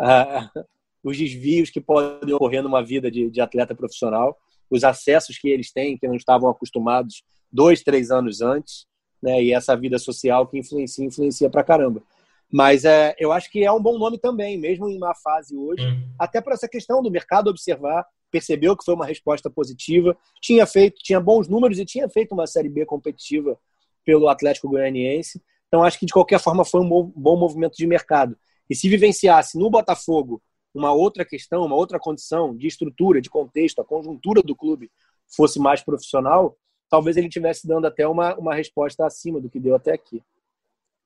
a, 0.00 0.48
os 1.02 1.18
desvios 1.18 1.68
que 1.70 1.80
podem 1.80 2.32
ocorrer 2.34 2.62
numa 2.62 2.84
vida 2.84 3.10
de, 3.10 3.28
de 3.28 3.40
atleta 3.40 3.74
profissional, 3.74 4.36
os 4.70 4.84
acessos 4.84 5.36
que 5.36 5.48
eles 5.48 5.72
têm 5.72 5.98
que 5.98 6.06
não 6.06 6.14
estavam 6.14 6.48
acostumados 6.48 7.24
dois, 7.50 7.82
três 7.82 8.10
anos 8.10 8.40
antes, 8.40 8.86
né, 9.22 9.42
e 9.42 9.52
essa 9.52 9.76
vida 9.76 9.98
social 9.98 10.46
que 10.46 10.58
influencia, 10.58 11.04
influencia 11.04 11.48
pra 11.48 11.62
caramba. 11.62 12.02
Mas 12.50 12.84
é, 12.84 13.14
eu 13.18 13.32
acho 13.32 13.50
que 13.50 13.64
é 13.64 13.72
um 13.72 13.80
bom 13.80 13.98
nome 13.98 14.18
também, 14.18 14.58
mesmo 14.58 14.88
em 14.88 14.98
má 14.98 15.14
fase 15.14 15.56
hoje, 15.56 15.86
hum. 15.86 16.08
até 16.18 16.40
por 16.40 16.52
essa 16.52 16.68
questão 16.68 17.02
do 17.02 17.10
mercado 17.10 17.48
observar, 17.48 18.06
percebeu 18.30 18.76
que 18.76 18.84
foi 18.84 18.94
uma 18.94 19.06
resposta 19.06 19.48
positiva, 19.48 20.16
tinha 20.40 20.66
feito, 20.66 21.02
tinha 21.02 21.20
bons 21.20 21.48
números 21.48 21.78
e 21.78 21.84
tinha 21.84 22.08
feito 22.08 22.32
uma 22.32 22.46
série 22.46 22.68
B 22.68 22.84
competitiva 22.84 23.58
pelo 24.04 24.28
Atlético 24.28 24.68
Goianiense. 24.68 25.40
Então 25.68 25.82
acho 25.82 25.98
que 25.98 26.06
de 26.06 26.12
qualquer 26.12 26.40
forma 26.40 26.64
foi 26.64 26.80
um 26.80 27.12
bom 27.14 27.36
movimento 27.36 27.76
de 27.76 27.86
mercado. 27.86 28.36
E 28.68 28.74
se 28.74 28.88
vivenciasse 28.88 29.58
no 29.58 29.70
Botafogo 29.70 30.42
uma 30.74 30.92
outra 30.92 31.24
questão, 31.24 31.64
uma 31.64 31.76
outra 31.76 31.98
condição 31.98 32.56
de 32.56 32.66
estrutura, 32.66 33.20
de 33.20 33.30
contexto, 33.30 33.80
a 33.80 33.84
conjuntura 33.84 34.42
do 34.42 34.56
clube 34.56 34.90
fosse 35.34 35.58
mais 35.58 35.82
profissional, 35.82 36.56
talvez 36.92 37.16
ele 37.16 37.30
tivesse 37.30 37.66
dando 37.66 37.86
até 37.86 38.06
uma, 38.06 38.36
uma 38.36 38.54
resposta 38.54 39.06
acima 39.06 39.40
do 39.40 39.48
que 39.48 39.58
deu 39.58 39.74
até 39.74 39.94
aqui. 39.94 40.22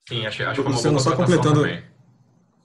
Sim, 0.08 0.26
acho, 0.26 0.42
acho 0.42 0.60
que 0.60 0.68
Luciano, 0.68 0.98
só 0.98 1.14
completando, 1.14 1.64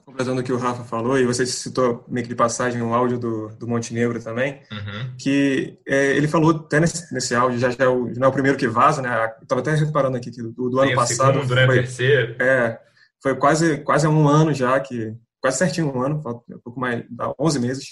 completando 0.04 0.40
o 0.40 0.44
que 0.44 0.52
o 0.52 0.56
Rafa 0.56 0.82
falou, 0.82 1.16
e 1.16 1.24
você 1.24 1.46
citou 1.46 2.04
meio 2.08 2.24
que 2.26 2.30
de 2.30 2.34
passagem 2.34 2.82
um 2.82 2.92
áudio 2.92 3.20
do, 3.20 3.48
do 3.50 3.68
Montenegro 3.68 4.20
também, 4.20 4.60
uhum. 4.72 5.14
que 5.16 5.78
é, 5.86 6.16
ele 6.16 6.26
falou 6.26 6.50
até 6.50 6.80
nesse, 6.80 7.14
nesse 7.14 7.32
áudio, 7.32 7.60
já, 7.60 7.70
já 7.70 7.84
é 7.84 7.88
o, 7.88 8.08
não 8.08 8.26
é 8.26 8.28
o 8.28 8.32
primeiro 8.32 8.58
que 8.58 8.66
vaza, 8.66 9.00
né? 9.00 9.32
Estava 9.40 9.60
até 9.60 9.72
reparando 9.72 10.16
aqui 10.16 10.32
que 10.32 10.42
do, 10.42 10.68
do 10.68 10.80
ano 10.80 10.94
passado. 10.96 11.34
Segundo, 11.34 11.54
né? 11.54 11.66
foi, 11.66 11.76
terceiro. 11.76 12.42
É, 12.42 12.76
foi 13.22 13.36
quase, 13.36 13.78
quase 13.84 14.08
um 14.08 14.26
ano 14.26 14.52
já, 14.52 14.80
que 14.80 15.14
quase 15.40 15.58
certinho 15.58 15.96
um 15.96 16.02
ano, 16.02 16.16
um 16.16 16.58
pouco 16.58 16.80
mais, 16.80 17.04
dá 17.08 17.32
11 17.38 17.60
meses, 17.60 17.84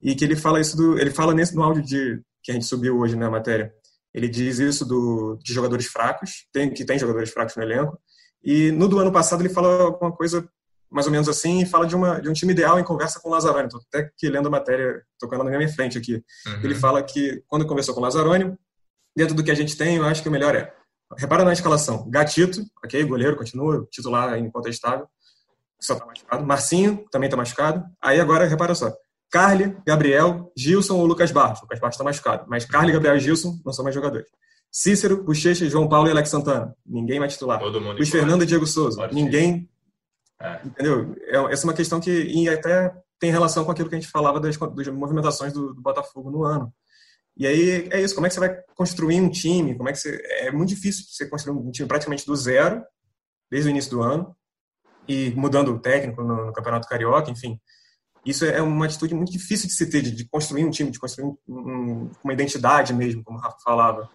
e 0.00 0.14
que 0.14 0.24
ele 0.24 0.36
fala 0.36 0.60
isso 0.60 0.76
do, 0.76 0.96
ele 1.00 1.10
fala 1.10 1.34
nesse 1.34 1.52
no 1.52 1.64
áudio 1.64 1.82
de 1.82 2.22
que 2.44 2.52
a 2.52 2.54
gente 2.54 2.66
subiu 2.66 2.96
hoje 2.98 3.16
na 3.16 3.28
matéria. 3.28 3.72
Ele 4.14 4.28
diz 4.28 4.58
isso 4.58 4.84
do, 4.84 5.38
de 5.42 5.52
jogadores 5.52 5.86
fracos, 5.86 6.46
tem, 6.52 6.72
que 6.72 6.84
tem 6.84 6.98
jogadores 6.98 7.30
fracos 7.30 7.56
no 7.56 7.62
elenco, 7.62 7.98
e 8.44 8.70
no 8.72 8.88
do 8.88 8.98
ano 8.98 9.12
passado 9.12 9.40
ele 9.40 9.48
fala 9.48 9.84
alguma 9.84 10.12
coisa 10.12 10.46
mais 10.90 11.06
ou 11.06 11.12
menos 11.12 11.28
assim 11.28 11.62
e 11.62 11.66
fala 11.66 11.86
de, 11.86 11.96
uma, 11.96 12.20
de 12.20 12.28
um 12.28 12.32
time 12.34 12.52
ideal 12.52 12.78
em 12.78 12.84
conversa 12.84 13.18
com 13.18 13.30
o 13.30 13.32
Lazzaroni. 13.32 13.64
Estou 13.64 13.80
até 13.88 14.00
aqui 14.00 14.28
lendo 14.28 14.48
a 14.48 14.50
matéria, 14.50 15.02
tocando 15.18 15.42
na 15.42 15.56
minha 15.56 15.68
frente 15.68 15.96
aqui. 15.96 16.22
Uhum. 16.46 16.60
Ele 16.62 16.74
fala 16.74 17.02
que 17.02 17.42
quando 17.48 17.66
conversou 17.66 17.94
com 17.94 18.00
o 18.00 18.04
Lazzaroni, 18.04 18.54
dentro 19.16 19.34
do 19.34 19.42
que 19.42 19.50
a 19.50 19.54
gente 19.54 19.76
tem, 19.76 19.96
eu 19.96 20.04
acho 20.04 20.22
que 20.22 20.28
o 20.28 20.32
melhor 20.32 20.54
é. 20.54 20.72
Repara 21.16 21.44
na 21.44 21.52
escalação. 21.52 22.08
Gatito, 22.10 22.62
ok, 22.84 23.02
goleiro, 23.04 23.36
continua, 23.36 23.86
titular 23.90 24.38
incontestável, 24.38 25.06
só 25.80 25.94
tá 25.94 26.06
machucado. 26.06 26.46
Marcinho, 26.46 27.06
também 27.10 27.28
tá 27.28 27.36
machucado. 27.36 27.84
Aí 28.00 28.20
agora, 28.20 28.46
repara 28.46 28.74
só. 28.74 28.92
Carly, 29.32 29.74
Gabriel, 29.86 30.52
Gilson 30.54 30.98
ou 30.98 31.06
Lucas 31.06 31.32
Barros. 31.32 31.62
Lucas 31.62 31.80
Barros 31.80 31.94
está 31.94 32.04
machucado. 32.04 32.44
Mas 32.46 32.66
Carly, 32.66 32.92
Gabriel 32.92 33.16
e 33.16 33.20
Gilson 33.20 33.58
não 33.64 33.72
são 33.72 33.82
mais 33.82 33.94
jogadores. 33.94 34.28
Cícero, 34.70 35.24
Bochecha, 35.24 35.68
João 35.68 35.88
Paulo 35.88 36.06
e 36.08 36.10
Alex 36.10 36.28
Santana. 36.28 36.76
Ninguém 36.84 37.18
vai 37.18 37.28
titular. 37.28 37.58
Todo 37.58 37.80
mundo 37.80 37.96
Luiz 37.96 38.10
Fernando 38.10 38.42
e 38.42 38.46
Diego 38.46 38.66
Souza. 38.66 39.08
Ninguém. 39.10 39.68
É. 40.38 40.60
Entendeu? 40.66 41.16
É, 41.22 41.52
essa 41.52 41.64
é 41.64 41.66
uma 41.66 41.74
questão 41.74 41.98
que 41.98 42.10
e 42.10 42.46
até 42.46 42.94
tem 43.18 43.30
relação 43.30 43.64
com 43.64 43.70
aquilo 43.70 43.88
que 43.88 43.94
a 43.94 44.00
gente 44.00 44.10
falava 44.10 44.38
das, 44.38 44.56
das 44.56 44.88
movimentações 44.88 45.52
do, 45.52 45.72
do, 45.72 45.80
Botafogo 45.80 46.30
no 46.30 46.44
ano. 46.44 46.70
E 47.34 47.46
aí 47.46 47.88
é 47.90 48.02
isso. 48.02 48.14
Como 48.14 48.26
é 48.26 48.28
que 48.28 48.34
você 48.34 48.40
vai 48.40 48.54
construir 48.74 49.18
um 49.18 49.30
time? 49.30 49.74
Como 49.74 49.88
é 49.88 49.92
que 49.92 49.98
você, 49.98 50.20
é 50.40 50.50
muito 50.50 50.68
difícil 50.68 51.06
você 51.08 51.26
construir 51.26 51.56
um 51.56 51.70
time 51.70 51.88
praticamente 51.88 52.26
do 52.26 52.36
zero, 52.36 52.82
desde 53.50 53.68
o 53.68 53.70
início 53.70 53.90
do 53.92 54.02
ano, 54.02 54.36
e 55.08 55.30
mudando 55.30 55.72
o 55.72 55.78
técnico 55.78 56.22
no, 56.22 56.46
no 56.46 56.52
Campeonato 56.52 56.86
Carioca, 56.86 57.30
enfim. 57.30 57.58
Isso 58.24 58.44
é 58.44 58.62
uma 58.62 58.86
atitude 58.86 59.14
muito 59.14 59.32
difícil 59.32 59.66
de 59.66 59.74
se 59.74 59.90
ter, 59.90 60.02
de, 60.02 60.28
construir 60.28 60.64
um 60.64 60.70
time, 60.70 60.90
de 60.90 60.98
construir 60.98 61.26
um, 61.26 61.36
um, 61.48 62.10
uma 62.22 62.32
identidade 62.32 62.92
mesmo, 62.92 63.24
como 63.24 63.38
o 63.38 63.40
Rafa 63.40 63.58
falava. 63.64 64.08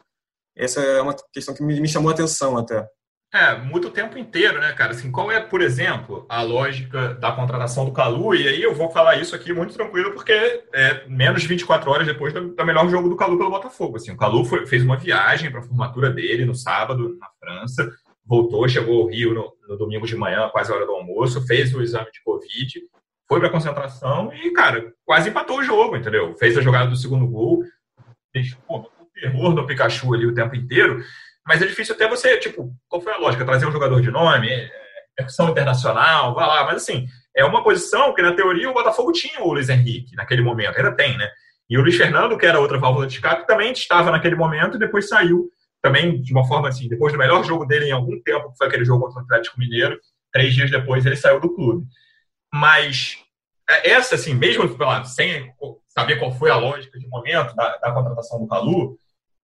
Essa 0.56 0.82
é 0.82 1.02
uma 1.02 1.16
questão 1.34 1.54
que 1.54 1.64
me, 1.64 1.80
me 1.80 1.88
chamou 1.88 2.10
a 2.10 2.14
atenção 2.14 2.58
até. 2.58 2.88
É, 3.34 3.58
muda 3.58 3.88
o 3.88 3.92
tempo 3.92 4.18
inteiro, 4.18 4.60
né, 4.62 4.72
cara? 4.72 4.92
Assim, 4.92 5.12
qual 5.12 5.30
é, 5.30 5.42
por 5.42 5.62
exemplo, 5.62 6.26
a 6.30 6.42
lógica 6.42 7.14
da 7.16 7.34
contratação 7.34 7.84
do 7.84 7.92
Calu? 7.92 8.34
E 8.34 8.48
aí 8.48 8.64
eu 8.64 8.74
vou 8.74 8.90
falar 8.90 9.18
isso 9.18 9.36
aqui 9.36 9.52
muito 9.52 9.74
tranquilo, 9.74 10.14
porque 10.14 10.32
é 10.74 11.06
menos 11.10 11.42
de 11.42 11.48
24 11.48 11.92
horas 11.92 12.08
depois 12.08 12.34
do, 12.34 12.56
do 12.56 12.66
melhor 12.66 12.88
jogo 12.88 13.10
do 13.10 13.18
Calu 13.18 13.38
pelo 13.38 13.50
Botafogo. 13.50 13.98
Assim, 13.98 14.12
o 14.12 14.18
Calu 14.18 14.46
foi, 14.46 14.66
fez 14.66 14.82
uma 14.82 14.96
viagem 14.96 15.52
para 15.52 15.60
a 15.60 15.64
formatura 15.64 16.10
dele 16.10 16.46
no 16.46 16.56
sábado, 16.56 17.18
na 17.20 17.28
França, 17.38 17.92
voltou, 18.26 18.68
chegou 18.68 19.02
ao 19.02 19.10
Rio 19.10 19.34
no, 19.34 19.54
no, 19.68 19.78
domingo 19.78 20.08
de 20.08 20.16
manhã, 20.16 20.48
quase 20.50 20.72
a 20.72 20.76
hora 20.76 20.86
do 20.86 20.94
almoço, 20.94 21.46
fez 21.46 21.76
o 21.76 21.82
exame 21.82 22.10
de 22.12 22.22
Covid, 22.24 22.82
foi 23.28 23.40
para 23.40 23.50
concentração 23.50 24.32
e, 24.34 24.52
cara, 24.52 24.94
quase 25.06 25.30
empatou 25.30 25.60
o 25.60 25.64
jogo, 25.64 25.96
entendeu? 25.96 26.36
Fez 26.38 26.58
a 26.58 26.62
jogada 26.62 26.90
do 26.90 26.96
segundo 26.96 27.28
gol, 27.28 27.64
deixou, 28.34 28.60
pô, 28.68 28.90
terror 29.14 29.54
do 29.54 29.66
Pikachu 29.66 30.14
ali 30.14 30.26
o 30.26 30.34
tempo 30.34 30.56
inteiro, 30.56 31.04
mas 31.46 31.62
é 31.62 31.66
difícil 31.66 31.96
até 31.96 32.08
você, 32.08 32.38
tipo, 32.38 32.72
qual 32.88 33.02
foi 33.02 33.14
a 33.14 33.18
lógica? 33.18 33.46
Trazer 33.46 33.66
um 33.66 33.72
jogador 33.72 34.02
de 34.02 34.12
nome, 34.12 34.50
é, 34.50 34.70
internacional, 35.50 36.34
vai 36.34 36.48
lá, 36.48 36.66
mas 36.66 36.78
assim, 36.78 37.08
é 37.36 37.44
uma 37.44 37.64
posição 37.64 38.14
que 38.14 38.22
na 38.22 38.34
teoria 38.34 38.70
o 38.70 38.74
Botafogo 38.74 39.12
tinha 39.12 39.42
o 39.42 39.54
Luiz 39.54 39.70
Henrique 39.70 40.16
naquele 40.16 40.42
momento, 40.42 40.78
ainda 40.78 40.96
tem, 40.96 41.18
né? 41.18 41.30
E 41.70 41.78
o 41.78 41.82
Luiz 41.82 41.98
Fernando, 41.98 42.38
que 42.38 42.46
era 42.46 42.60
outra 42.60 42.78
válvula 42.78 43.08
de 43.08 43.14
escape, 43.14 43.46
também 43.46 43.72
estava 43.72 44.10
naquele 44.10 44.36
momento 44.36 44.76
e 44.76 44.80
depois 44.80 45.10
saiu 45.10 45.50
também 45.82 46.22
de 46.22 46.32
uma 46.32 46.48
forma 46.48 46.70
assim, 46.70 46.88
depois 46.88 47.14
do 47.14 47.20
melhor 47.20 47.44
jogo 47.44 47.66
dele 47.66 47.86
em 47.86 47.92
algum 47.92 48.20
tempo, 48.22 48.52
que 48.52 48.58
foi 48.58 48.68
aquele 48.68 48.86
jogo 48.86 49.06
contra 49.06 49.22
o 49.22 49.24
Atlético 49.24 49.60
Mineiro, 49.60 50.00
três 50.32 50.54
dias 50.54 50.72
depois 50.72 51.06
ele 51.06 51.16
saiu 51.16 51.40
do 51.40 51.54
clube. 51.54 51.86
Mas 52.54 53.18
é, 53.70 53.92
essa, 53.92 54.16
assim, 54.16 54.34
mesmo 54.34 54.64
sem 55.06 55.54
saber 55.88 56.18
qual 56.18 56.32
foi 56.32 56.50
a 56.50 56.56
lógica 56.56 56.98
de 56.98 57.08
momento 57.08 57.56
da, 57.56 57.78
da 57.78 57.92
contratação 57.92 58.40
do 58.40 58.48
Calu, 58.48 58.98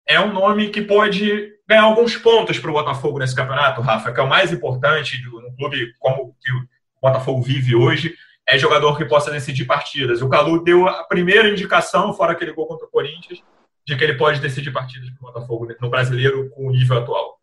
é 0.05 0.19
um 0.19 0.33
nome 0.33 0.69
que 0.69 0.81
pode 0.81 1.53
ganhar 1.67 1.83
alguns 1.83 2.15
pontos 2.15 2.59
para 2.59 2.69
o 2.69 2.73
Botafogo 2.73 3.19
nesse 3.19 3.35
campeonato, 3.35 3.81
Rafa, 3.81 4.11
que 4.11 4.19
é 4.19 4.23
o 4.23 4.29
mais 4.29 4.51
importante 4.51 5.21
de 5.21 5.27
um 5.29 5.55
clube 5.55 5.93
como 5.99 6.35
que 6.39 6.51
o 6.51 6.67
Botafogo 7.01 7.41
vive 7.41 7.75
hoje, 7.75 8.15
é 8.45 8.57
jogador 8.57 8.97
que 8.97 9.05
possa 9.05 9.31
decidir 9.31 9.65
partidas. 9.65 10.21
O 10.21 10.29
Calu 10.29 10.63
deu 10.63 10.87
a 10.87 11.03
primeira 11.05 11.49
indicação, 11.49 12.13
fora 12.13 12.33
aquele 12.33 12.53
gol 12.53 12.67
contra 12.67 12.85
o 12.85 12.89
Corinthians, 12.89 13.41
de 13.85 13.95
que 13.95 14.03
ele 14.03 14.15
pode 14.15 14.39
decidir 14.39 14.71
partidas 14.71 15.09
para 15.09 15.29
o 15.29 15.33
Botafogo 15.33 15.67
no 15.81 15.89
brasileiro 15.89 16.49
com 16.49 16.67
o 16.67 16.71
nível 16.71 16.99
atual. 16.99 17.39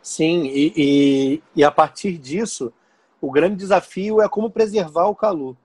Sim, 0.00 0.44
e, 0.46 0.72
e, 0.76 1.42
e 1.56 1.64
a 1.64 1.70
partir 1.70 2.16
disso, 2.16 2.72
o 3.26 3.30
grande 3.30 3.56
desafio 3.56 4.20
é 4.20 4.28
como 4.28 4.50
preservar 4.50 5.06
o 5.08 5.16
Calu 5.16 5.56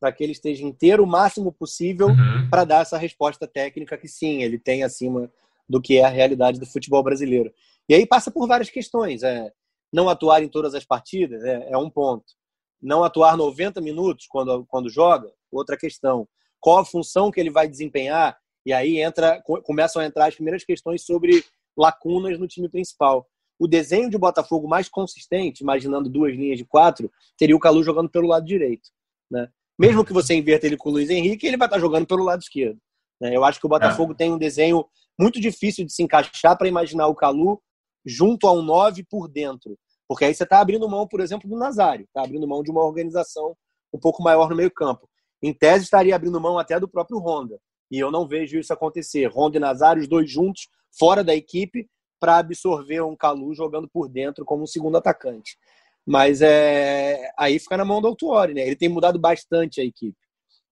para 0.00 0.12
que 0.12 0.22
ele 0.22 0.32
esteja 0.32 0.64
inteiro 0.64 1.04
o 1.04 1.06
máximo 1.06 1.52
possível 1.52 2.08
uhum. 2.08 2.50
para 2.50 2.64
dar 2.64 2.82
essa 2.82 2.98
resposta 2.98 3.46
técnica 3.46 3.96
que 3.96 4.08
sim, 4.08 4.42
ele 4.42 4.58
tem 4.58 4.82
acima 4.82 5.30
do 5.68 5.80
que 5.80 5.96
é 5.98 6.04
a 6.04 6.08
realidade 6.08 6.60
do 6.60 6.66
futebol 6.66 7.02
brasileiro. 7.02 7.52
E 7.88 7.94
aí 7.94 8.06
passa 8.06 8.30
por 8.30 8.46
várias 8.46 8.70
questões. 8.70 9.22
É, 9.22 9.50
não 9.92 10.08
atuar 10.08 10.42
em 10.42 10.48
todas 10.48 10.74
as 10.74 10.84
partidas 10.84 11.42
é, 11.44 11.68
é 11.70 11.78
um 11.78 11.88
ponto. 11.88 12.24
Não 12.80 13.02
atuar 13.02 13.36
90 13.36 13.80
minutos 13.80 14.26
quando, 14.28 14.64
quando 14.66 14.90
joga, 14.90 15.32
outra 15.50 15.76
questão. 15.76 16.28
Qual 16.60 16.78
a 16.78 16.84
função 16.84 17.30
que 17.30 17.40
ele 17.40 17.50
vai 17.50 17.66
desempenhar? 17.66 18.36
E 18.64 18.72
aí 18.72 19.00
entra, 19.00 19.42
começam 19.64 20.02
a 20.02 20.06
entrar 20.06 20.26
as 20.26 20.34
primeiras 20.34 20.64
questões 20.64 21.04
sobre 21.04 21.44
lacunas 21.76 22.38
no 22.38 22.46
time 22.46 22.68
principal. 22.68 23.26
O 23.58 23.66
desenho 23.66 24.10
de 24.10 24.18
Botafogo 24.18 24.68
mais 24.68 24.88
consistente, 24.88 25.62
imaginando 25.62 26.10
duas 26.10 26.34
linhas 26.34 26.58
de 26.58 26.64
quatro, 26.64 27.10
seria 27.38 27.56
o 27.56 27.60
Calu 27.60 27.82
jogando 27.82 28.10
pelo 28.10 28.28
lado 28.28 28.44
direito. 28.44 28.90
Né? 29.30 29.48
Mesmo 29.78 30.04
que 30.04 30.12
você 30.12 30.34
inverta 30.34 30.66
ele 30.66 30.76
com 30.76 30.90
o 30.90 30.92
Luiz 30.92 31.10
Henrique, 31.10 31.46
ele 31.46 31.56
vai 31.56 31.66
estar 31.66 31.78
jogando 31.78 32.06
pelo 32.06 32.24
lado 32.24 32.40
esquerdo. 32.40 32.78
Né? 33.20 33.34
Eu 33.34 33.44
acho 33.44 33.58
que 33.58 33.66
o 33.66 33.68
Botafogo 33.68 34.12
é. 34.12 34.16
tem 34.16 34.32
um 34.32 34.38
desenho 34.38 34.84
muito 35.18 35.40
difícil 35.40 35.84
de 35.84 35.92
se 35.92 36.02
encaixar 36.02 36.56
para 36.56 36.68
imaginar 36.68 37.06
o 37.06 37.14
Calu 37.14 37.60
junto 38.04 38.46
a 38.46 38.52
um 38.52 38.62
9 38.62 39.04
por 39.08 39.28
dentro. 39.28 39.78
Porque 40.08 40.24
aí 40.24 40.34
você 40.34 40.44
está 40.44 40.60
abrindo 40.60 40.88
mão, 40.88 41.06
por 41.06 41.20
exemplo, 41.20 41.48
do 41.48 41.56
Nazário, 41.56 42.04
está 42.04 42.22
abrindo 42.22 42.46
mão 42.46 42.62
de 42.62 42.70
uma 42.70 42.84
organização 42.84 43.56
um 43.92 43.98
pouco 43.98 44.22
maior 44.22 44.48
no 44.48 44.56
meio-campo. 44.56 45.08
Em 45.42 45.52
tese, 45.52 45.84
estaria 45.84 46.14
abrindo 46.14 46.40
mão 46.40 46.58
até 46.58 46.78
do 46.78 46.88
próprio 46.88 47.18
Honda. 47.18 47.58
E 47.90 47.98
eu 47.98 48.10
não 48.10 48.26
vejo 48.26 48.58
isso 48.58 48.72
acontecer. 48.72 49.26
Honda 49.28 49.56
e 49.56 49.60
Nazário, 49.60 50.02
os 50.02 50.08
dois 50.08 50.30
juntos, 50.30 50.68
fora 50.98 51.22
da 51.22 51.34
equipe, 51.34 51.88
para 52.18 52.38
absorver 52.38 53.02
um 53.02 53.16
Calu 53.16 53.54
jogando 53.54 53.88
por 53.88 54.08
dentro 54.08 54.44
como 54.44 54.62
um 54.62 54.66
segundo 54.66 54.96
atacante. 54.96 55.56
Mas 56.06 56.40
é, 56.40 57.30
aí 57.38 57.58
fica 57.58 57.76
na 57.76 57.84
mão 57.84 58.00
do 58.00 58.08
Autuori, 58.08 58.54
né? 58.54 58.62
Ele 58.62 58.76
tem 58.76 58.88
mudado 58.88 59.18
bastante 59.18 59.80
a 59.80 59.84
equipe. 59.84 60.16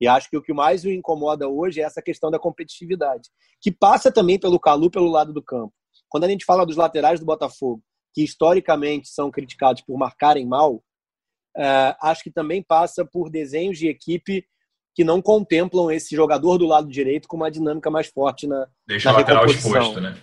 E 0.01 0.07
acho 0.07 0.29
que 0.29 0.37
o 0.37 0.43
que 0.43 0.53
mais 0.53 0.85
o 0.85 0.91
incomoda 0.91 1.49
hoje 1.49 1.81
é 1.81 1.85
essa 1.85 2.03
questão 2.03 2.31
da 2.31 2.39
competitividade, 2.39 3.31
que 3.61 3.73
passa 3.73 4.13
também 4.13 4.39
pelo 4.39 4.61
Calu 4.61 4.91
pelo 4.91 5.09
lado 5.09 5.33
do 5.33 5.43
campo. 5.43 5.73
Quando 6.09 6.25
a 6.25 6.29
gente 6.29 6.45
fala 6.45 6.67
dos 6.67 6.77
laterais 6.77 7.19
do 7.19 7.27
Botafogo, 7.27 7.83
que 8.13 8.23
historicamente 8.23 9.09
são 9.09 9.31
criticados 9.31 9.83
por 9.83 9.99
marcarem 9.99 10.47
mal, 10.47 10.77
uh, 10.77 11.95
acho 12.03 12.23
que 12.23 12.31
também 12.31 12.63
passa 12.63 13.05
por 13.05 13.31
desenhos 13.31 13.79
de 13.79 13.89
equipe 13.89 14.47
que 14.95 15.03
não 15.03 15.21
contemplam 15.21 15.91
esse 15.91 16.15
jogador 16.15 16.57
do 16.57 16.67
lado 16.67 16.89
direito 16.89 17.27
com 17.27 17.37
uma 17.37 17.51
dinâmica 17.51 17.91
mais 17.91 18.07
forte 18.07 18.47
na, 18.47 18.69
Deixa 18.87 19.11
na 19.11 19.17
o 19.17 19.19
lateral 19.19 19.47
exposto, 19.47 20.01
né? 20.01 20.17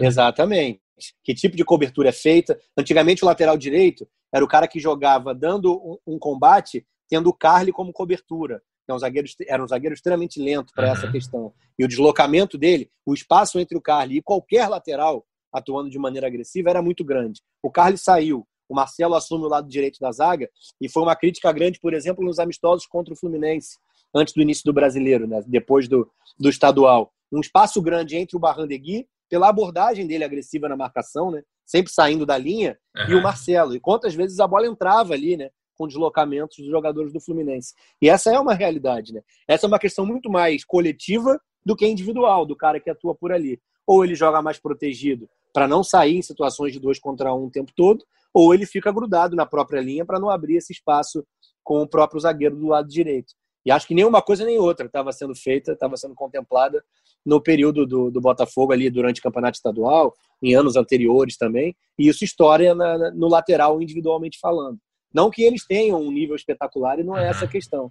Exatamente. 0.00 0.80
Que 1.22 1.34
tipo 1.34 1.56
de 1.56 1.64
cobertura 1.64 2.08
é 2.08 2.12
feita? 2.12 2.58
Antigamente, 2.76 3.24
o 3.24 3.26
lateral 3.26 3.56
direito 3.56 4.06
era 4.32 4.44
o 4.44 4.48
cara 4.48 4.66
que 4.66 4.80
jogava 4.80 5.34
dando 5.34 5.74
um, 5.74 6.14
um 6.14 6.18
combate, 6.18 6.86
tendo 7.08 7.28
o 7.28 7.32
Carly 7.32 7.72
como 7.72 7.92
cobertura. 7.92 8.60
É 8.88 8.94
um 8.94 8.98
zagueiro, 8.98 9.28
era 9.46 9.62
um 9.62 9.68
zagueiro 9.68 9.94
extremamente 9.94 10.40
lento 10.40 10.72
para 10.74 10.86
uhum. 10.86 10.92
essa 10.92 11.10
questão. 11.10 11.52
E 11.78 11.84
o 11.84 11.88
deslocamento 11.88 12.56
dele, 12.56 12.90
o 13.04 13.12
espaço 13.12 13.58
entre 13.58 13.76
o 13.76 13.82
Carly 13.82 14.18
e 14.18 14.22
qualquer 14.22 14.66
lateral 14.68 15.26
atuando 15.52 15.90
de 15.90 15.98
maneira 15.98 16.26
agressiva 16.26 16.70
era 16.70 16.82
muito 16.82 17.04
grande. 17.04 17.42
O 17.62 17.70
Carly 17.70 17.98
saiu, 17.98 18.46
o 18.68 18.74
Marcelo 18.74 19.14
assume 19.14 19.44
o 19.44 19.48
lado 19.48 19.68
direito 19.68 19.98
da 19.98 20.12
zaga, 20.12 20.48
e 20.80 20.88
foi 20.88 21.02
uma 21.02 21.16
crítica 21.16 21.50
grande, 21.52 21.80
por 21.80 21.94
exemplo, 21.94 22.24
nos 22.24 22.38
amistosos 22.38 22.86
contra 22.86 23.12
o 23.12 23.16
Fluminense, 23.16 23.78
antes 24.14 24.34
do 24.34 24.42
início 24.42 24.64
do 24.64 24.72
brasileiro, 24.72 25.26
né? 25.26 25.42
depois 25.46 25.88
do, 25.88 26.10
do 26.38 26.48
estadual. 26.48 27.12
Um 27.32 27.40
espaço 27.40 27.80
grande 27.82 28.16
entre 28.16 28.36
o 28.36 28.40
Barrandegui, 28.40 29.06
pela 29.28 29.48
abordagem 29.48 30.06
dele 30.06 30.24
agressiva 30.24 30.68
na 30.68 30.76
marcação, 30.76 31.30
né? 31.30 31.42
sempre 31.64 31.92
saindo 31.92 32.24
da 32.24 32.38
linha, 32.38 32.78
uhum. 32.96 33.10
e 33.10 33.14
o 33.14 33.22
Marcelo. 33.22 33.74
E 33.74 33.80
quantas 33.80 34.14
vezes 34.14 34.40
a 34.40 34.46
bola 34.46 34.66
entrava 34.66 35.14
ali, 35.14 35.36
né? 35.36 35.50
com 35.76 35.86
deslocamentos 35.86 36.58
dos 36.58 36.68
jogadores 36.68 37.12
do 37.12 37.20
Fluminense. 37.20 37.72
E 38.02 38.08
essa 38.08 38.32
é 38.32 38.38
uma 38.38 38.52
realidade. 38.52 39.12
Né? 39.12 39.22
Essa 39.46 39.66
é 39.66 39.68
uma 39.68 39.78
questão 39.78 40.04
muito 40.04 40.28
mais 40.28 40.64
coletiva 40.64 41.40
do 41.64 41.76
que 41.76 41.86
individual, 41.86 42.44
do 42.44 42.56
cara 42.56 42.80
que 42.80 42.90
atua 42.90 43.14
por 43.14 43.30
ali. 43.30 43.60
Ou 43.86 44.04
ele 44.04 44.16
joga 44.16 44.42
mais 44.42 44.58
protegido 44.58 45.30
para 45.52 45.68
não 45.68 45.84
sair 45.84 46.16
em 46.16 46.22
situações 46.22 46.72
de 46.72 46.80
dois 46.80 46.98
contra 46.98 47.32
um 47.32 47.46
o 47.46 47.50
tempo 47.50 47.72
todo, 47.74 48.04
ou 48.34 48.52
ele 48.52 48.66
fica 48.66 48.92
grudado 48.92 49.34
na 49.34 49.46
própria 49.46 49.80
linha 49.80 50.04
para 50.04 50.18
não 50.18 50.28
abrir 50.28 50.56
esse 50.56 50.72
espaço 50.72 51.24
com 51.62 51.82
o 51.82 51.88
próprio 51.88 52.20
zagueiro 52.20 52.56
do 52.56 52.66
lado 52.66 52.88
direito. 52.88 53.34
E 53.64 53.70
acho 53.70 53.86
que 53.86 53.94
nenhuma 53.94 54.22
coisa 54.22 54.44
nem 54.44 54.58
outra 54.58 54.86
estava 54.86 55.12
sendo 55.12 55.34
feita, 55.34 55.72
estava 55.72 55.96
sendo 55.96 56.14
contemplada 56.14 56.82
no 57.24 57.40
período 57.40 57.86
do, 57.86 58.10
do, 58.10 58.20
Botafogo 58.20 58.72
ali 58.72 58.88
durante 58.88 59.20
o 59.20 59.22
campeonato 59.22 59.56
estadual, 59.56 60.14
em 60.42 60.54
anos 60.54 60.76
anteriores 60.76 61.36
também, 61.36 61.76
e 61.98 62.08
isso 62.08 62.24
história 62.24 62.74
na, 62.74 63.10
no 63.10 63.28
lateral 63.28 63.82
individualmente 63.82 64.38
falando. 64.40 64.78
Não 65.12 65.30
que 65.30 65.42
eles 65.42 65.66
tenham 65.66 66.00
um 66.00 66.12
nível 66.12 66.36
espetacular 66.36 66.98
e 66.98 67.04
não 67.04 67.16
é 67.16 67.28
essa 67.28 67.44
a 67.44 67.48
questão, 67.48 67.90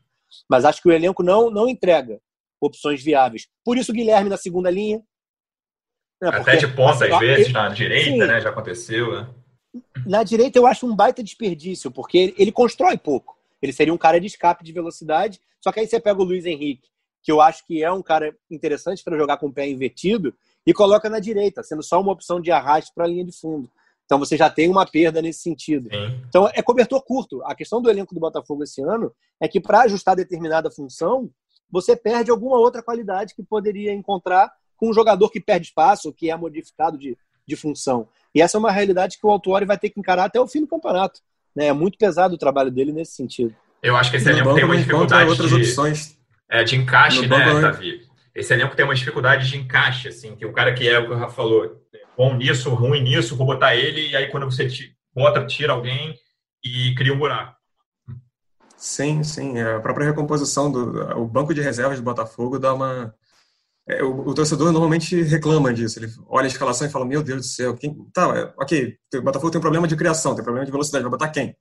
mas 0.49 0.65
acho 0.65 0.81
que 0.81 0.87
o 0.87 0.91
elenco 0.91 1.23
não, 1.23 1.49
não 1.49 1.67
entrega 1.67 2.19
opções 2.59 3.03
viáveis. 3.03 3.47
Por 3.63 3.77
isso, 3.77 3.93
Guilherme 3.93 4.29
na 4.29 4.37
segunda 4.37 4.69
linha. 4.69 5.01
Né, 6.21 6.29
Até 6.29 6.55
de 6.55 6.67
ponta, 6.67 7.05
às 7.05 7.19
vezes, 7.19 7.53
na 7.53 7.69
direita, 7.69 8.11
sim, 8.11 8.17
né? 8.17 8.41
Já 8.41 8.49
aconteceu, 8.49 9.11
né? 9.11 9.29
Na 10.05 10.23
direita, 10.23 10.57
eu 10.57 10.65
acho 10.65 10.87
um 10.87 10.95
baita 10.95 11.23
desperdício, 11.23 11.91
porque 11.91 12.17
ele, 12.17 12.35
ele 12.37 12.51
constrói 12.51 12.97
pouco. 12.97 13.36
Ele 13.61 13.73
seria 13.73 13.93
um 13.93 13.97
cara 13.97 14.19
de 14.19 14.27
escape 14.27 14.63
de 14.63 14.71
velocidade, 14.71 15.41
só 15.61 15.71
que 15.71 15.79
aí 15.79 15.87
você 15.87 15.99
pega 15.99 16.21
o 16.21 16.23
Luiz 16.23 16.45
Henrique, 16.45 16.89
que 17.23 17.31
eu 17.31 17.41
acho 17.41 17.65
que 17.65 17.83
é 17.83 17.91
um 17.91 18.01
cara 18.01 18.35
interessante 18.49 19.03
para 19.03 19.17
jogar 19.17 19.37
com 19.37 19.47
o 19.47 19.53
pé 19.53 19.67
invertido, 19.67 20.33
e 20.65 20.73
coloca 20.73 21.09
na 21.09 21.19
direita, 21.19 21.63
sendo 21.63 21.81
só 21.81 21.99
uma 22.01 22.11
opção 22.11 22.41
de 22.41 22.51
arraste 22.51 22.91
para 22.93 23.05
a 23.05 23.07
linha 23.07 23.23
de 23.23 23.31
fundo. 23.31 23.69
Então 24.05 24.19
você 24.19 24.37
já 24.37 24.49
tem 24.49 24.69
uma 24.69 24.85
perda 24.85 25.21
nesse 25.21 25.41
sentido. 25.41 25.89
Sim. 25.89 26.21
Então 26.27 26.49
é 26.53 26.61
cobertor 26.61 27.01
curto. 27.03 27.43
A 27.43 27.53
questão 27.53 27.81
do 27.81 27.89
elenco 27.89 28.13
do 28.13 28.19
Botafogo 28.19 28.63
esse 28.63 28.81
ano 28.81 29.13
é 29.39 29.47
que 29.47 29.59
para 29.59 29.81
ajustar 29.81 30.15
determinada 30.15 30.71
função, 30.71 31.29
você 31.69 31.95
perde 31.95 32.31
alguma 32.31 32.57
outra 32.57 32.81
qualidade 32.81 33.35
que 33.35 33.43
poderia 33.43 33.93
encontrar 33.93 34.51
com 34.77 34.89
um 34.89 34.93
jogador 34.93 35.29
que 35.29 35.41
perde 35.41 35.67
espaço, 35.67 36.13
que 36.13 36.29
é 36.31 36.35
modificado 36.37 36.97
de, 36.97 37.17
de 37.45 37.55
função. 37.55 38.07
E 38.33 38.41
essa 38.41 38.57
é 38.57 38.59
uma 38.59 38.71
realidade 38.71 39.17
que 39.17 39.25
o 39.25 39.29
Autuori 39.29 39.65
vai 39.65 39.77
ter 39.77 39.89
que 39.89 39.99
encarar 39.99 40.25
até 40.25 40.39
o 40.39 40.47
fim 40.47 40.61
do 40.61 40.67
campeonato. 40.67 41.19
Né? 41.57 41.65
É 41.65 41.73
muito 41.73 41.97
pesado 41.97 42.35
o 42.35 42.37
trabalho 42.37 42.69
dele 42.69 42.91
nesse 42.91 43.13
sentido. 43.13 43.55
Eu 43.81 43.97
acho 43.97 44.11
que 44.11 44.17
esse 44.17 44.29
elenco 44.29 44.53
tem 44.53 44.63
uma 44.63 44.77
dificuldade 44.77 45.27
outras 45.27 45.49
de, 45.49 45.55
opções. 45.55 46.15
É, 46.47 46.63
de 46.63 46.75
encaixe, 46.75 47.25
no 47.25 47.35
né, 47.35 47.61
Davi? 47.61 48.01
Esse 48.35 48.53
elenco 48.53 48.75
tem 48.75 48.85
uma 48.85 48.93
dificuldade 48.93 49.49
de 49.49 49.57
encaixe, 49.57 50.07
assim, 50.07 50.35
que 50.35 50.45
o 50.45 50.53
cara 50.53 50.71
que 50.71 50.87
é 50.87 50.99
o 50.99 51.07
que 51.07 51.13
o 51.13 51.17
Rafa 51.17 51.33
falou, 51.33 51.81
bom 52.15 52.35
nisso, 52.35 52.69
ruim 52.69 53.01
nisso, 53.01 53.35
vou 53.35 53.47
botar 53.47 53.75
ele, 53.75 54.09
e 54.09 54.15
aí 54.15 54.27
quando 54.27 54.45
você 54.45 54.67
bota, 55.15 55.43
tira 55.47 55.73
alguém 55.73 56.13
e 56.63 56.93
cria 56.93 57.11
um 57.11 57.17
buraco. 57.17 57.55
Sim, 58.75 59.23
sim. 59.23 59.57
É, 59.57 59.77
a 59.77 59.79
própria 59.79 60.05
recomposição 60.05 60.71
do 60.71 61.19
o 61.19 61.25
banco 61.25 61.55
de 61.55 61.61
reservas 61.61 61.97
do 61.97 62.03
Botafogo 62.03 62.59
dá 62.59 62.71
uma. 62.71 63.15
É, 63.89 64.03
o, 64.03 64.27
o, 64.27 64.33
torcedor 64.33 64.71
normalmente 64.71 65.21
reclama 65.23 65.73
disso. 65.73 65.99
Ele 65.99 66.11
olha 66.27 66.45
a 66.45 66.47
escalação 66.47 66.87
e 66.87 66.89
fala: 66.89 67.05
Meu 67.05 67.23
Deus 67.23 67.41
do 67.41 67.47
céu, 67.47 67.75
quem. 67.75 67.95
Tá, 68.13 68.37
é, 68.37 68.53
ok. 68.61 68.97
O 69.15 69.21
Botafogo 69.21 69.51
tem 69.51 69.59
um 69.59 69.61
problema 69.61 69.87
de 69.87 69.95
criação, 69.95 70.33
tem 70.33 70.41
um 70.41 70.45
problema 70.45 70.65
de 70.65 70.71
velocidade, 70.71 71.03
vai 71.03 71.11
botar 71.11 71.29
quem? 71.29 71.55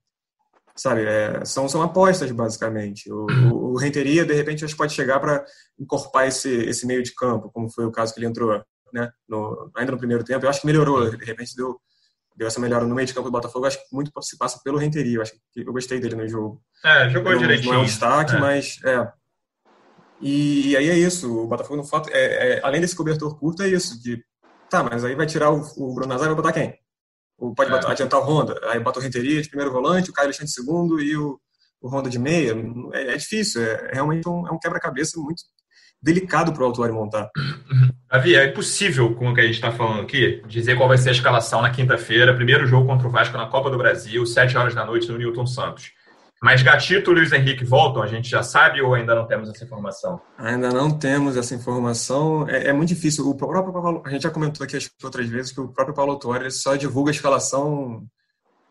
sabe? 0.76 1.04
É, 1.06 1.44
são, 1.44 1.68
são 1.68 1.82
apostas, 1.82 2.30
basicamente. 2.30 3.10
O, 3.10 3.26
o, 3.50 3.72
o 3.72 3.76
Renteria, 3.78 4.24
de 4.24 4.34
repente, 4.34 4.64
acho 4.64 4.74
que 4.74 4.78
pode 4.78 4.92
chegar 4.92 5.18
para 5.18 5.44
encorpar 5.78 6.26
esse, 6.26 6.50
esse 6.50 6.86
meio 6.86 7.02
de 7.02 7.14
campo, 7.14 7.50
como 7.50 7.70
foi 7.70 7.86
o 7.86 7.90
caso 7.90 8.12
que 8.12 8.20
ele 8.20 8.26
entrou 8.26 8.62
né, 8.92 9.10
no, 9.28 9.70
ainda 9.74 9.92
no 9.92 9.98
primeiro 9.98 10.22
tempo. 10.22 10.44
Eu 10.44 10.50
acho 10.50 10.60
que 10.60 10.66
melhorou, 10.66 11.10
de 11.10 11.24
repente 11.24 11.56
deu, 11.56 11.80
deu 12.36 12.46
essa 12.46 12.60
melhora 12.60 12.86
no 12.86 12.94
meio 12.94 13.06
de 13.06 13.14
campo 13.14 13.28
do 13.28 13.32
Botafogo. 13.32 13.66
Acho 13.66 13.78
que 13.78 13.94
muito 13.94 14.12
se 14.22 14.36
passa 14.36 14.60
pelo 14.62 14.78
Renteria. 14.78 15.16
Eu 15.16 15.22
acho 15.22 15.32
que 15.32 15.60
eu 15.60 15.72
gostei 15.72 15.98
dele 15.98 16.14
no 16.14 16.28
jogo. 16.28 16.62
É, 16.84 17.08
jogou 17.08 17.36
direitinho. 17.36 17.72
Não 17.72 17.80
é 17.80 17.82
um 17.82 17.86
destaque, 17.86 18.36
é. 18.36 18.38
mas 18.38 18.78
é. 18.84 19.10
E, 20.20 20.76
aí 20.76 20.88
é 20.88 20.98
isso. 20.98 21.44
O 21.44 21.46
Botafogo, 21.46 21.76
no 21.76 21.84
fato, 21.84 22.08
é, 22.10 22.54
é, 22.54 22.60
além 22.62 22.80
desse 22.80 22.96
cobertor 22.96 23.38
curto, 23.38 23.62
é 23.62 23.68
isso. 23.68 24.00
De, 24.02 24.22
tá, 24.70 24.82
mas 24.82 25.04
aí 25.04 25.14
vai 25.14 25.26
tirar 25.26 25.50
o, 25.50 25.60
o 25.76 25.94
Bruno 25.94 26.08
Nazar 26.08 26.26
e 26.26 26.28
vai 26.28 26.36
botar 26.36 26.52
quem? 26.52 26.78
Ou 27.38 27.54
pode 27.54 27.70
botar, 27.70 27.88
é. 27.88 27.92
adiantar 27.92 28.20
o 28.20 28.24
Honda. 28.24 28.58
Aí 28.64 28.80
bota 28.80 28.98
o 28.98 29.02
Renteria 29.02 29.42
de 29.42 29.48
primeiro 29.48 29.72
volante, 29.72 30.10
o 30.10 30.12
Caio 30.12 30.26
Alexandre 30.26 30.46
de 30.46 30.54
segundo 30.54 31.00
e 31.00 31.16
o, 31.16 31.38
o 31.80 31.88
Honda 31.88 32.08
de 32.08 32.18
meia. 32.18 32.56
É, 32.92 33.14
é 33.14 33.16
difícil, 33.16 33.62
é, 33.62 33.88
é 33.90 33.94
realmente 33.94 34.28
um, 34.28 34.46
é 34.46 34.50
um 34.50 34.58
quebra-cabeça 34.58 35.20
muito 35.20 35.42
delicado 36.02 36.52
para 36.52 36.62
o 36.62 36.66
autuário 36.66 36.94
montar. 36.94 37.28
Davi, 38.10 38.36
é 38.36 38.46
impossível, 38.46 39.14
com 39.14 39.30
o 39.30 39.34
que 39.34 39.40
a 39.40 39.44
gente 39.44 39.56
está 39.56 39.72
falando 39.72 40.02
aqui, 40.02 40.42
dizer 40.46 40.76
qual 40.76 40.88
vai 40.88 40.96
ser 40.96 41.08
a 41.08 41.12
escalação 41.12 41.60
na 41.60 41.70
quinta-feira, 41.70 42.34
primeiro 42.34 42.66
jogo 42.66 42.86
contra 42.86 43.08
o 43.08 43.10
Vasco 43.10 43.36
na 43.36 43.46
Copa 43.46 43.68
do 43.68 43.76
Brasil, 43.76 44.24
7 44.24 44.56
horas 44.56 44.74
da 44.74 44.84
noite 44.84 45.08
no 45.08 45.18
Newton 45.18 45.46
Santos. 45.46 45.90
Mas 46.42 46.62
Gatito 46.62 47.10
e 47.10 47.14
Luiz 47.14 47.32
Henrique 47.32 47.64
voltam, 47.64 48.02
a 48.02 48.06
gente 48.06 48.28
já 48.28 48.42
sabe 48.42 48.82
ou 48.82 48.94
ainda 48.94 49.14
não 49.14 49.26
temos 49.26 49.48
essa 49.48 49.64
informação? 49.64 50.20
Ainda 50.36 50.70
não 50.70 50.90
temos 50.90 51.36
essa 51.36 51.54
informação. 51.54 52.48
É, 52.48 52.68
é 52.68 52.72
muito 52.72 52.90
difícil. 52.90 53.28
O 53.28 53.34
próprio 53.34 53.72
Paulo, 53.72 54.02
a 54.04 54.10
gente 54.10 54.22
já 54.22 54.30
comentou 54.30 54.62
aqui 54.62 54.78
outras 55.02 55.26
vezes 55.26 55.52
que 55.52 55.60
o 55.60 55.68
próprio 55.68 55.94
Paulo 55.94 56.18
Torres 56.18 56.62
só 56.62 56.76
divulga 56.76 57.10
a 57.10 57.14
escalação 57.14 58.06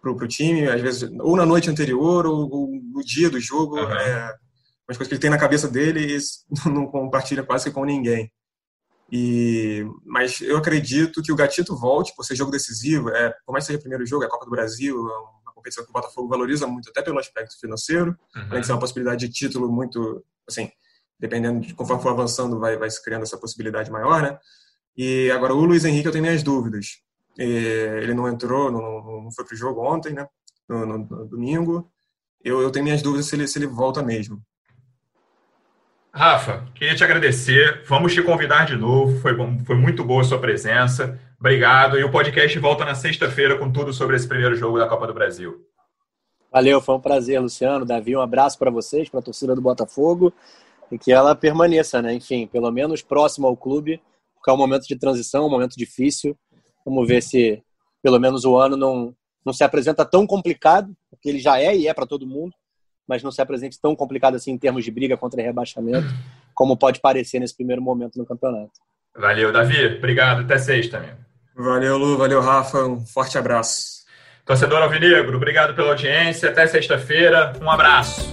para 0.01 0.11
o 0.11 0.27
time, 0.27 0.67
às 0.67 0.79
vezes, 0.79 1.09
ou 1.19 1.35
na 1.35 1.45
noite 1.45 1.69
anterior, 1.69 2.27
ou, 2.27 2.47
ou 2.49 2.69
no 2.93 3.03
dia 3.03 3.29
do 3.29 3.39
jogo. 3.39 3.77
Uhum. 3.77 3.91
É 3.91 4.35
umas 4.87 4.97
coisas 4.97 5.07
que 5.07 5.13
ele 5.15 5.21
tem 5.21 5.29
na 5.29 5.37
cabeça 5.37 5.67
dele 5.67 6.15
e 6.15 6.17
não 6.69 6.85
compartilha 6.85 7.43
quase 7.43 7.65
que 7.65 7.71
com 7.71 7.83
ninguém. 7.83 8.31
E, 9.11 9.85
mas 10.03 10.41
eu 10.41 10.57
acredito 10.57 11.21
que 11.21 11.31
o 11.31 11.35
Gatito 11.35 11.75
volte 11.75 12.13
por 12.15 12.23
ser 12.23 12.35
jogo 12.35 12.51
decisivo. 12.51 13.09
É, 13.09 13.33
por 13.45 13.51
mais 13.51 13.63
que 13.63 13.67
seja 13.67 13.79
o 13.79 13.81
primeiro 13.81 14.05
jogo, 14.05 14.23
é 14.23 14.27
a 14.27 14.29
Copa 14.29 14.45
do 14.45 14.51
Brasil, 14.51 14.95
é 14.95 15.17
uma 15.43 15.44
competição 15.65 15.83
que 15.83 15.89
o 15.89 15.93
Botafogo 15.93 16.27
valoriza 16.27 16.67
muito, 16.67 16.89
até 16.89 17.01
pelo 17.01 17.19
aspecto 17.19 17.59
financeiro, 17.59 18.15
uhum. 18.35 18.43
além 18.49 18.61
de 18.61 18.67
ser 18.67 18.73
uma 18.73 18.79
possibilidade 18.79 19.27
de 19.27 19.33
título 19.33 19.71
muito, 19.71 20.23
assim, 20.47 20.69
dependendo 21.19 21.61
de 21.61 21.73
conforme 21.73 22.03
for 22.03 22.09
avançando, 22.09 22.59
vai, 22.59 22.77
vai 22.77 22.89
se 22.89 23.03
criando 23.03 23.23
essa 23.23 23.37
possibilidade 23.37 23.91
maior, 23.91 24.21
né? 24.21 24.37
E 24.95 25.29
agora 25.31 25.53
o 25.53 25.65
Luiz 25.65 25.83
Henrique 25.83 26.07
eu 26.07 26.11
tenho 26.11 26.23
minhas 26.23 26.43
dúvidas. 26.43 26.99
Ele 27.37 28.13
não 28.13 28.29
entrou, 28.29 28.71
não, 28.71 29.23
não 29.23 29.31
foi 29.31 29.43
pro 29.43 29.57
jogo 29.57 29.81
ontem, 29.81 30.13
né? 30.13 30.25
No, 30.69 30.85
no, 30.85 30.97
no 30.99 31.25
domingo. 31.27 31.91
Eu, 32.41 32.61
eu 32.61 32.71
tenho 32.71 32.85
minhas 32.85 33.01
dúvidas 33.01 33.25
se 33.25 33.35
ele, 33.35 33.47
se 33.47 33.59
ele 33.59 33.67
volta 33.67 34.01
mesmo. 34.01 34.41
Rafa, 36.13 36.65
queria 36.73 36.95
te 36.95 37.03
agradecer. 37.03 37.83
Vamos 37.87 38.13
te 38.13 38.21
convidar 38.21 38.65
de 38.65 38.77
novo. 38.77 39.19
Foi, 39.19 39.35
bom, 39.35 39.59
foi 39.65 39.75
muito 39.75 40.01
boa 40.01 40.21
a 40.21 40.23
sua 40.23 40.39
presença. 40.39 41.19
Obrigado. 41.45 41.99
E 41.99 42.03
o 42.03 42.09
podcast 42.09 42.57
volta 42.57 42.83
na 42.83 42.95
sexta-feira 42.95 43.55
com 43.55 43.71
tudo 43.71 43.93
sobre 43.93 44.15
esse 44.15 44.27
primeiro 44.27 44.55
jogo 44.55 44.79
da 44.79 44.87
Copa 44.87 45.05
do 45.05 45.13
Brasil. 45.13 45.63
Valeu, 46.51 46.81
foi 46.81 46.95
um 46.95 46.99
prazer, 46.99 47.39
Luciano. 47.39 47.85
Davi, 47.85 48.15
um 48.15 48.19
abraço 48.19 48.57
para 48.57 48.71
vocês, 48.71 49.09
para 49.09 49.19
a 49.19 49.23
torcida 49.23 49.53
do 49.53 49.61
Botafogo 49.61 50.33
e 50.91 50.97
que 50.97 51.11
ela 51.11 51.35
permaneça, 51.35 52.01
né? 52.01 52.15
Enfim, 52.15 52.47
pelo 52.47 52.71
menos 52.71 53.03
próxima 53.03 53.47
ao 53.47 53.55
clube, 53.55 54.01
porque 54.33 54.49
é 54.49 54.53
um 54.53 54.57
momento 54.57 54.87
de 54.87 54.95
transição, 54.95 55.45
um 55.45 55.49
momento 55.49 55.77
difícil. 55.77 56.35
Vamos 56.83 57.07
ver 57.07 57.21
se 57.21 57.61
pelo 58.01 58.19
menos 58.19 58.43
o 58.43 58.57
ano 58.57 58.75
não, 58.75 59.15
não 59.45 59.53
se 59.53 59.63
apresenta 59.63 60.03
tão 60.03 60.25
complicado, 60.25 60.91
porque 61.11 61.29
ele 61.29 61.37
já 61.37 61.59
é 61.59 61.77
e 61.77 61.87
é 61.87 61.93
para 61.93 62.07
todo 62.07 62.25
mundo 62.25 62.55
mas 63.07 63.21
não 63.21 63.29
se 63.29 63.39
apresente 63.39 63.79
tão 63.79 63.95
complicado 63.95 64.33
assim 64.33 64.49
em 64.49 64.57
termos 64.57 64.83
de 64.83 64.89
briga 64.89 65.15
contra 65.15 65.39
rebaixamento, 65.39 66.07
como 66.55 66.75
pode 66.75 66.99
parecer 66.99 67.39
nesse 67.39 67.55
primeiro 67.55 67.79
momento 67.79 68.17
no 68.17 68.25
campeonato. 68.25 68.71
Valeu, 69.15 69.51
Davi. 69.51 69.97
Obrigado. 69.97 70.41
Até 70.41 70.57
sexta, 70.57 70.97
amigo. 70.97 71.24
Valeu, 71.55 71.97
Lu. 71.97 72.17
Valeu, 72.17 72.41
Rafa. 72.41 72.79
Um 72.79 73.05
forte 73.05 73.37
abraço. 73.37 73.95
Torcedor 74.45 74.83
Alvinegro, 74.83 75.37
obrigado 75.37 75.73
pela 75.73 75.89
audiência. 75.89 76.49
Até 76.49 76.67
sexta-feira. 76.67 77.53
Um 77.61 77.69
abraço. 77.69 78.31